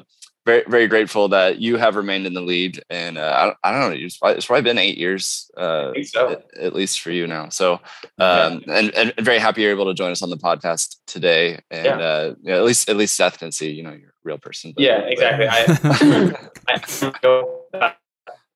very 0.46 0.62
very 0.68 0.86
grateful 0.88 1.28
that 1.28 1.58
you 1.58 1.78
have 1.78 1.96
remained 1.96 2.26
in 2.26 2.34
the 2.34 2.42
lead, 2.42 2.82
and 2.90 3.16
uh, 3.16 3.32
I, 3.34 3.44
don't- 3.46 3.56
I 3.64 3.72
don't 3.72 3.80
know, 3.92 3.96
it's 4.06 4.18
probably, 4.18 4.36
it's 4.36 4.44
probably 4.46 4.60
been 4.70 4.76
eight 4.76 4.98
years 4.98 5.50
uh, 5.56 5.92
so. 6.04 6.32
at, 6.32 6.44
at 6.60 6.74
least 6.74 7.00
for 7.00 7.10
you 7.10 7.26
now. 7.26 7.48
So 7.48 7.80
um 8.18 8.62
and, 8.68 8.90
and 8.94 9.14
very 9.20 9.38
happy 9.38 9.62
you're 9.62 9.70
able 9.70 9.86
to 9.86 9.94
join 9.94 10.10
us 10.12 10.20
on 10.22 10.28
the 10.28 10.36
podcast 10.36 10.96
today, 11.06 11.60
and 11.70 11.86
Yeah. 11.86 11.98
uh 11.98 12.34
yeah, 12.42 12.56
at 12.56 12.64
least 12.64 12.90
at 12.90 12.96
least 12.98 13.16
Seth 13.16 13.38
can 13.38 13.52
see 13.52 13.70
you 13.70 13.82
know 13.82 13.92
you're 13.92 14.10
a 14.10 14.13
real 14.24 14.38
person. 14.38 14.72
but- 14.74 14.82
Yeah, 14.82 15.00
but- 15.00 15.12
exactly. 15.12 15.46
I 15.48 16.34
I 16.68 17.12
go 17.22 17.62
uh, 17.74 17.90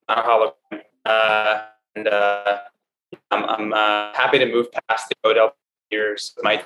on 0.09 0.25
Halloween, 0.25 0.85
uh, 1.05 1.63
and 1.97 2.09
uh, 2.09 2.59
I'm 3.31 3.45
I'm 3.45 3.73
uh, 3.73 4.13
happy 4.15 4.39
to 4.39 4.47
move 4.47 4.69
past 4.89 5.09
the 5.11 5.29
Odell 5.29 5.55
years, 5.91 6.35
my 6.43 6.63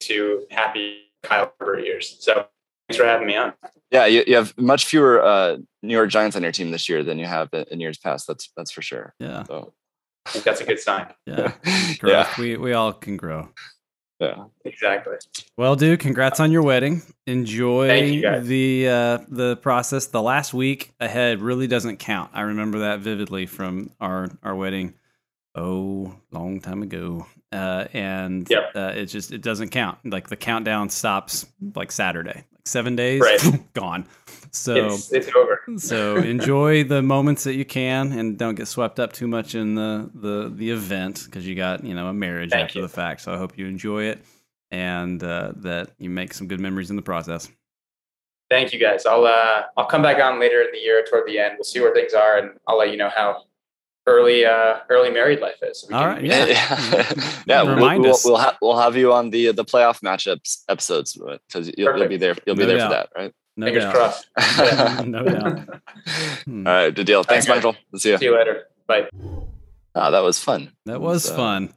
to 0.00 0.46
happy 0.50 1.02
Kyle 1.22 1.52
Herbert 1.58 1.84
years. 1.84 2.16
So 2.20 2.46
thanks 2.88 2.96
for 2.98 3.04
having 3.04 3.26
me 3.26 3.36
on. 3.36 3.52
Yeah, 3.90 4.06
you, 4.06 4.22
you 4.26 4.36
have 4.36 4.56
much 4.58 4.84
fewer 4.86 5.22
uh, 5.22 5.56
New 5.82 5.94
York 5.94 6.10
Giants 6.10 6.36
on 6.36 6.42
your 6.42 6.52
team 6.52 6.70
this 6.70 6.88
year 6.88 7.02
than 7.02 7.18
you 7.18 7.26
have 7.26 7.48
in, 7.52 7.64
in 7.70 7.80
years 7.80 7.98
past. 7.98 8.26
That's 8.26 8.50
that's 8.56 8.70
for 8.70 8.82
sure. 8.82 9.14
yeah, 9.18 9.44
So 9.44 9.72
I 10.26 10.30
think 10.30 10.44
that's 10.44 10.60
a 10.60 10.64
good 10.64 10.78
sign. 10.78 11.06
yeah, 11.26 11.52
yeah. 12.04 12.28
We 12.38 12.56
we 12.56 12.72
all 12.74 12.92
can 12.92 13.16
grow. 13.16 13.48
Yeah. 14.20 14.44
Exactly. 14.64 15.16
Well, 15.56 15.76
dude, 15.76 16.00
congrats 16.00 16.40
on 16.40 16.50
your 16.52 16.62
wedding. 16.62 17.02
Enjoy 17.26 17.92
you, 18.02 18.40
the 18.40 18.88
uh, 18.88 19.18
the 19.28 19.56
process. 19.56 20.06
The 20.06 20.22
last 20.22 20.52
week 20.54 20.92
ahead 21.00 21.40
really 21.40 21.66
doesn't 21.66 21.98
count. 21.98 22.30
I 22.34 22.42
remember 22.42 22.80
that 22.80 23.00
vividly 23.00 23.46
from 23.46 23.90
our 24.00 24.28
our 24.42 24.54
wedding. 24.54 24.94
Oh, 25.54 26.14
long 26.30 26.60
time 26.60 26.82
ago. 26.82 27.26
Uh, 27.50 27.86
and 27.94 28.46
Yep. 28.50 28.72
uh, 28.74 28.92
it 28.94 29.06
just 29.06 29.32
it 29.32 29.40
doesn't 29.40 29.70
count. 29.70 29.98
Like 30.04 30.28
the 30.28 30.36
countdown 30.36 30.90
stops 30.90 31.46
like 31.74 31.90
Saturday, 31.90 32.44
like 32.52 32.57
seven 32.68 32.94
days 32.96 33.20
Right. 33.20 33.40
gone. 33.74 34.06
So 34.50 34.86
It's 34.86 35.12
it's 35.12 35.28
over. 35.36 35.60
so 35.76 36.16
enjoy 36.16 36.84
the 36.84 37.02
moments 37.02 37.44
that 37.44 37.54
you 37.54 37.64
can, 37.64 38.12
and 38.12 38.38
don't 38.38 38.54
get 38.54 38.66
swept 38.68 38.98
up 38.98 39.12
too 39.12 39.26
much 39.28 39.54
in 39.54 39.74
the 39.74 40.10
the 40.14 40.50
the 40.54 40.70
event 40.70 41.24
because 41.26 41.46
you 41.46 41.54
got 41.54 41.84
you 41.84 41.94
know 41.94 42.06
a 42.08 42.12
marriage 42.14 42.50
Thank 42.50 42.64
after 42.70 42.78
you. 42.78 42.82
the 42.82 42.88
fact. 42.88 43.20
So 43.22 43.32
I 43.32 43.36
hope 43.36 43.58
you 43.58 43.66
enjoy 43.66 44.04
it 44.04 44.24
and 44.70 45.22
uh, 45.22 45.52
that 45.56 45.90
you 45.98 46.08
make 46.10 46.32
some 46.34 46.46
good 46.46 46.60
memories 46.60 46.90
in 46.90 46.96
the 46.96 47.02
process. 47.02 47.50
Thank 48.50 48.72
you 48.72 48.78
guys. 48.78 49.04
I'll 49.04 49.24
uh 49.26 49.64
I'll 49.76 49.84
come 49.86 50.00
back 50.02 50.22
on 50.22 50.40
later 50.40 50.62
in 50.62 50.68
the 50.72 50.78
year 50.78 51.04
toward 51.08 51.26
the 51.26 51.38
end. 51.38 51.54
We'll 51.58 51.64
see 51.64 51.80
where 51.80 51.92
things 51.92 52.14
are, 52.14 52.38
and 52.38 52.52
I'll 52.66 52.78
let 52.78 52.90
you 52.90 52.96
know 52.96 53.10
how 53.14 53.44
early 54.08 54.44
uh, 54.44 54.78
early 54.88 55.10
married 55.10 55.40
life 55.40 55.58
is. 55.62 55.84
We 55.88 55.94
All 55.94 56.02
can- 56.02 56.10
right, 56.14 56.24
yeah. 56.24 56.46
yeah, 56.46 57.12
yeah. 57.46 57.62
We'll, 57.62 57.74
Remind 57.76 58.02
we'll, 58.02 58.12
us. 58.14 58.24
we'll, 58.24 58.36
ha- 58.38 58.56
we'll 58.62 58.78
have 58.78 58.96
you 58.96 59.12
on 59.12 59.30
the 59.30 59.52
the 59.52 59.64
playoff 59.64 60.00
matchups 60.00 60.62
episodes 60.68 61.16
because 61.48 61.70
you'll, 61.76 61.96
you'll 61.98 62.08
be 62.08 62.16
there. 62.16 62.34
You'll 62.46 62.56
be 62.56 62.62
No 62.62 62.68
there 62.68 62.78
doubt. 62.78 62.88
for 62.88 62.94
that, 62.94 63.08
right? 63.20 63.32
No 63.56 63.66
Fingers 63.66 63.84
doubt. 63.84 63.94
crossed. 63.94 65.06
no 65.06 65.22
doubt. 65.24 65.80
Hmm. 66.44 66.66
All 66.66 66.72
right, 66.72 66.94
good 66.94 67.06
deal. 67.06 67.22
Thanks, 67.24 67.46
Okay. 67.46 67.54
Michael. 67.56 67.76
Let's 67.92 68.02
see 68.04 68.10
you. 68.10 68.18
See 68.18 68.24
you 68.26 68.36
later. 68.36 68.64
Bye. 68.86 69.08
Ah, 69.94 70.10
that 70.10 70.20
was 70.20 70.38
fun. 70.38 70.70
That 70.86 71.00
was 71.00 71.24
So- 71.24 71.36
fun. 71.36 71.72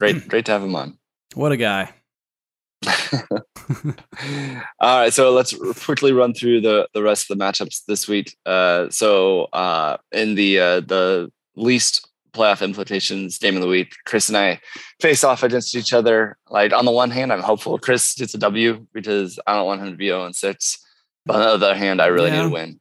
Great, 0.00 0.28
great 0.28 0.44
to 0.46 0.52
have 0.52 0.62
him 0.62 0.74
on. 0.76 0.96
What 1.34 1.52
a 1.52 1.56
guy. 1.56 1.92
All 4.80 5.00
right, 5.00 5.12
so 5.12 5.30
let's 5.32 5.52
quickly 5.84 6.12
run 6.12 6.32
through 6.34 6.60
the 6.60 6.88
the 6.94 7.02
rest 7.02 7.30
of 7.30 7.36
the 7.36 7.44
matchups 7.44 7.82
this 7.86 8.08
week. 8.08 8.36
Uh, 8.46 8.88
so 8.90 9.44
uh, 9.52 9.96
in 10.12 10.34
the 10.36 10.58
uh, 10.60 10.80
the 10.80 11.30
least 11.58 12.06
playoff 12.32 12.62
implications 12.62 13.38
game 13.38 13.56
of 13.56 13.62
the 13.62 13.68
week, 13.68 13.92
Chris 14.04 14.28
and 14.28 14.36
I 14.36 14.60
face 15.00 15.24
off 15.24 15.42
against 15.42 15.74
each 15.74 15.92
other. 15.92 16.36
Like 16.50 16.72
on 16.72 16.84
the 16.84 16.90
one 16.90 17.10
hand, 17.10 17.32
I'm 17.32 17.40
hopeful 17.42 17.78
Chris 17.78 18.14
gets 18.14 18.34
a 18.34 18.38
W 18.38 18.86
because 18.92 19.38
I 19.46 19.54
don't 19.54 19.66
want 19.66 19.80
him 19.80 19.90
to 19.90 19.96
be 19.96 20.06
0 20.08 20.24
and 20.26 20.36
6. 20.36 20.78
But 21.26 21.36
on 21.36 21.42
the 21.42 21.48
other 21.66 21.74
hand, 21.74 22.00
I 22.00 22.06
really 22.06 22.30
Yeah. 22.30 22.42
need 22.42 22.48
to 22.48 22.54
win. 22.54 22.80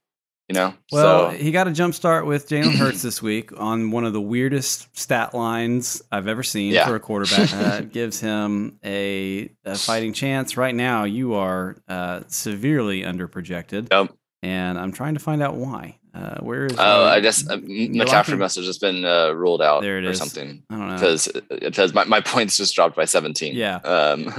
You 0.50 0.54
know, 0.54 0.74
Well, 0.94 1.32
so 1.32 1.38
he 1.38 1.52
got 1.52 1.68
a 1.68 1.72
jump 1.74 1.94
start 1.94 2.26
with 2.26 2.48
Jalen 2.48 2.76
Hurts 2.78 3.02
this 3.02 3.22
week 3.22 3.52
on 3.60 3.92
one 3.92 4.06
of 4.06 4.14
the 4.14 4.22
weirdest 4.22 4.98
stat 4.98 5.34
lines 5.34 6.02
I've 6.10 6.30
ever 6.30 6.42
seen 6.42 6.72
Yeah. 6.72 6.88
for 6.88 6.96
a 6.96 7.00
quarterback. 7.02 7.50
Uh, 7.54 7.80
it 7.80 7.92
gives 7.92 8.22
him 8.22 8.80
a, 8.86 9.50
a 9.66 9.76
fighting 9.78 10.14
chance. 10.14 10.56
Right 10.56 10.74
now, 10.74 11.04
you 11.04 11.34
are 11.34 11.76
uh, 11.90 12.22
severely 12.28 13.02
underprojected, 13.02 13.90
Yep. 13.92 14.14
and 14.42 14.80
I'm 14.80 14.94
trying 14.94 15.16
to 15.16 15.20
find 15.20 15.44
out 15.44 15.56
why. 15.56 15.98
Uh, 16.18 16.40
where 16.40 16.66
is? 16.66 16.74
Oh, 16.80 17.06
uh, 17.06 17.10
I 17.10 17.20
guess 17.20 17.48
uh, 17.48 17.58
McCaffrey 17.58 18.40
must 18.40 18.56
have 18.56 18.66
just 18.66 18.82
been 18.82 19.06
uh, 19.06 19.30
ruled 19.34 19.62
out 19.62 19.82
There 19.84 20.00
it 20.00 20.06
or 20.06 20.10
is. 20.10 20.18
something 20.18 20.64
I 20.72 20.76
don't 20.76 20.88
know. 20.88 20.96
because 20.96 21.28
because 21.62 21.94
my, 21.94 22.06
my 22.06 22.22
points 22.34 22.58
just 22.58 22.74
dropped 22.74 22.96
by 22.96 23.06
17. 23.06 23.56
Yeah. 23.56 23.76
Um, 23.78 24.34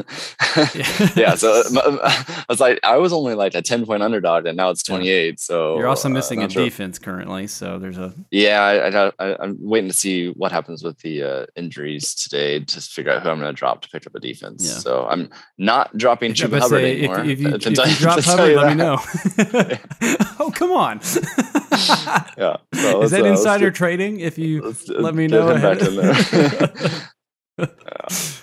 yeah. 1.14 1.35
So 1.38 1.62
uh, 1.77 1.99
I 2.03 2.45
was 2.49 2.59
like, 2.59 2.81
I 2.83 2.97
was 2.97 3.12
only 3.12 3.35
like 3.35 3.55
a 3.55 3.62
10 3.62 3.87
point 3.87 4.03
underdog, 4.03 4.47
and 4.47 4.57
now 4.57 4.71
it's 4.71 4.83
28. 4.83 5.38
So 5.38 5.79
You're 5.79 5.87
also 5.87 6.09
uh, 6.09 6.12
missing 6.12 6.43
a 6.43 6.51
sure. 6.51 6.64
defense 6.64 6.99
currently, 6.99 7.47
so 7.47 7.79
there's 7.79 7.99
a 7.99 8.12
Yeah, 8.33 8.61
I, 8.61 8.88
I, 8.88 9.12
I, 9.21 9.37
I'm 9.41 9.57
waiting 9.61 9.88
to 9.88 9.95
see 9.97 10.31
what 10.31 10.51
happens 10.51 10.83
with 10.83 10.99
the 10.99 11.23
uh, 11.23 11.47
injuries 11.55 12.12
today 12.14 12.59
to 12.64 12.81
figure 12.81 13.12
out 13.12 13.23
who 13.23 13.29
I'm 13.29 13.38
going 13.38 13.55
to 13.55 13.57
drop 13.59 13.83
to 13.83 13.88
pick 13.88 14.05
up 14.07 14.17
a 14.17 14.21
defense. 14.21 14.67
Yeah. 14.67 14.79
So 14.79 15.07
I'm 15.07 15.31
not 15.59 15.97
dropping 15.97 16.33
Chuba 16.33 16.59
Hubbard 16.59 16.81
say, 16.81 16.93
if, 17.03 17.11
anymore. 17.11 17.21
if 17.21 17.41
you, 17.41 17.49
if 17.55 17.64
you 17.67 17.75
tell- 17.75 17.87
drop 17.87 18.21
Hubbard, 18.25 18.51
you 18.51 18.57
let 18.57 18.69
me 18.69 18.75
know. 18.75 18.99
oh, 20.41 20.51
come 20.53 20.73
on. 20.73 21.01
Yeah. 22.38 22.57
So 22.74 23.02
Is 23.02 23.11
that 23.11 23.22
uh, 23.22 23.26
insider 23.26 23.70
trading? 23.70 24.20
If 24.20 24.38
you 24.38 24.74
let 24.88 25.14
me 25.14 25.26
know 25.26 25.54
back 25.54 25.81
in 25.81 25.98
ahead. 25.98 26.72
there. 26.76 27.09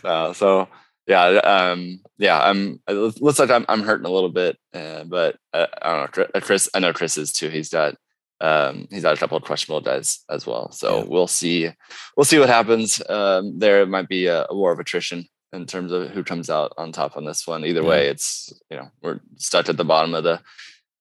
yeah. 0.04 0.10
Uh, 0.10 0.34
so 0.34 0.68
yeah, 1.08 1.24
um, 1.28 2.00
yeah, 2.18 2.40
I'm. 2.40 2.82
It 2.88 3.22
looks 3.22 3.40
like 3.40 3.50
I'm 3.52 3.66
I'm 3.70 3.84
hurting 3.84 4.06
a 4.06 4.12
little 4.12 4.30
bit, 4.30 4.58
uh, 4.74 5.04
but 5.06 5.38
uh, 5.54 5.68
I 5.82 5.92
don't 5.92 6.02
know. 6.02 6.08
Chris- 6.08 6.32
uh, 6.34 6.40
Chris, 6.42 6.70
I 6.74 6.80
know 6.80 6.94
Chris 6.94 7.18
is 7.18 7.32
too. 7.32 7.50
He's 7.50 7.70
got 7.70 7.96
um, 8.42 8.88
he's 8.90 9.04
got 9.04 9.14
a 9.16 9.20
couple 9.20 9.38
of 9.38 9.44
questionable 9.44 9.82
guys 9.82 10.24
as 10.30 10.46
well. 10.46 10.72
So 10.72 10.98
Yeah. 11.00 11.04
we'll 11.08 11.28
see. 11.28 11.70
We'll 12.18 12.26
see 12.26 12.40
what 12.40 12.50
happens. 12.50 13.02
Um, 13.08 13.60
there 13.60 13.86
might 13.86 14.08
be 14.10 14.26
a, 14.28 14.46
a 14.50 14.56
war 14.56 14.72
of 14.72 14.80
attrition 14.80 15.26
in 15.54 15.66
terms 15.66 15.92
of 15.92 16.10
who 16.10 16.24
comes 16.24 16.50
out 16.50 16.74
on 16.78 16.92
top 16.92 17.16
on 17.16 17.24
this 17.26 17.48
one. 17.48 17.64
Either 17.66 17.82
Yeah. 17.82 17.88
way, 17.90 18.08
it's 18.08 18.52
you 18.72 18.78
know 18.78 18.90
we're 19.02 19.20
stuck 19.38 19.70
at 19.70 19.78
the 19.78 19.86
bottom 19.86 20.14
of 20.16 20.24
the 20.24 20.42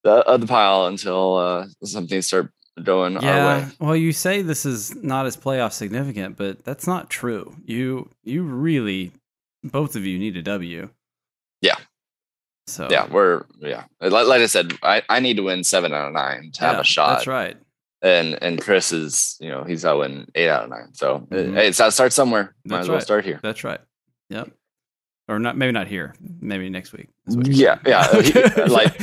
the 0.05 0.11
of 0.27 0.39
the 0.39 0.47
pile 0.47 0.85
until 0.85 1.35
uh, 1.35 1.67
some 1.83 2.07
things 2.07 2.27
start 2.27 2.51
going 2.81 3.17
our 3.17 3.21
way. 3.23 3.27
Yeah. 3.27 3.69
Well, 3.79 3.95
you 3.95 4.13
say 4.13 4.41
this 4.41 4.65
is 4.65 4.95
not 4.95 5.25
as 5.25 5.35
playoff 5.35 5.73
significant, 5.73 6.37
but 6.37 6.63
that's 6.63 6.87
not 6.87 7.09
true. 7.09 7.55
You 7.65 8.09
you 8.23 8.43
really 8.43 9.11
both 9.63 9.95
of 9.95 10.05
you 10.05 10.17
need 10.19 10.37
a 10.37 10.41
W. 10.43 10.89
Yeah. 11.61 11.75
So 12.67 12.87
yeah, 12.89 13.07
we're 13.07 13.45
yeah. 13.59 13.85
Like, 13.99 14.27
like 14.27 14.41
I 14.41 14.45
said, 14.45 14.73
I, 14.83 15.01
I 15.09 15.19
need 15.19 15.37
to 15.37 15.43
win 15.43 15.63
seven 15.63 15.93
out 15.93 16.07
of 16.07 16.13
nine 16.13 16.51
to 16.53 16.61
have 16.61 16.79
a 16.79 16.83
shot. 16.83 17.15
That's 17.15 17.27
right. 17.27 17.57
And 18.01 18.37
and 18.43 18.61
Chris 18.61 18.91
is 18.91 19.37
you 19.39 19.49
know 19.49 19.63
he's 19.63 19.83
got 19.83 19.93
to 19.93 19.97
win 19.99 20.27
eight 20.35 20.49
out 20.49 20.65
of 20.65 20.69
nine. 20.69 20.93
So 20.93 21.27
Mhm. 21.31 21.55
hey, 21.55 21.67
it's 21.67 21.77
got 21.79 21.85
to 21.85 21.91
start 21.91 22.13
somewhere. 22.13 22.55
Might 22.65 22.77
That's 22.77 22.85
as 22.85 22.89
well 22.89 22.97
right. 22.97 23.03
start 23.03 23.25
here. 23.25 23.39
That's 23.41 23.63
right. 23.63 23.79
Yep. 24.29 24.51
Or 25.27 25.39
not 25.39 25.57
maybe 25.57 25.71
not 25.71 25.87
here. 25.87 26.13
Maybe 26.39 26.69
next 26.69 26.93
week. 26.93 27.07
is 27.25 27.35
what 27.35 27.47
you're 27.47 27.55
Yeah, 27.55 27.79
yeah. 27.83 28.07
Uh, 28.13 28.61
uh, 28.61 28.67
like 28.69 28.99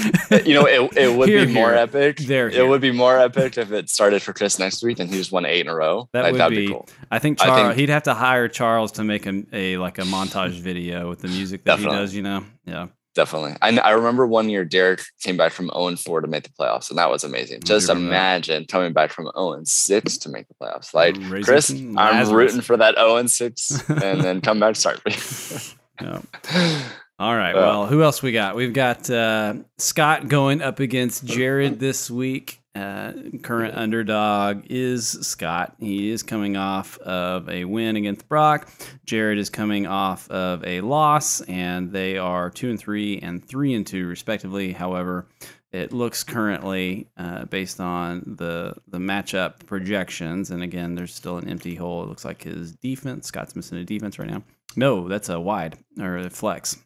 you 0.47 0.55
know, 0.55 0.67
it, 0.67 0.97
it 0.97 1.17
would 1.17 1.29
Here, 1.29 1.47
be 1.47 1.53
more 1.53 1.71
here. 1.71 1.79
epic. 1.79 2.19
There, 2.19 2.47
It 2.47 2.55
here. 2.55 2.67
would 2.69 2.81
be 2.81 2.93
more 2.93 3.19
epic 3.19 3.59
if 3.59 3.73
it 3.73 3.89
started 3.91 4.23
for 4.23 4.33
Chris 4.33 4.57
next 4.59 4.85
week 4.85 5.01
and 5.01 5.11
he 5.11 5.17
just 5.17 5.33
won 5.33 5.45
eight 5.45 5.63
in 5.63 5.69
a 5.69 5.75
row. 5.75 6.09
That 6.13 6.23
like, 6.23 6.35
would 6.35 6.51
be- 6.51 6.67
be 6.67 6.73
cool. 6.73 6.89
I 7.11 7.19
think 7.19 7.41
I 7.43 7.47
Charles. 7.47 7.67
think- 7.69 7.79
he'd 7.81 7.89
have 7.89 8.05
to 8.05 8.15
hire 8.15 8.47
Charles 8.47 8.93
to 8.93 9.05
make 9.05 9.27
a, 9.27 9.43
a 9.53 9.77
like 9.79 9.99
a 9.99 10.03
montage 10.03 10.61
video 10.61 11.09
with 11.09 11.19
the 11.23 11.29
music 11.29 11.65
that 11.65 11.73
Definitely. 11.77 11.97
he 11.97 12.03
does. 12.03 12.15
You 12.15 12.23
know. 12.23 12.45
Yeah. 12.67 12.87
Definitely. 13.15 13.57
I, 13.61 13.77
I 13.79 13.91
remember 13.91 14.27
one 14.27 14.49
year 14.49 14.65
Derek 14.65 15.03
came 15.21 15.37
back 15.37 15.53
from 15.53 15.67
0 15.75 15.89
and 15.89 16.01
4 16.01 16.23
to 16.23 16.29
make 16.29 16.45
the 16.45 16.49
playoffs, 16.51 16.89
and 16.89 16.99
that 16.99 17.11
was 17.11 17.25
amazing. 17.25 17.59
I 17.59 17.67
Just 17.67 17.89
remember 17.91 18.09
that. 18.09 18.17
imagine 18.17 18.65
coming 18.65 18.95
back 18.95 19.11
from 19.11 19.29
0 19.37 19.53
and 19.53 19.69
6 19.69 20.17
to 20.19 20.31
make 20.31 20.49
the 20.49 20.55
playoffs. 20.55 20.95
Like 20.95 21.17
Raising 21.19 21.43
Chris, 21.43 21.71
I'm 21.99 22.31
rooting 22.33 22.63
for 22.63 22.79
that 22.79 22.95
0 22.95 23.17
and 23.17 23.31
6 23.31 23.89
and 23.91 24.23
then 24.23 24.41
come 24.41 24.61
back 24.61 24.77
start. 24.77 25.01
Yeah. 26.01 26.21
All 27.19 27.37
right. 27.37 27.55
Well, 27.55 27.87
who 27.87 28.03
else 28.03 28.23
we 28.23 28.33
got? 28.33 28.57
We've 28.57 28.73
got 28.73 29.09
uh, 29.09 29.55
Scott 29.79 30.29
going 30.29 30.61
up 30.61 30.81
against 30.81 31.25
Jared 31.25 31.79
this 31.79 32.11
week. 32.11 32.61
Uh, 32.75 33.13
current 33.43 33.77
underdog 33.77 34.65
is 34.71 35.11
Scott. 35.27 35.77
He 35.79 36.11
is 36.11 36.23
coming 36.23 36.57
off 36.57 36.99
of 36.99 37.49
a 37.49 37.65
win 37.67 37.97
against 37.97 38.29
Brock. 38.29 38.67
Jared 39.05 39.39
is 39.39 39.51
coming 39.51 39.87
off 39.87 40.29
of 40.31 40.65
a 40.65 40.81
loss, 40.81 41.43
and 41.43 41.93
they 41.93 42.17
are 42.17 42.49
two 42.51 42.71
and 42.71 42.79
three 42.79 43.19
and 43.21 43.47
three 43.47 43.75
and 43.75 43.87
two 43.87 44.07
respectively. 44.09 44.73
However, 44.73 45.27
it 45.73 45.93
looks 45.93 46.23
currently 46.23 47.09
uh, 47.17 47.47
based 47.47 47.81
on 47.81 48.23
the 48.37 48.75
the 48.89 48.99
matchup 48.99 49.65
projections, 49.67 50.51
and 50.51 50.63
again, 50.63 50.95
there's 50.95 51.15
still 51.15 51.39
an 51.39 51.49
empty 51.49 51.75
hole. 51.75 52.03
It 52.03 52.09
looks 52.09 52.25
like 52.25 52.43
his 52.43 52.73
defense. 52.73 53.27
Scott's 53.29 53.57
missing 53.57 53.79
a 53.79 53.85
defense 53.85 54.19
right 54.19 54.29
now. 54.29 54.43
No, 54.77 55.09
that's 55.09 55.29
a 55.29 55.41
wide 55.41 55.77
or 55.99 56.19
a 56.19 56.31
flex. 56.31 56.77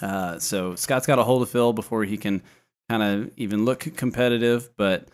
Uh, 0.00 0.38
so 0.38 0.74
Scott's 0.74 1.06
got 1.06 1.18
a 1.18 1.24
hole 1.24 1.40
to 1.40 1.46
fill 1.46 1.72
before 1.72 2.04
he 2.04 2.16
can 2.16 2.42
kind 2.88 3.02
of 3.02 3.30
even 3.36 3.64
look 3.64 3.80
competitive, 3.96 4.70
but 4.76 5.08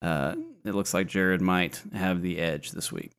uh, 0.00 0.34
it 0.64 0.74
looks 0.74 0.94
like 0.94 1.06
Jared 1.06 1.40
might 1.40 1.80
have 1.94 2.22
the 2.22 2.38
edge 2.38 2.72
this 2.72 2.90
week. 2.90 3.12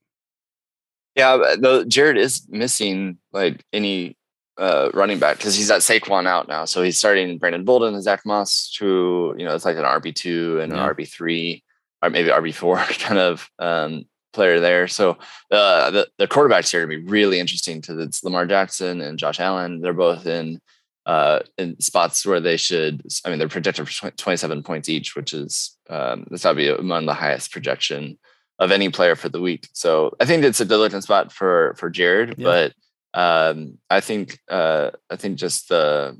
yeah, 1.16 1.56
though 1.60 1.84
Jared 1.86 2.18
is 2.18 2.48
missing 2.50 3.20
like 3.32 3.64
any 3.72 4.18
uh, 4.58 4.90
running 4.94 5.20
back 5.20 5.38
because 5.38 5.56
he's 5.56 5.68
got 5.70 5.82
Saquon 5.82 6.28
out 6.28 6.48
now. 6.48 6.66
So 6.66 6.82
he's 6.84 6.98
starting 6.98 7.38
Brandon 7.38 7.64
Bolden 7.64 7.94
and 7.94 8.04
Zach 8.04 8.26
Moss, 8.26 8.76
who, 8.80 9.34
you 9.38 9.46
know, 9.46 9.56
it's 9.56 9.66
like 9.66 9.78
an 9.78 9.84
RB2 9.84 10.62
and 10.62 10.72
Yeah. 10.74 10.84
an 10.90 10.96
RB3 10.96 11.64
or 12.04 12.10
maybe 12.10 12.30
RB4 12.30 13.00
kind 13.00 13.20
of 13.20 13.50
um, 13.60 14.06
player 14.34 14.60
there. 14.60 14.88
So 14.88 15.18
uh, 15.52 15.90
the, 15.92 16.08
the 16.18 16.28
quarterbacks 16.28 16.72
here 16.72 16.84
are 16.84 16.86
going 16.88 17.00
to 17.00 17.06
be 17.06 17.12
really 17.12 17.40
interesting 17.40 17.80
because 17.82 17.98
it's 18.00 18.24
Lamar 18.24 18.46
Jackson 18.46 19.02
and 19.02 19.18
Josh 19.18 19.40
Allen. 19.40 19.82
They're 19.82 19.94
both 19.94 20.26
in 20.28 20.60
uh, 21.06 21.40
in 21.58 21.78
spots 21.82 22.26
where 22.26 22.40
they 22.40 22.56
should, 22.56 23.04
I 23.26 23.30
mean, 23.30 23.38
they're 23.38 23.50
projected 23.50 23.90
for 23.90 24.10
27 24.12 24.64
points 24.64 24.88
each, 24.88 25.18
which 25.18 25.34
is, 25.34 25.78
um, 25.90 26.26
that's 26.30 26.44
probably 26.44 26.70
among 26.70 27.08
the 27.08 27.14
highest 27.14 27.52
projection 27.52 28.18
of 28.58 28.72
any 28.72 28.88
player 28.90 29.16
for 29.18 29.28
the 29.28 29.42
week. 29.42 29.68
So 29.74 30.16
I 30.22 30.26
think 30.26 30.46
it's 30.46 30.62
a 30.62 30.66
good 30.66 30.78
looking 30.78 31.02
spot 31.02 31.34
for, 31.34 31.76
for 31.78 31.90
Jared, 31.90 32.36
Yeah. 32.38 32.44
but 32.46 32.74
um, 33.14 33.78
I 33.90 34.00
think, 34.00 34.40
uh, 34.50 34.92
I 35.10 35.16
think 35.16 35.38
just 35.38 35.70
the, 35.70 36.20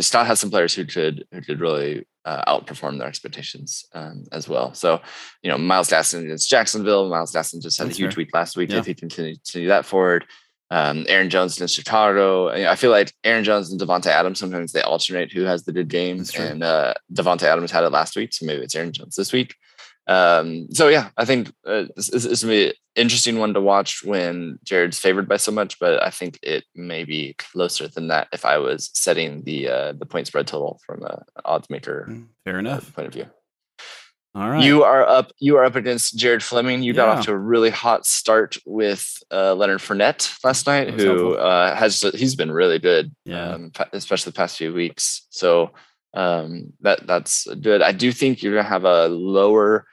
Scott 0.00 0.26
has 0.26 0.40
some 0.40 0.50
players 0.50 0.74
who 0.74 0.84
could, 0.84 1.26
who 1.30 1.40
could 1.40 1.60
really 1.60 2.06
uh, 2.24 2.42
outperform 2.52 2.98
their 2.98 3.06
expectations 3.06 3.84
um, 3.94 4.24
as 4.32 4.48
well. 4.48 4.74
So, 4.74 5.00
you 5.42 5.50
know, 5.50 5.56
Myles 5.56 5.88
Gaskin 5.88 6.24
against 6.24 6.50
Jacksonville. 6.50 7.08
Myles 7.08 7.32
Gaskin 7.32 7.62
just 7.62 7.78
had 7.78 7.86
That's 7.86 7.98
a 7.98 8.02
huge 8.02 8.14
fair. 8.14 8.24
week 8.24 8.34
last 8.34 8.56
week. 8.56 8.70
Yeah. 8.70 8.78
If 8.78 8.86
he 8.86 8.94
can 8.94 9.08
continue, 9.08 9.68
that 9.68 9.84
forward, 9.84 10.24
um, 10.72 11.06
Aaron 11.08 11.30
Jones 11.30 11.56
against 11.56 11.76
Chicago. 11.76 12.48
I 12.48 12.72
I 12.72 12.74
feel 12.74 12.90
like 12.90 13.12
Aaron 13.22 13.44
Jones 13.44 13.70
and 13.70 13.80
Davante 13.80 14.06
Adams 14.06 14.40
sometimes 14.40 14.72
they 14.72 14.82
alternate 14.82 15.32
who 15.32 15.42
has 15.42 15.62
the 15.62 15.72
good 15.72 15.88
game, 15.88 16.24
and 16.36 16.64
uh, 16.64 16.94
Davante 17.12 17.44
Adams 17.44 17.70
had 17.70 17.84
it 17.84 17.90
last 17.90 18.16
week, 18.16 18.34
so 18.34 18.44
maybe 18.44 18.64
it's 18.64 18.74
Aaron 18.74 18.92
Jones 18.92 19.14
this 19.14 19.32
week. 19.32 19.54
Um, 20.08 20.68
so 20.72 20.88
yeah, 20.88 21.08
I 21.16 21.24
think 21.24 21.52
uh, 21.66 21.84
this, 21.96 22.10
this 22.10 22.24
is 22.24 22.42
gonna 22.42 22.52
be 22.52 22.66
an 22.68 22.72
interesting 22.96 23.38
one 23.38 23.54
to 23.54 23.60
watch 23.60 24.04
when 24.04 24.58
Jared's 24.64 24.98
favored 24.98 25.28
by 25.28 25.36
so 25.36 25.50
much, 25.52 25.78
but 25.80 26.02
I 26.02 26.10
think 26.10 26.38
it 26.42 26.64
may 26.74 27.04
be 27.04 27.34
closer 27.38 27.88
than 27.88 28.08
that 28.08 28.28
if 28.32 28.44
I 28.44 28.58
was 28.58 28.90
setting 28.94 29.42
the 29.42 29.68
uh, 29.68 29.92
the 29.92 30.06
point 30.06 30.26
spread 30.28 30.46
total 30.46 30.80
from 30.86 31.02
a 31.02 31.22
odds 31.44 31.68
maker 31.70 32.08
Fair 32.44 32.56
uh, 32.56 32.58
enough. 32.60 32.94
point 32.94 33.08
of 33.08 33.14
view. 33.14 33.26
All 34.36 34.50
right. 34.50 34.62
You 34.62 34.84
are 34.84 35.02
up. 35.02 35.32
You 35.40 35.56
are 35.56 35.64
up 35.64 35.76
against 35.76 36.16
Jared 36.18 36.42
Fleming. 36.42 36.82
You 36.82 36.92
got 36.92 37.06
Yeah. 37.06 37.18
off 37.18 37.24
to 37.24 37.32
a 37.32 37.36
really 37.38 37.70
hot 37.70 38.04
start 38.04 38.58
with 38.66 39.16
uh, 39.32 39.54
Leonard 39.54 39.80
Fournette 39.80 40.38
last 40.44 40.66
night, 40.66 40.90
who 40.90 41.34
uh, 41.36 41.74
has 41.74 42.02
he's 42.14 42.34
been 42.36 42.52
really 42.52 42.78
good, 42.78 43.14
Yeah. 43.24 43.52
um, 43.54 43.72
especially 43.94 44.30
the 44.32 44.36
past 44.36 44.58
few 44.58 44.74
weeks. 44.74 45.26
So 45.30 45.70
um, 46.12 46.74
that 46.82 47.06
that's 47.06 47.46
good. 47.62 47.80
I 47.80 47.92
do 47.92 48.12
think 48.12 48.42
you're 48.42 48.54
gonna 48.54 48.68
have 48.68 48.84
a 48.84 49.08
lower 49.08 49.86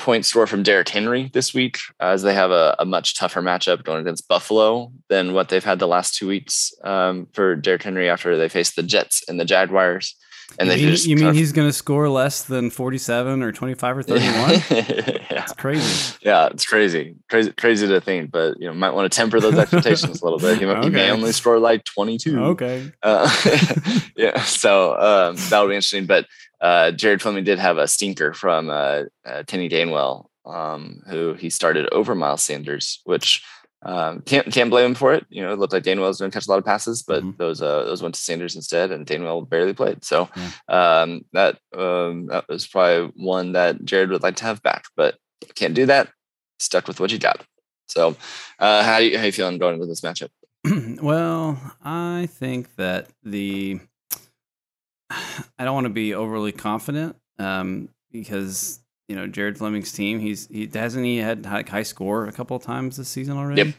point 0.00 0.24
score 0.24 0.46
from 0.46 0.62
Derrick 0.62 0.88
Henry 0.88 1.30
this 1.32 1.54
week, 1.54 1.78
as 2.00 2.22
they 2.22 2.34
have 2.34 2.50
a, 2.50 2.74
a, 2.78 2.84
much 2.84 3.16
tougher 3.16 3.42
matchup 3.42 3.84
going 3.84 4.00
against 4.00 4.26
Buffalo 4.26 4.90
than 5.08 5.34
what 5.34 5.48
they've 5.48 5.64
had 5.64 5.78
the 5.78 5.86
last 5.86 6.16
two 6.16 6.26
weeks 6.26 6.74
um, 6.82 7.28
for 7.32 7.54
Derrick 7.54 7.82
Henry 7.82 8.08
after 8.08 8.36
they 8.36 8.48
faced 8.48 8.76
the 8.76 8.82
Jets 8.82 9.22
and 9.28 9.38
the 9.38 9.44
Jaguars. 9.44 10.16
And 10.58 10.68
you 10.68 10.74
they 10.74 10.82
mean, 10.82 10.90
just 10.90 11.06
you 11.06 11.16
mean 11.16 11.26
of- 11.28 11.34
he's 11.34 11.52
going 11.52 11.68
to 11.68 11.72
score 11.72 12.08
less 12.08 12.42
than 12.42 12.70
47 12.70 13.42
or 13.42 13.52
25 13.52 13.98
or 13.98 14.02
31? 14.02 14.50
yeah. 14.50 15.42
It's 15.42 15.52
crazy. 15.52 16.16
Yeah, 16.22 16.48
it's 16.48 16.66
crazy, 16.66 17.14
crazy, 17.28 17.52
crazy 17.52 17.86
to 17.86 18.00
think. 18.00 18.30
But 18.30 18.58
you 18.58 18.66
know, 18.66 18.74
might 18.74 18.90
want 18.90 19.10
to 19.10 19.16
temper 19.16 19.38
those 19.38 19.54
expectations 19.58 20.20
a 20.20 20.24
little 20.24 20.38
bit. 20.38 20.58
He, 20.58 20.66
might, 20.66 20.82
he 20.82 20.90
may 20.90 21.10
only 21.10 21.32
score 21.32 21.58
like 21.58 21.84
twenty-two. 21.84 22.42
Okay. 22.42 22.90
Uh, 23.02 23.30
yeah, 24.16 24.42
so 24.42 24.94
um, 24.94 25.36
that'll 25.48 25.68
be 25.68 25.74
interesting. 25.74 26.06
But 26.06 26.26
uh, 26.60 26.90
Jared 26.92 27.22
Fleming 27.22 27.44
did 27.44 27.58
have 27.58 27.78
a 27.78 27.88
stinker 27.88 28.32
from 28.34 28.70
uh, 28.70 29.02
uh, 29.24 29.42
Kenny 29.46 29.68
Gainwell, 29.68 30.26
um, 30.46 31.02
who 31.08 31.34
he 31.34 31.50
started 31.50 31.88
over 31.92 32.14
Miles 32.14 32.42
Sanders, 32.42 33.00
which 33.04 33.42
um, 33.82 34.20
can't 34.22 34.52
can't 34.52 34.68
blame 34.68 34.86
him 34.86 34.94
for 34.94 35.14
it. 35.14 35.24
You 35.30 35.42
know, 35.42 35.52
it 35.54 35.58
looked 35.58 35.72
like 35.72 35.84
Gainwell 35.84 36.08
was 36.08 36.18
going 36.18 36.30
to 36.30 36.34
catch 36.36 36.46
a 36.46 36.50
lot 36.50 36.58
of 36.58 36.66
passes, 36.66 37.02
but 37.02 37.22
Mhm. 37.22 37.38
those 37.38 37.62
uh, 37.62 37.84
those 37.84 38.02
went 38.02 38.14
to 38.14 38.20
Sanders 38.20 38.54
instead, 38.54 38.90
and 38.90 39.06
Gainwell 39.06 39.48
barely 39.48 39.72
played. 39.72 40.04
So 40.04 40.28
Yeah. 40.36 40.50
um, 41.02 41.24
that 41.32 41.58
um, 41.74 42.26
that 42.26 42.46
was 42.48 42.66
probably 42.66 43.10
one 43.16 43.52
that 43.52 43.82
Jared 43.84 44.10
would 44.10 44.22
like 44.22 44.36
to 44.36 44.44
have 44.44 44.62
back, 44.62 44.84
but 44.96 45.16
can't 45.54 45.72
do 45.74 45.86
that. 45.86 46.08
Stuck 46.58 46.88
with 46.88 47.00
what 47.00 47.10
you 47.10 47.18
got. 47.18 47.42
So, 47.86 48.16
uh, 48.58 48.82
how 48.84 48.98
do 48.98 49.06
you, 49.06 49.18
how 49.18 49.24
you 49.24 49.32
feeling 49.32 49.56
going 49.58 49.74
into 49.74 49.86
this 49.86 50.02
matchup? 50.02 50.28
well, 51.02 51.58
I 51.82 52.28
think 52.30 52.76
that 52.76 53.08
the 53.24 53.80
I 55.10 55.64
don't 55.64 55.74
want 55.74 55.86
to 55.86 55.92
be 55.92 56.14
overly 56.14 56.52
confident 56.52 57.16
um, 57.38 57.88
because 58.10 58.80
you 59.08 59.16
know 59.16 59.26
Jared 59.26 59.58
Fleming's 59.58 59.92
team. 59.92 60.20
He's 60.20 60.46
he 60.48 60.68
hasn't 60.72 61.04
he 61.04 61.18
had 61.18 61.44
high, 61.44 61.64
high 61.66 61.82
score 61.82 62.26
a 62.26 62.32
couple 62.32 62.56
of 62.56 62.62
times 62.62 62.96
this 62.96 63.08
season 63.08 63.36
already. 63.36 63.62
Yep. 63.62 63.74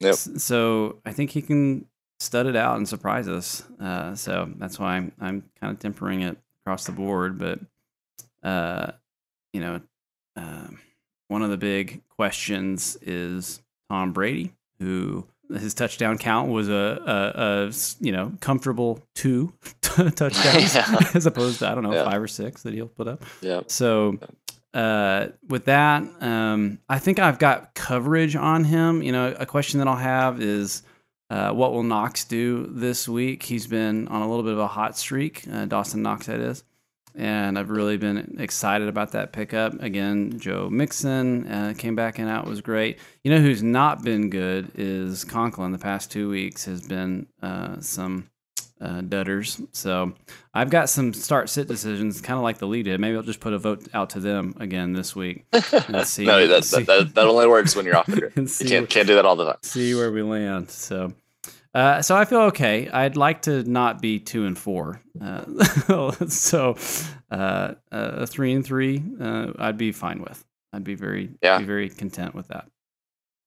Yep. 0.00 0.14
So 0.14 0.98
I 1.06 1.12
think 1.12 1.30
he 1.30 1.42
can 1.42 1.86
stud 2.18 2.46
it 2.46 2.56
out 2.56 2.76
and 2.76 2.88
surprise 2.88 3.28
us. 3.28 3.64
Uh, 3.80 4.14
so 4.14 4.50
that's 4.56 4.78
why 4.78 4.96
I'm 4.96 5.12
I'm 5.20 5.44
kind 5.60 5.72
of 5.72 5.78
tempering 5.78 6.22
it 6.22 6.36
across 6.64 6.86
the 6.86 6.92
board. 6.92 7.38
But 7.38 7.60
uh, 8.42 8.92
you 9.52 9.60
know, 9.60 9.80
uh, 10.36 10.68
one 11.28 11.42
of 11.42 11.50
the 11.50 11.56
big 11.56 12.02
questions 12.08 12.96
is 13.02 13.62
Tom 13.88 14.12
Brady, 14.12 14.52
who 14.80 15.26
his 15.58 15.74
touchdown 15.74 16.18
count 16.18 16.50
was 16.50 16.68
a, 16.68 17.70
you 18.00 18.12
know 18.12 18.32
comfortable 18.40 19.00
two 19.14 19.52
touchdowns 19.80 20.74
Yeah. 20.74 20.98
as 21.14 21.26
opposed 21.26 21.58
to 21.60 21.68
I 21.68 21.74
don't 21.74 21.84
know 21.84 21.92
Yeah. 21.92 22.04
five 22.04 22.20
or 22.22 22.28
six 22.28 22.62
that 22.62 22.72
he'll 22.74 22.88
put 22.88 23.08
up. 23.08 23.24
Yeah. 23.40 23.60
So 23.68 24.18
uh, 24.74 25.28
with 25.48 25.66
that, 25.66 26.02
um, 26.20 26.78
I 26.88 26.98
think 26.98 27.18
I've 27.18 27.38
got 27.38 27.74
coverage 27.74 28.34
on 28.36 28.64
him. 28.64 29.02
You 29.02 29.12
know, 29.12 29.34
a 29.38 29.46
question 29.46 29.78
that 29.80 29.88
I'll 29.88 29.96
have 29.96 30.40
is. 30.40 30.82
Uh, 31.30 31.50
what 31.50 31.72
will 31.72 31.82
Knox 31.82 32.26
do 32.26 32.66
this 32.66 33.08
week? 33.08 33.42
He's 33.42 33.66
been 33.66 34.06
on 34.08 34.20
a 34.20 34.28
little 34.28 34.42
bit 34.42 34.52
of 34.52 34.58
a 34.58 34.66
hot 34.66 34.98
streak. 34.98 35.44
Uh, 35.50 35.64
Dawson 35.64 36.02
Knox, 36.02 36.26
that 36.26 36.40
is 36.40 36.62
and 37.14 37.58
I've 37.58 37.70
really 37.70 37.96
been 37.96 38.36
excited 38.38 38.88
about 38.88 39.12
that 39.12 39.32
pickup. 39.32 39.80
Again, 39.82 40.38
Joe 40.38 40.68
Mixon 40.70 41.46
uh, 41.46 41.74
came 41.76 41.94
back 41.94 42.18
and 42.18 42.28
out 42.28 42.46
was 42.46 42.60
great. 42.60 42.98
You 43.24 43.30
know 43.32 43.40
who's 43.40 43.62
not 43.62 44.02
been 44.02 44.30
good 44.30 44.70
is 44.74 45.24
Conklin. 45.24 45.72
The 45.72 45.78
past 45.78 46.10
two 46.10 46.28
weeks 46.30 46.64
has 46.64 46.80
been 46.86 47.26
uh, 47.42 47.80
some 47.80 48.28
uh, 48.80 49.00
dudders. 49.00 49.64
So 49.72 50.12
I've 50.52 50.70
got 50.70 50.88
some 50.88 51.14
start 51.14 51.48
sit 51.48 51.68
decisions, 51.68 52.20
kind 52.20 52.36
of 52.36 52.42
like 52.42 52.58
the 52.58 52.66
lead 52.66 52.84
did. 52.86 52.98
Maybe 53.00 53.16
I'll 53.16 53.22
just 53.22 53.38
put 53.40 53.52
a 53.52 53.58
vote 53.58 53.86
out 53.94 54.10
to 54.10 54.20
them 54.20 54.54
again 54.58 54.92
this 54.92 55.14
week. 55.14 55.44
Let's 55.52 56.10
see. 56.10 56.24
no, 56.24 56.46
that, 56.48 56.64
see- 56.64 56.82
that, 56.82 56.86
that, 56.86 57.14
that 57.14 57.26
only 57.26 57.46
works 57.46 57.76
when 57.76 57.84
you're 57.86 57.96
off 57.96 58.06
the 58.06 58.16
grid. 58.16 58.32
You 58.36 58.68
can't 58.68 58.88
can't 58.90 59.06
do 59.06 59.14
that 59.14 59.24
all 59.24 59.36
the 59.36 59.44
time. 59.44 59.56
see 59.62 59.94
where 59.94 60.10
we 60.10 60.22
land. 60.22 60.70
So, 60.70 61.12
uh, 61.74 62.02
so 62.02 62.16
I 62.16 62.24
feel 62.24 62.40
okay. 62.42 62.88
I'd 62.90 63.16
like 63.16 63.42
to 63.42 63.62
not 63.64 64.00
be 64.02 64.18
two 64.18 64.44
and 64.46 64.58
four. 64.58 65.00
Uh, 65.20 66.12
so, 66.28 66.76
uh, 67.30 67.74
a 67.90 68.26
three 68.26 68.52
and 68.52 68.64
three, 68.64 69.02
uh, 69.20 69.52
I'd 69.58 69.78
be 69.78 69.92
fine 69.92 70.20
with. 70.20 70.44
I'd 70.72 70.84
be 70.84 70.94
very, 70.94 71.30
Yeah. 71.42 71.58
be 71.58 71.64
very 71.64 71.88
content 71.88 72.34
with 72.34 72.48
that. 72.48 72.66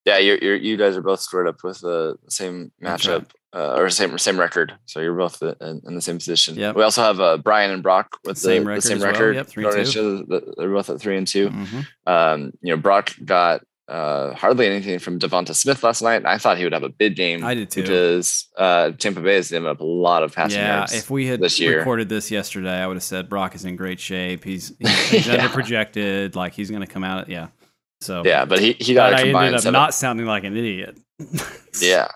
Yeah, 0.06 0.20
you're, 0.20 0.38
you're 0.38 0.56
you 0.56 0.78
guys 0.78 0.96
are 0.96 1.02
both 1.02 1.20
squared 1.20 1.48
up 1.48 1.64
with 1.64 1.80
the 1.82 2.18
same 2.30 2.72
matchup 2.80 3.26
uh, 3.56 3.74
or 3.76 3.90
same 3.90 4.16
same 4.20 4.40
record. 4.40 4.74
So 4.86 5.00
you're 5.00 5.16
both 5.16 5.42
in, 5.42 5.82
in 5.84 5.96
the 5.96 6.02
same 6.02 6.18
position. 6.18 6.54
Yep. 6.56 6.76
We 6.76 6.84
also 6.84 7.02
have 7.02 7.20
uh, 7.20 7.38
Brian 7.38 7.72
and 7.72 7.82
Brock 7.82 8.20
with 8.24 8.38
Same 8.38 8.66
the, 8.66 8.70
record 8.70 8.84
the 8.84 8.88
same 8.88 8.98
as 8.98 9.02
well. 9.04 9.12
record. 9.14 9.36
Yep, 9.38 9.48
three 9.48 9.66
into 9.66 10.26
They're 10.58 10.70
both 10.70 10.92
at 10.92 11.00
three 11.02 11.18
and 11.18 11.26
2 11.28 11.50
Mhm. 11.50 11.88
Um, 12.06 12.52
you 12.62 12.76
know, 12.76 12.80
Brock 12.80 13.14
got 13.26 13.64
uh, 13.88 14.34
hardly 14.34 14.66
anything 14.68 14.98
from 15.00 15.20
Devonta 15.20 15.54
Smith 15.56 15.84
last 15.84 16.02
night. 16.02 16.26
I 16.26 16.38
thought 16.38 16.58
he 16.58 16.64
would 16.64 16.74
have 16.74 16.84
a 16.84 16.90
big 16.90 17.16
game. 17.16 17.44
I 17.44 17.54
did 17.54 17.70
too. 17.70 17.82
Because 17.84 18.48
uh, 18.58 18.92
Tampa 18.92 19.22
Bay 19.22 19.36
has 19.36 19.50
given 19.52 19.68
up 19.70 19.80
a 19.80 19.84
lot 19.86 20.24
of 20.24 20.34
passing 20.34 20.60
Yeah, 20.60 20.78
yards. 20.78 20.94
if 20.94 21.10
we 21.10 21.28
had 21.28 21.40
this 21.40 21.60
year. 21.60 21.80
recorded 21.80 22.10
this 22.10 22.32
yesterday, 22.32 22.72
I 22.82 22.88
would 22.88 22.98
have 22.98 23.04
said 23.04 23.30
Brock 23.30 23.54
is 23.56 23.64
in 23.66 23.76
great 23.76 24.00
shape. 24.00 24.44
He's 24.44 24.74
he's, 24.80 25.00
he's 25.10 25.28
Yeah. 25.28 25.34
under 25.34 25.50
projected. 25.50 26.36
Like 26.36 26.54
he's 26.54 26.70
going 26.70 26.82
to 26.82 26.88
come 26.92 27.04
out. 27.04 27.30
Yeah. 27.30 27.48
So 28.02 28.24
yeah, 28.26 28.46
but 28.46 28.60
he, 28.60 28.74
he 28.74 28.94
but 28.94 29.12
got 29.12 29.14
a 29.14 29.16
I 29.18 29.24
combined 29.24 29.46
ended 29.48 29.56
up 29.58 29.62
seven. 29.62 29.74
not 29.74 29.94
sounding 29.94 30.26
like 30.26 30.44
an 30.44 30.56
idiot. 30.58 30.98
Yeah. 31.82 32.08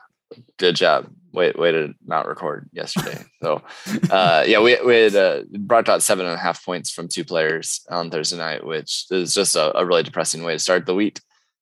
Good 0.58 0.76
job. 0.78 1.10
Way, 1.34 1.52
way 1.56 1.72
to 1.72 1.94
not 2.06 2.28
record 2.28 2.70
yesterday. 2.74 3.24
So, 3.44 3.62
uh, 4.10 4.44
yeah, 4.48 4.60
we, 4.62 4.78
we 4.84 4.96
had 4.96 5.16
uh, 5.16 5.44
brought 5.60 5.88
out 5.88 6.02
seven 6.02 6.26
and 6.26 6.34
a 6.34 6.38
half 6.40 6.66
points 6.66 6.90
from 6.92 7.08
two 7.08 7.24
players 7.24 7.82
on 7.90 8.10
Thursday 8.10 8.38
night, 8.38 8.66
which 8.66 9.06
is 9.12 9.34
just 9.36 9.56
a, 9.56 9.78
a 9.78 9.86
really 9.86 10.02
depressing 10.04 10.44
way 10.44 10.54
to 10.54 10.60
start 10.60 10.86
the 10.88 10.96
week. 10.96 11.20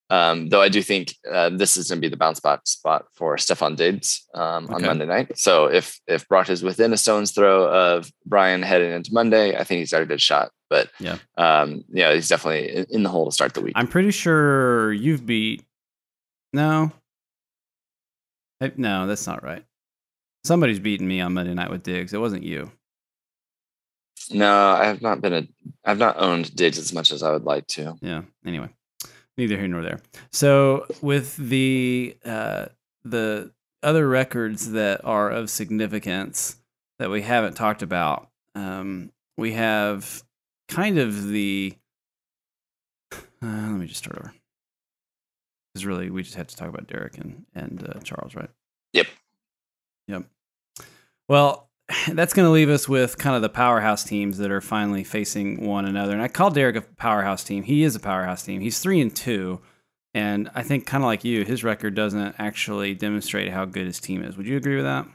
Um, 0.10 0.47
though 0.49 0.62
I 0.62 0.70
do 0.70 0.82
think 0.82 1.14
uh, 1.30 1.49
this 1.49 1.76
is 1.76 1.89
going 1.89 1.97
to 1.97 2.05
be 2.05 2.10
the 2.10 2.16
bounce 2.18 2.38
spot 2.38 2.66
spot 2.68 3.05
for 3.14 3.36
Stefon 3.36 3.76
Diggs 3.76 4.26
um, 4.34 4.68
on 4.68 4.76
Okay. 4.76 4.86
Monday 4.86 5.05
night. 5.05 5.38
So 5.38 5.66
if 5.66 5.99
if 6.08 6.28
Brock 6.30 6.49
is 6.49 6.64
within 6.64 6.93
a 6.93 6.97
stone's 6.97 7.32
throw 7.32 7.66
of 7.68 8.10
Brian 8.26 8.62
heading 8.64 8.91
into 8.93 9.14
Monday, 9.14 9.58
I 9.58 9.64
think 9.66 9.80
he's 9.80 9.91
got 9.91 10.01
a 10.03 10.05
good 10.05 10.22
shot. 10.22 10.51
But 10.70 10.89
Yeah. 10.99 11.18
um, 11.38 11.84
yeah, 11.89 12.14
he's 12.14 12.30
definitely 12.30 12.86
in, 12.89 13.03
the 13.03 13.10
hole 13.10 13.26
to 13.26 13.32
start 13.32 13.53
the 13.53 13.62
week. 13.62 13.74
I'm 13.76 13.88
pretty 13.88 14.12
sure 14.12 14.93
you've 14.93 15.26
beat. 15.26 15.64
No. 16.53 16.91
Eh, 18.62 18.70
No, 18.78 19.08
that's 19.08 19.28
not 19.28 19.43
right. 19.43 19.64
Somebody's 20.45 20.80
beaten 20.80 21.08
me 21.08 21.20
on 21.22 21.34
Monday 21.34 21.53
night 21.53 21.70
with 21.70 21.84
Diggs. 21.84 22.14
It 22.14 22.20
wasn't 22.22 22.43
you. 22.43 22.72
no, 24.32 24.72
I 24.72 24.86
have 24.86 25.01
not 25.01 25.22
been 25.22 25.34
a 25.34 25.47
I've 25.86 25.99
not 25.99 26.16
owned 26.18 26.55
Diggs 26.55 26.78
as 26.78 26.93
much 26.93 27.12
as 27.12 27.24
I 27.24 27.32
would 27.32 27.43
like 27.43 27.68
to. 27.68 27.95
Yeah. 28.01 28.24
Anyway, 28.45 28.70
neither 29.38 29.58
here 29.58 29.68
nor 29.68 29.82
there. 29.82 30.00
So 30.32 30.86
with 31.02 31.36
the 31.38 32.18
uh, 32.26 32.66
the 33.04 33.52
other 33.84 34.08
records 34.08 34.72
that 34.72 35.06
are 35.06 35.30
of 35.30 35.50
significance 35.50 36.58
that 37.00 37.10
we 37.10 37.22
haven't 37.22 37.56
talked 37.56 37.82
about, 37.82 38.30
um, 38.56 39.12
we 39.38 39.54
have 39.54 40.24
kind 40.68 40.98
of 40.98 41.28
the. 41.30 41.76
Uh, 43.14 43.18
let 43.42 43.80
me 43.80 43.86
just 43.88 44.04
start 44.04 44.18
over. 44.18 44.34
Because 45.74 45.86
really, 45.86 46.10
we 46.10 46.24
just 46.24 46.36
had 46.36 46.48
to 46.50 46.56
talk 46.56 46.70
about 46.70 46.88
Derek 46.88 47.18
and 47.18 47.46
and 47.54 47.88
uh, 47.88 48.00
Charles, 48.00 48.36
right? 48.36 48.50
Yep. 48.94 49.08
Yep. 50.08 50.24
Well, 51.30 51.66
that's 52.12 52.34
going 52.34 52.45
to 52.45 52.52
leave 52.52 52.70
us 52.70 52.88
with 52.88 53.18
kind 53.18 53.36
of 53.36 53.41
the 53.41 53.50
powerhouse 53.50 54.04
teams 54.04 54.38
that 54.38 54.52
are 54.52 54.62
finally 54.62 55.04
facing 55.04 55.66
one 55.66 55.86
another. 55.86 56.14
And 56.14 56.22
I 56.22 56.28
call 56.28 56.50
Derek 56.50 56.76
a 56.76 56.82
powerhouse 56.82 57.43
team. 57.43 57.64
He 57.64 57.84
is 57.84 57.95
a 57.95 58.00
powerhouse 58.00 58.43
team. 58.43 58.62
He's 58.62 58.80
three 58.80 59.02
and 59.02 59.16
two, 59.16 59.62
and 60.14 60.50
I 60.56 60.64
think 60.64 60.86
kind 60.86 61.04
of 61.04 61.06
like 61.06 61.24
you, 61.24 61.43
his 61.43 61.64
record 61.64 61.95
doesn't 61.95 62.36
actually 62.38 62.93
demonstrate 62.93 63.52
how 63.52 63.66
good 63.66 63.86
his 63.86 64.00
team 64.00 64.24
is. 64.24 64.38
Would 64.38 64.48
you 64.48 64.58
agree 64.58 64.76
with 64.76 64.86
that? 64.86 65.08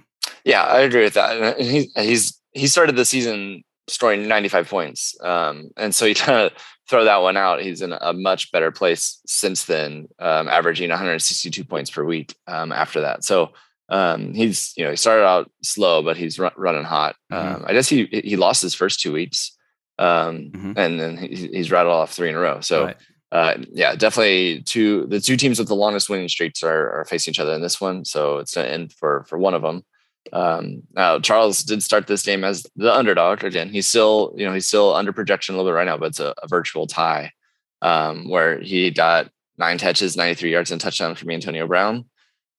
Yeah, 0.44 0.64
I 0.64 0.80
agree 0.80 1.04
with 1.04 1.14
that. 1.14 1.36
And 1.36 1.60
he, 1.60 1.90
he's 1.96 2.40
he 2.52 2.66
started 2.66 2.96
the 2.96 3.04
season 3.04 3.64
scoring 3.88 4.28
95 4.28 4.68
points, 4.68 5.16
um, 5.22 5.70
and 5.76 5.94
so 5.94 6.04
you 6.04 6.14
kind 6.16 6.46
of 6.46 6.52
throw 6.88 7.04
that 7.04 7.22
one 7.22 7.36
out. 7.36 7.62
He's 7.62 7.82
in 7.82 7.92
a 7.92 8.12
much 8.12 8.52
better 8.52 8.70
place 8.70 9.20
since 9.26 9.64
then, 9.64 10.08
um, 10.18 10.48
averaging 10.48 10.90
162 10.90 11.64
points 11.64 11.90
per 11.90 12.04
week 12.04 12.34
um, 12.46 12.72
after 12.72 13.00
that. 13.00 13.24
So 13.24 13.52
um, 13.92 14.32
he's 14.34 14.72
you 14.76 14.84
know 14.84 14.90
he 14.90 14.96
started 14.96 15.24
out 15.24 15.50
slow, 15.62 16.02
but 16.02 16.16
he's 16.16 16.38
run, 16.38 16.52
running 16.56 16.84
hot. 16.84 17.14
Mhm. 17.30 17.36
Um, 17.56 17.64
I 17.66 17.72
guess 17.72 17.88
he 17.88 18.06
he 18.06 18.36
lost 18.36 18.62
his 18.62 18.74
first 18.74 19.00
two 19.00 19.12
weeks, 19.12 19.56
um, 19.98 20.50
Mhm. 20.54 20.74
and 20.76 20.98
then 21.00 21.16
he, 21.18 21.48
he's 21.52 21.70
rattled 21.70 21.94
off 21.94 22.12
three 22.12 22.28
in 22.30 22.34
a 22.34 22.40
row. 22.40 22.60
So. 22.60 22.86
Right. 22.86 22.96
Uh, 23.30 23.56
yeah, 23.72 23.94
definitely 23.96 24.60
two. 24.60 25.06
The 25.06 25.18
two 25.18 25.38
teams 25.38 25.58
with 25.58 25.66
the 25.66 25.74
longest 25.74 26.10
winning 26.10 26.28
streaks 26.28 26.62
are, 26.62 27.00
are 27.00 27.06
facing 27.06 27.30
each 27.32 27.40
other 27.40 27.54
in 27.54 27.62
this 27.62 27.80
one, 27.80 28.04
so 28.04 28.36
it's 28.36 28.52
to 28.52 28.60
end 28.76 28.92
for 28.92 29.24
for 29.26 29.38
one 29.38 29.54
of 29.54 29.62
them. 29.62 29.86
Um, 30.34 30.82
now 30.92 31.18
Charles 31.18 31.62
did 31.62 31.82
start 31.82 32.06
this 32.06 32.22
game 32.24 32.44
as 32.44 32.66
the 32.76 32.92
underdog 32.94 33.42
again. 33.42 33.70
He's 33.70 33.86
still, 33.86 34.34
you 34.36 34.44
know, 34.44 34.52
he's 34.52 34.66
still 34.66 34.94
under 34.94 35.14
projection 35.14 35.54
a 35.54 35.56
little 35.58 35.72
bit 35.72 35.76
right 35.76 35.86
now, 35.86 35.96
but 35.96 36.08
it's 36.10 36.20
a, 36.20 36.34
a 36.42 36.46
virtual 36.46 36.86
tie 36.86 37.32
um, 37.80 38.28
where 38.28 38.60
he 38.60 38.90
got 38.90 39.30
nine 39.56 39.78
catches, 39.78 40.14
93 40.14 40.52
yards, 40.52 40.70
and 40.70 40.78
a 40.78 40.84
touchdown 40.84 41.14
from 41.14 41.30
Antonio 41.30 41.66
Brown 41.66 42.04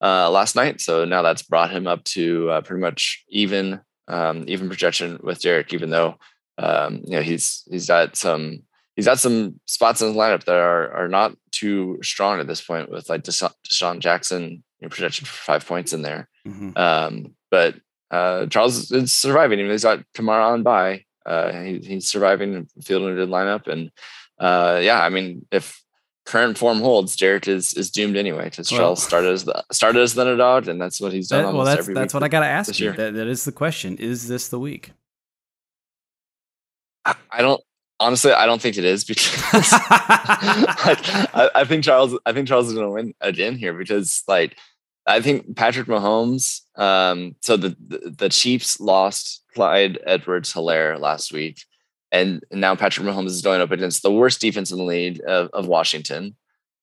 uh, 0.04 0.30
last 0.30 0.54
night. 0.54 0.80
So 0.80 1.04
now 1.04 1.22
that's 1.22 1.42
brought 1.42 1.70
him 1.70 1.86
up 1.86 2.04
to 2.04 2.50
uh, 2.50 2.60
pretty 2.60 2.82
much 2.82 3.24
even, 3.28 3.80
um, 4.06 4.44
even 4.46 4.68
projection 4.68 5.18
with 5.22 5.40
Derek, 5.40 5.72
even 5.72 5.90
though 5.90 6.16
um, 6.58 7.00
you 7.04 7.16
know 7.16 7.22
he's 7.22 7.64
he's 7.70 7.88
got 7.88 8.14
some 8.14 8.62
he's 8.94 9.06
got 9.06 9.18
some 9.18 9.58
spots 9.66 10.02
in 10.02 10.12
the 10.12 10.18
lineup 10.18 10.44
that 10.44 10.56
are 10.56 10.92
are 10.92 11.08
not 11.08 11.34
too 11.50 11.98
strong 12.02 12.38
at 12.38 12.46
this 12.46 12.60
point 12.60 12.90
with 12.90 13.08
like 13.08 13.24
Desha- 13.24 13.54
DeSean 13.68 13.98
Jackson 13.98 14.42
you 14.42 14.82
know, 14.82 14.88
projected 14.88 15.26
for 15.26 15.42
five 15.42 15.66
points 15.66 15.92
in 15.92 16.02
there. 16.02 16.28
Mhm. 16.46 16.76
Um, 16.78 17.34
but 17.50 17.76
uh, 18.10 18.46
Charles 18.46 18.92
is 18.92 19.12
surviving. 19.12 19.58
Even 19.58 19.68
though 19.68 19.74
he's 19.74 19.82
got 19.82 20.04
Kamara 20.14 20.52
on 20.52 20.62
by. 20.62 21.04
Uh, 21.26 21.52
he, 21.52 21.78
he's 21.78 22.06
surviving 22.06 22.54
and 22.54 22.70
fielding 22.82 23.08
a 23.08 23.14
good 23.14 23.30
lineup. 23.30 23.66
And 23.66 23.90
uh, 24.38 24.78
yeah, 24.82 25.02
I 25.02 25.08
mean, 25.08 25.46
if 25.50 25.82
current 26.24 26.56
form 26.56 26.80
holds, 26.80 27.16
Jarrett 27.16 27.48
is 27.48 27.74
is 27.74 27.90
doomed 27.90 28.16
anyway. 28.16 28.44
Because 28.44 28.70
Well- 28.70 28.80
Charles 28.80 29.02
started 29.02 29.32
as 29.32 29.44
the 29.44 29.64
started 29.72 30.00
as 30.00 30.14
the 30.14 30.22
underdog, 30.22 30.68
and 30.68 30.80
that's 30.80 31.00
what 31.00 31.12
he's 31.12 31.28
done. 31.28 31.44
That- 31.44 31.54
well, 31.54 31.64
that's 31.64 31.80
every 31.80 31.94
that's 31.94 32.14
what 32.14 32.22
I 32.22 32.28
got 32.28 32.40
to 32.40 32.46
ask 32.46 32.78
you. 32.78 32.92
That, 32.92 33.14
that 33.14 33.26
is 33.26 33.44
the 33.44 33.52
question. 33.52 33.96
Is 33.98 34.28
this 34.28 34.48
the 34.48 34.58
week? 34.58 34.92
I, 37.04 37.14
I 37.30 37.42
don't 37.42 37.60
honestly. 38.00 38.32
I 38.32 38.46
don't 38.46 38.60
think 38.60 38.78
it 38.78 38.84
is 38.84 39.04
because 39.04 39.42
like, 39.52 41.34
I, 41.34 41.50
I 41.54 41.64
think 41.64 41.84
Charles. 41.84 42.18
I 42.24 42.32
think 42.32 42.48
Charles 42.48 42.68
is 42.68 42.74
going 42.74 42.86
to 42.86 42.92
win 42.92 43.14
again 43.20 43.56
here 43.56 43.74
because 43.74 44.22
like 44.26 44.56
I 45.06 45.20
think 45.20 45.56
Patrick 45.56 45.86
Mahomes. 45.86 46.60
Um, 46.78 47.36
so 47.40 47.56
the, 47.56 47.76
the 47.86 48.14
the 48.18 48.28
Chiefs 48.28 48.80
lost 48.80 49.42
Clyde 49.54 49.98
Edwards 50.06 50.52
Helaire 50.52 50.98
last 50.98 51.32
week, 51.32 51.62
and 52.14 52.42
now 52.50 52.74
Patrick 52.76 53.06
Mahomes 53.06 53.26
is 53.36 53.42
going 53.42 53.60
up 53.60 53.70
against 53.72 54.02
the 54.02 54.12
worst 54.12 54.40
defense 54.40 54.70
in 54.72 54.78
the 54.78 54.84
league 54.84 55.20
of, 55.26 55.48
of 55.52 55.66
Washington. 55.66 56.36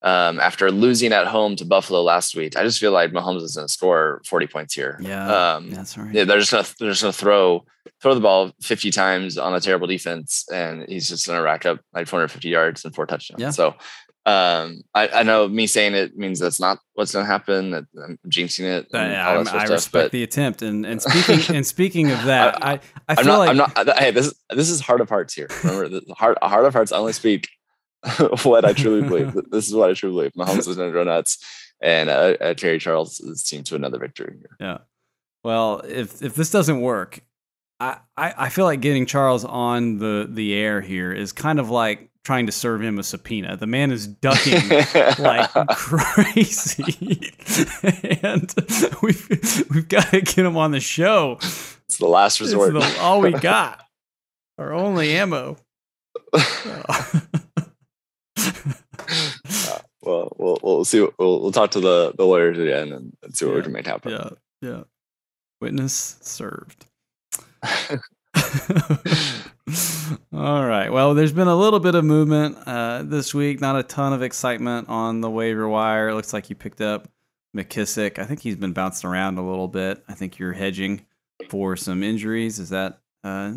Um, 0.04 0.40
after 0.40 0.72
losing 0.72 1.12
at 1.12 1.28
home 1.28 1.54
to 1.56 1.64
Buffalo 1.64 2.02
last 2.02 2.34
week, 2.34 2.56
I 2.56 2.64
just 2.64 2.80
feel 2.80 2.90
like 2.90 3.12
Mahomes 3.12 3.42
is 3.42 3.54
going 3.54 3.68
to 3.68 3.72
score 3.72 4.20
forty 4.26 4.48
points 4.48 4.74
here. 4.74 4.98
Yeah, 5.00 5.54
Um, 5.54 5.70
that's 5.70 5.96
right. 5.96 6.12
yeah, 6.12 6.24
they're 6.24 6.40
just 6.40 6.50
gonna 6.50 6.66
they're 6.78 6.90
just 6.90 7.02
gonna 7.02 7.12
throw 7.12 7.64
throw 8.00 8.14
the 8.14 8.20
ball 8.20 8.50
50 8.62 8.90
times 8.90 9.38
on 9.38 9.54
a 9.54 9.60
terrible 9.60 9.86
defense, 9.86 10.44
and 10.52 10.84
he's 10.88 11.08
just 11.08 11.24
gonna 11.26 11.40
rack 11.42 11.64
up 11.66 11.78
like 11.94 12.08
450 12.08 12.48
yards 12.48 12.84
and 12.84 12.92
four 12.92 13.06
touchdowns. 13.06 13.40
Yeah. 13.40 13.50
So 13.50 13.76
um, 14.24 14.82
I, 14.94 15.08
I 15.08 15.22
know 15.24 15.48
me 15.48 15.66
saying 15.66 15.94
it 15.94 16.16
means 16.16 16.38
that's 16.38 16.60
not 16.60 16.78
what's 16.94 17.12
gonna 17.12 17.26
happen. 17.26 17.72
That 17.72 17.84
I'm 18.04 18.18
jinxing 18.28 18.64
it. 18.64 18.86
Yeah, 18.92 19.00
all 19.00 19.08
that 19.08 19.18
I'm- 19.18 19.44
sort 19.46 19.56
of 19.56 19.62
I 19.62 19.64
stuff, 19.64 19.70
respect 19.76 20.04
but 20.04 20.12
the 20.12 20.22
attempt. 20.22 20.62
And 20.62 20.86
and 20.86 21.02
speaking 21.02 21.56
and 21.56 21.66
speaking 21.66 22.10
of 22.10 22.24
that, 22.24 22.64
I, 22.64 22.72
I, 22.74 22.80
I'm 23.08 23.16
feel 23.16 23.26
not. 23.26 23.38
like 23.38 23.48
I'm 23.50 23.56
not. 23.56 23.98
Hey, 23.98 24.10
this 24.12 24.32
this 24.50 24.70
is 24.70 24.80
heart 24.80 25.00
of 25.00 25.08
hearts 25.08 25.34
here. 25.34 25.48
Remember, 25.64 25.88
the 25.88 26.14
heart 26.14 26.38
heart 26.42 26.64
of 26.64 26.72
hearts 26.72 26.92
I 26.92 26.98
only 26.98 27.12
speak 27.12 27.48
what 28.44 28.64
I 28.64 28.72
truly 28.72 29.02
believe. 29.06 29.36
This 29.50 29.66
is 29.66 29.74
what 29.74 29.90
I 29.90 29.94
truly 29.94 30.30
believe. 30.30 30.32
Mahomes 30.34 30.68
is 30.68 30.76
gonna 30.76 30.92
go 30.92 31.02
nuts, 31.04 31.38
and 31.80 32.08
uh, 32.08 32.36
uh, 32.40 32.54
Terry 32.54 32.78
Charles' 32.78 33.18
is 33.20 33.42
team 33.42 33.64
to 33.64 33.74
another 33.74 33.98
victory 33.98 34.36
here. 34.38 34.56
Yeah. 34.60 34.78
Well, 35.42 35.80
if 35.80 36.22
if 36.22 36.36
this 36.36 36.50
doesn't 36.50 36.80
work, 36.80 37.20
I, 37.80 37.98
I, 38.16 38.34
I 38.38 38.48
feel 38.48 38.64
like 38.64 38.80
getting 38.80 39.06
Charles 39.06 39.44
on 39.44 39.98
the, 39.98 40.28
the 40.30 40.54
air 40.54 40.80
here 40.80 41.12
is 41.12 41.32
kind 41.32 41.58
of 41.58 41.68
like 41.68 42.10
trying 42.24 42.46
to 42.46 42.52
serve 42.52 42.82
him 42.82 42.98
a 42.98 43.02
subpoena. 43.02 43.56
The 43.56 43.66
man 43.66 43.90
is 43.90 44.06
ducking 44.06 44.68
like 45.18 45.50
crazy. 45.70 47.32
and 48.22 48.54
we've 49.02 49.66
we've 49.70 49.88
got 49.88 50.08
to 50.10 50.20
get 50.20 50.38
him 50.38 50.56
on 50.56 50.70
the 50.70 50.80
show. 50.80 51.38
it's 51.40 51.98
the 51.98 52.06
last 52.06 52.40
resort. 52.40 52.72
the- 52.74 52.98
all 53.00 53.20
we 53.20 53.32
got. 53.40 53.80
Our 54.58 54.72
only 54.72 55.16
ammo. 55.16 55.56
Oh. 56.34 57.22
Uh, 59.64 59.78
well, 60.02 60.32
we'll 60.36 60.58
we'll 60.62 60.84
see. 60.84 61.00
We'll 61.18 61.40
we'll 61.42 61.52
talk 61.52 61.70
to 61.72 61.80
the 61.80 62.12
the 62.16 62.24
lawyers 62.24 62.58
again 62.58 62.92
and, 62.92 63.16
and 63.22 63.36
see 63.36 63.44
what 63.44 63.52
we 63.54 63.58
Yeah, 63.58 63.62
can 63.64 63.72
make 63.72 63.86
happen. 63.86 64.10
yeah, 64.12 64.30
yeah. 64.60 64.82
Witness 65.60 66.16
served. 66.22 66.86
All 70.32 70.66
right. 70.66 70.90
Well, 70.90 71.14
there's 71.14 71.32
been 71.32 71.48
a 71.48 71.56
little 71.56 71.78
bit 71.80 71.94
of 71.94 72.04
movement 72.04 72.58
uh, 72.66 73.02
this 73.04 73.32
week. 73.34 73.60
Not 73.60 73.78
a 73.78 73.82
ton 73.82 74.12
of 74.12 74.22
excitement 74.22 74.88
on 74.88 75.20
the 75.20 75.30
waiver 75.30 75.68
wire. 75.68 76.08
It 76.08 76.14
looks 76.14 76.32
like 76.32 76.50
you 76.50 76.56
picked 76.56 76.80
up 76.80 77.08
McKissic. 77.56 78.18
I 78.18 78.24
think 78.24 78.40
he's 78.40 78.56
been 78.56 78.72
bouncing 78.72 79.08
around 79.08 79.38
a 79.38 79.46
little 79.48 79.68
bit. 79.68 80.02
I 80.08 80.14
think 80.14 80.38
you're 80.38 80.52
hedging 80.52 81.06
for 81.48 81.76
some 81.76 82.02
injuries. 82.02 82.58
Is 82.58 82.70
that? 82.70 82.98
Uh, 83.22 83.54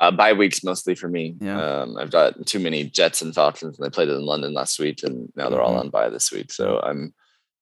Uh, 0.00 0.10
bye 0.12 0.32
weeks 0.32 0.62
mostly 0.62 0.94
for 0.94 1.08
me. 1.08 1.36
Yeah. 1.40 1.80
Um, 1.82 1.96
I've 1.98 2.12
got 2.12 2.46
too 2.46 2.60
many 2.60 2.84
Jets 2.84 3.20
and 3.20 3.34
Falcons, 3.34 3.76
and 3.78 3.84
they 3.84 3.90
played 3.90 4.08
in 4.08 4.20
London 4.24 4.54
last 4.54 4.78
week, 4.78 5.02
and 5.02 5.32
now 5.34 5.48
they're 5.50 5.60
all 5.62 5.74
Mhm. 5.74 5.80
on 5.80 5.90
bye 5.90 6.08
this 6.10 6.30
week. 6.30 6.52
So 6.52 6.78
I'm 6.80 7.12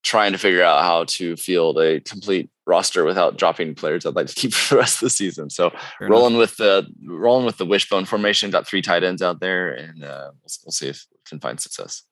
trying 0.07 0.31
to 0.31 0.37
figure 0.37 0.63
out 0.63 0.83
how 0.83 1.03
to 1.03 1.35
field 1.35 1.77
a 1.79 1.99
complete 2.01 2.49
roster 2.65 3.03
without 3.03 3.37
dropping 3.37 3.75
players 3.75 4.05
I'd 4.05 4.15
like 4.15 4.27
to 4.27 4.35
keep 4.35 4.53
for 4.59 4.75
the 4.75 4.79
rest 4.79 4.97
of 4.97 5.05
the 5.07 5.09
season. 5.09 5.49
So 5.49 5.69
fair 5.69 6.07
enough. 6.07 6.09
rolling 6.09 6.37
with 6.37 6.57
the 6.57 6.87
rolling 7.05 7.45
with 7.45 7.57
the 7.57 7.65
wishbone 7.65 8.05
formation. 8.05 8.49
Got 8.51 8.67
three 8.67 8.81
tight 8.81 9.03
ends 9.03 9.21
out 9.21 9.39
there, 9.39 9.73
and 9.73 10.03
uh, 10.03 10.31
we'll, 10.33 10.51
we'll 10.65 10.71
see 10.71 10.87
if 10.87 11.05
we 11.11 11.17
can 11.27 11.39
find 11.39 11.59
success. 11.59 12.03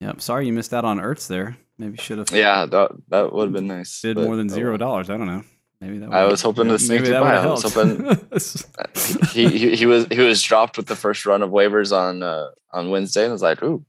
Yep. 0.00 0.20
Sorry 0.20 0.46
you 0.46 0.52
missed 0.52 0.74
out 0.74 0.84
on 0.84 0.98
Ertz 0.98 1.26
there. 1.28 1.56
Maybe 1.78 1.96
should 1.96 2.18
have 2.18 2.30
Yeah, 2.30 2.66
that 2.66 2.90
that 3.08 3.32
would 3.32 3.44
have 3.44 3.52
been 3.52 3.66
nice. 3.66 4.00
but- 4.02 4.16
more 4.16 4.36
than 4.36 4.48
zero 4.48 4.76
dollars. 4.76 5.10
I 5.10 5.16
don't 5.16 5.26
know. 5.26 5.44
Maybe 5.80 5.98
that. 5.98 6.12
I 6.12 6.24
was 6.24 6.40
hoping 6.40 6.68
to 6.68 6.78
sneak 6.78 7.02
that 7.04 7.20
by. 7.20 7.34
I 7.36 7.46
was 7.46 7.62
have 7.74 9.30
he, 9.32 9.48
he 9.48 9.76
he 9.76 9.86
was 9.86 10.06
he 10.10 10.20
was 10.20 10.40
dropped 10.42 10.76
with 10.78 10.86
the 10.86 10.96
first 10.96 11.26
run 11.26 11.42
of 11.42 11.50
waivers 11.50 11.94
on 11.94 12.22
uh, 12.22 12.46
on 12.72 12.90
Wednesday, 12.90 13.24
and 13.24 13.30
I 13.30 13.32
was 13.32 13.42
like, 13.42 13.62
"Ooh, 13.62 13.84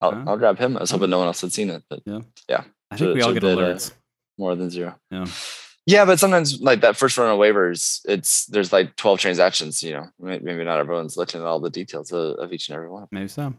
I'll? 0.00 0.30
I'll 0.30 0.36
grab 0.36 0.58
him." 0.58 0.76
I 0.76 0.80
was 0.80 0.90
hoping 0.90 1.10
no 1.10 1.18
one 1.18 1.28
else 1.28 1.42
had 1.42 1.52
seen 1.52 1.70
it, 1.70 1.84
but 1.88 2.00
I 2.90 2.96
think 2.96 3.14
we 3.14 3.22
all 3.22 3.32
get 3.34 3.44
uh, 3.44 3.48
alerts. 3.48 3.92
more 4.38 4.54
than 4.54 4.70
zero. 4.70 4.94
Yeah. 5.10 5.26
Yeah, 5.86 6.04
but 6.04 6.18
sometimes 6.20 6.60
like 6.60 6.82
that 6.82 6.96
first 6.96 7.16
run 7.16 7.30
of 7.30 7.38
waivers, 7.38 8.00
it's 8.04 8.44
there's 8.46 8.72
like 8.74 8.94
twelve 8.96 9.20
transactions. 9.20 9.82
You 9.82 9.92
know, 9.94 10.06
maybe 10.20 10.62
not 10.64 10.78
everyone's 10.80 11.16
looking 11.16 11.40
at 11.40 11.46
all 11.46 11.60
the 11.60 11.70
details 11.70 12.12
of, 12.12 12.36
of 12.38 12.52
each 12.52 12.68
and 12.68 12.76
every 12.76 12.90
one. 12.90 13.06
Maybe 13.10 13.28
so. 13.28 13.54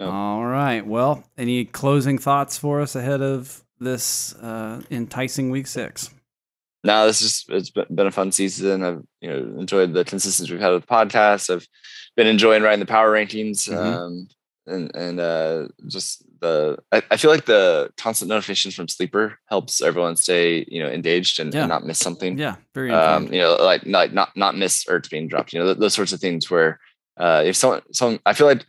Yeah. 0.00 0.06
All 0.06 0.44
right. 0.44 0.86
Well, 0.86 1.22
any 1.36 1.66
closing 1.66 2.16
thoughts 2.18 2.56
for 2.56 2.80
us 2.80 2.96
ahead 2.96 3.20
of 3.20 3.62
this 3.78 4.34
uh, 4.36 4.80
enticing 4.90 5.50
week 5.50 5.66
six? 5.66 6.08
No, 6.82 7.06
this 7.06 7.20
is 7.20 7.44
it's 7.50 7.70
been 7.70 8.06
a 8.06 8.10
fun 8.10 8.32
season. 8.32 8.82
I've 8.82 9.02
you 9.20 9.28
know 9.28 9.60
enjoyed 9.60 9.92
the 9.92 10.04
consistency 10.04 10.50
we've 10.52 10.62
had 10.62 10.72
with 10.72 10.86
the 10.86 10.88
podcast. 10.94 11.52
I've 11.54 11.68
been 12.16 12.26
enjoying 12.26 12.62
writing 12.62 12.80
the 12.80 12.86
power 12.86 13.12
rankings, 13.12 13.68
Mhm. 13.68 13.76
um, 13.76 14.28
and 14.66 14.90
and 14.94 15.20
uh, 15.20 15.68
just 15.88 16.22
the 16.40 16.78
I, 16.92 17.02
I 17.10 17.16
feel 17.16 17.30
like 17.30 17.46
the 17.46 17.90
constant 17.96 18.28
notifications 18.28 18.74
from 18.74 18.88
Sleeper 18.88 19.38
helps 19.46 19.80
everyone 19.80 20.16
stay 20.16 20.64
you 20.68 20.82
know 20.82 20.88
engaged 20.88 21.40
and, 21.40 21.52
Yeah. 21.52 21.62
and 21.62 21.68
not 21.68 21.84
miss 21.86 21.98
something. 21.98 22.38
Yeah, 22.38 22.56
very 22.74 22.90
Um, 22.90 23.32
you 23.32 23.40
know, 23.40 23.56
like 23.56 23.84
like 23.86 24.12
not 24.12 24.36
not 24.36 24.56
miss 24.56 24.84
Ertz 24.84 25.10
being 25.10 25.28
dropped. 25.28 25.52
You 25.52 25.58
know, 25.60 25.66
th- 25.66 25.78
those 25.78 25.94
sorts 25.94 26.12
of 26.12 26.20
things 26.20 26.50
where 26.50 26.78
uh, 27.18 27.42
if 27.44 27.56
someone 27.56 27.82
someone 27.92 28.20
I 28.26 28.32
feel 28.34 28.46
like 28.46 28.64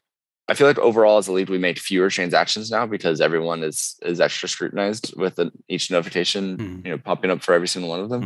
I 0.50 0.56
feel 0.56 0.68
like 0.68 0.78
overall 0.80 1.18
as 1.20 1.28
a 1.28 1.32
lead 1.32 1.50
we 1.50 1.58
make 1.58 1.80
fewer 1.80 2.10
transactions 2.10 2.70
now 2.70 2.86
because 2.86 3.22
everyone 3.22 3.64
is 3.64 3.96
is 4.02 4.20
extra 4.20 4.50
scrutinized 4.50 5.14
with 5.16 5.36
the, 5.36 5.52
each 5.70 5.90
notification 5.92 6.58
Mhm. 6.58 6.86
you 6.86 6.92
know 6.92 6.98
popping 6.98 7.32
up 7.32 7.42
for 7.42 7.54
every 7.54 7.68
single 7.68 7.90
one 7.90 8.02
of 8.02 8.10
them 8.10 8.24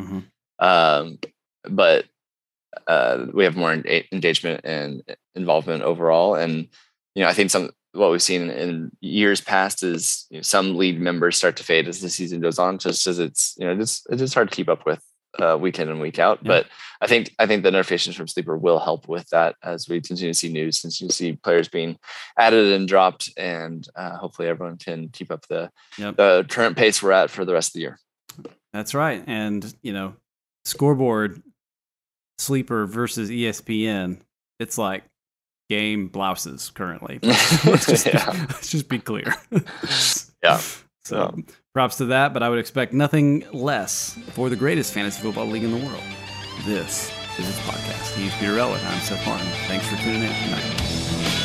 Mhm. 0.59 0.65
um, 0.65 1.19
but 1.69 2.05
uh, 2.87 3.25
we 3.33 3.43
have 3.43 3.55
more 3.55 3.71
en- 3.71 4.03
engagement 4.11 4.61
and 4.63 5.01
involvement 5.35 5.83
overall. 5.83 6.35
And 6.35 6.67
you 7.17 7.23
know, 7.23 7.29
I 7.29 7.33
think 7.33 7.49
some 7.49 7.71
what 7.93 8.11
we've 8.11 8.21
seen 8.21 8.51
in 8.51 8.91
years 9.01 9.41
past 9.41 9.81
is 9.81 10.27
you 10.29 10.37
know, 10.37 10.43
some 10.43 10.77
lead 10.77 11.01
members 11.01 11.35
start 11.35 11.55
to 11.57 11.63
fade 11.63 11.87
as 11.87 11.99
the 11.99 12.11
season 12.11 12.41
goes 12.41 12.59
on, 12.59 12.77
just 12.77 13.07
as 13.07 13.17
it's 13.17 13.55
you 13.57 13.65
know 13.65 13.81
it's 13.81 14.05
it's 14.11 14.19
just 14.19 14.35
hard 14.35 14.51
to 14.51 14.55
keep 14.55 14.69
up 14.69 14.85
with 14.85 15.03
uh, 15.41 15.57
week 15.59 15.79
in 15.79 15.89
and 15.89 15.99
week 15.99 16.19
out. 16.19 16.37
Yeah. 16.43 16.47
But 16.47 16.67
I 17.01 17.07
think 17.07 17.33
I 17.39 17.47
think 17.47 17.63
the 17.63 17.71
notifications 17.71 18.15
from 18.15 18.27
Sleeper 18.27 18.55
will 18.55 18.77
help 18.77 19.07
with 19.07 19.27
that 19.29 19.55
as 19.63 19.89
we 19.89 19.99
continue 19.99 20.31
to 20.31 20.37
see 20.37 20.53
news, 20.53 20.79
since 20.79 21.01
you 21.01 21.09
see 21.09 21.33
players 21.33 21.67
being 21.67 21.97
added 22.37 22.71
and 22.73 22.87
dropped, 22.87 23.31
and 23.35 23.87
uh, 23.95 24.15
hopefully 24.17 24.47
everyone 24.47 24.77
can 24.77 25.09
keep 25.09 25.31
up 25.31 25.47
the 25.47 25.71
Yep. 25.97 26.17
the 26.17 26.45
current 26.47 26.77
pace 26.77 27.01
we're 27.01 27.13
at 27.13 27.31
for 27.31 27.45
the 27.45 27.53
rest 27.53 27.69
of 27.69 27.73
the 27.73 27.79
year. 27.79 27.99
That's 28.73 28.93
right. 28.93 29.23
And, 29.25 29.73
you 29.81 29.91
know, 29.91 30.13
scoreboard 30.65 31.41
sleeper 32.37 32.85
versus 32.85 33.31
ESPN, 33.31 34.19
it's 34.59 34.77
like 34.77 35.03
game 35.69 36.07
blouses 36.07 36.69
currently. 36.71 37.19
let's, 37.23 37.85
just 37.85 38.05
be, 38.05 38.11
Yeah. 38.11 38.29
let's 38.49 38.69
just 38.69 38.87
be 38.89 38.99
clear. 38.99 39.33
Yeah. 40.43 40.61
So 41.03 41.35
props 41.73 41.97
to 41.97 42.05
that, 42.05 42.31
but 42.33 42.43
I 42.43 42.49
would 42.49 42.59
expect 42.59 42.93
nothing 42.93 43.43
less 43.51 44.17
for 44.33 44.49
the 44.49 44.55
greatest 44.55 44.93
fantasy 44.93 45.21
football 45.21 45.47
league 45.47 45.63
in 45.63 45.71
the 45.71 45.83
world. 45.85 46.03
This 46.65 47.11
is 47.39 47.49
its 47.49 47.59
podcast. 47.61 48.15
He's 48.15 48.33
Peter 48.35 48.59
Elwood. 48.59 48.79
I'm 48.81 48.99
Seth 49.01 49.25
Martin. 49.25 49.47
Thanks 49.67 49.87
for 49.87 49.95
tuning 49.97 50.21
in 50.23 50.29
tonight. 50.29 51.43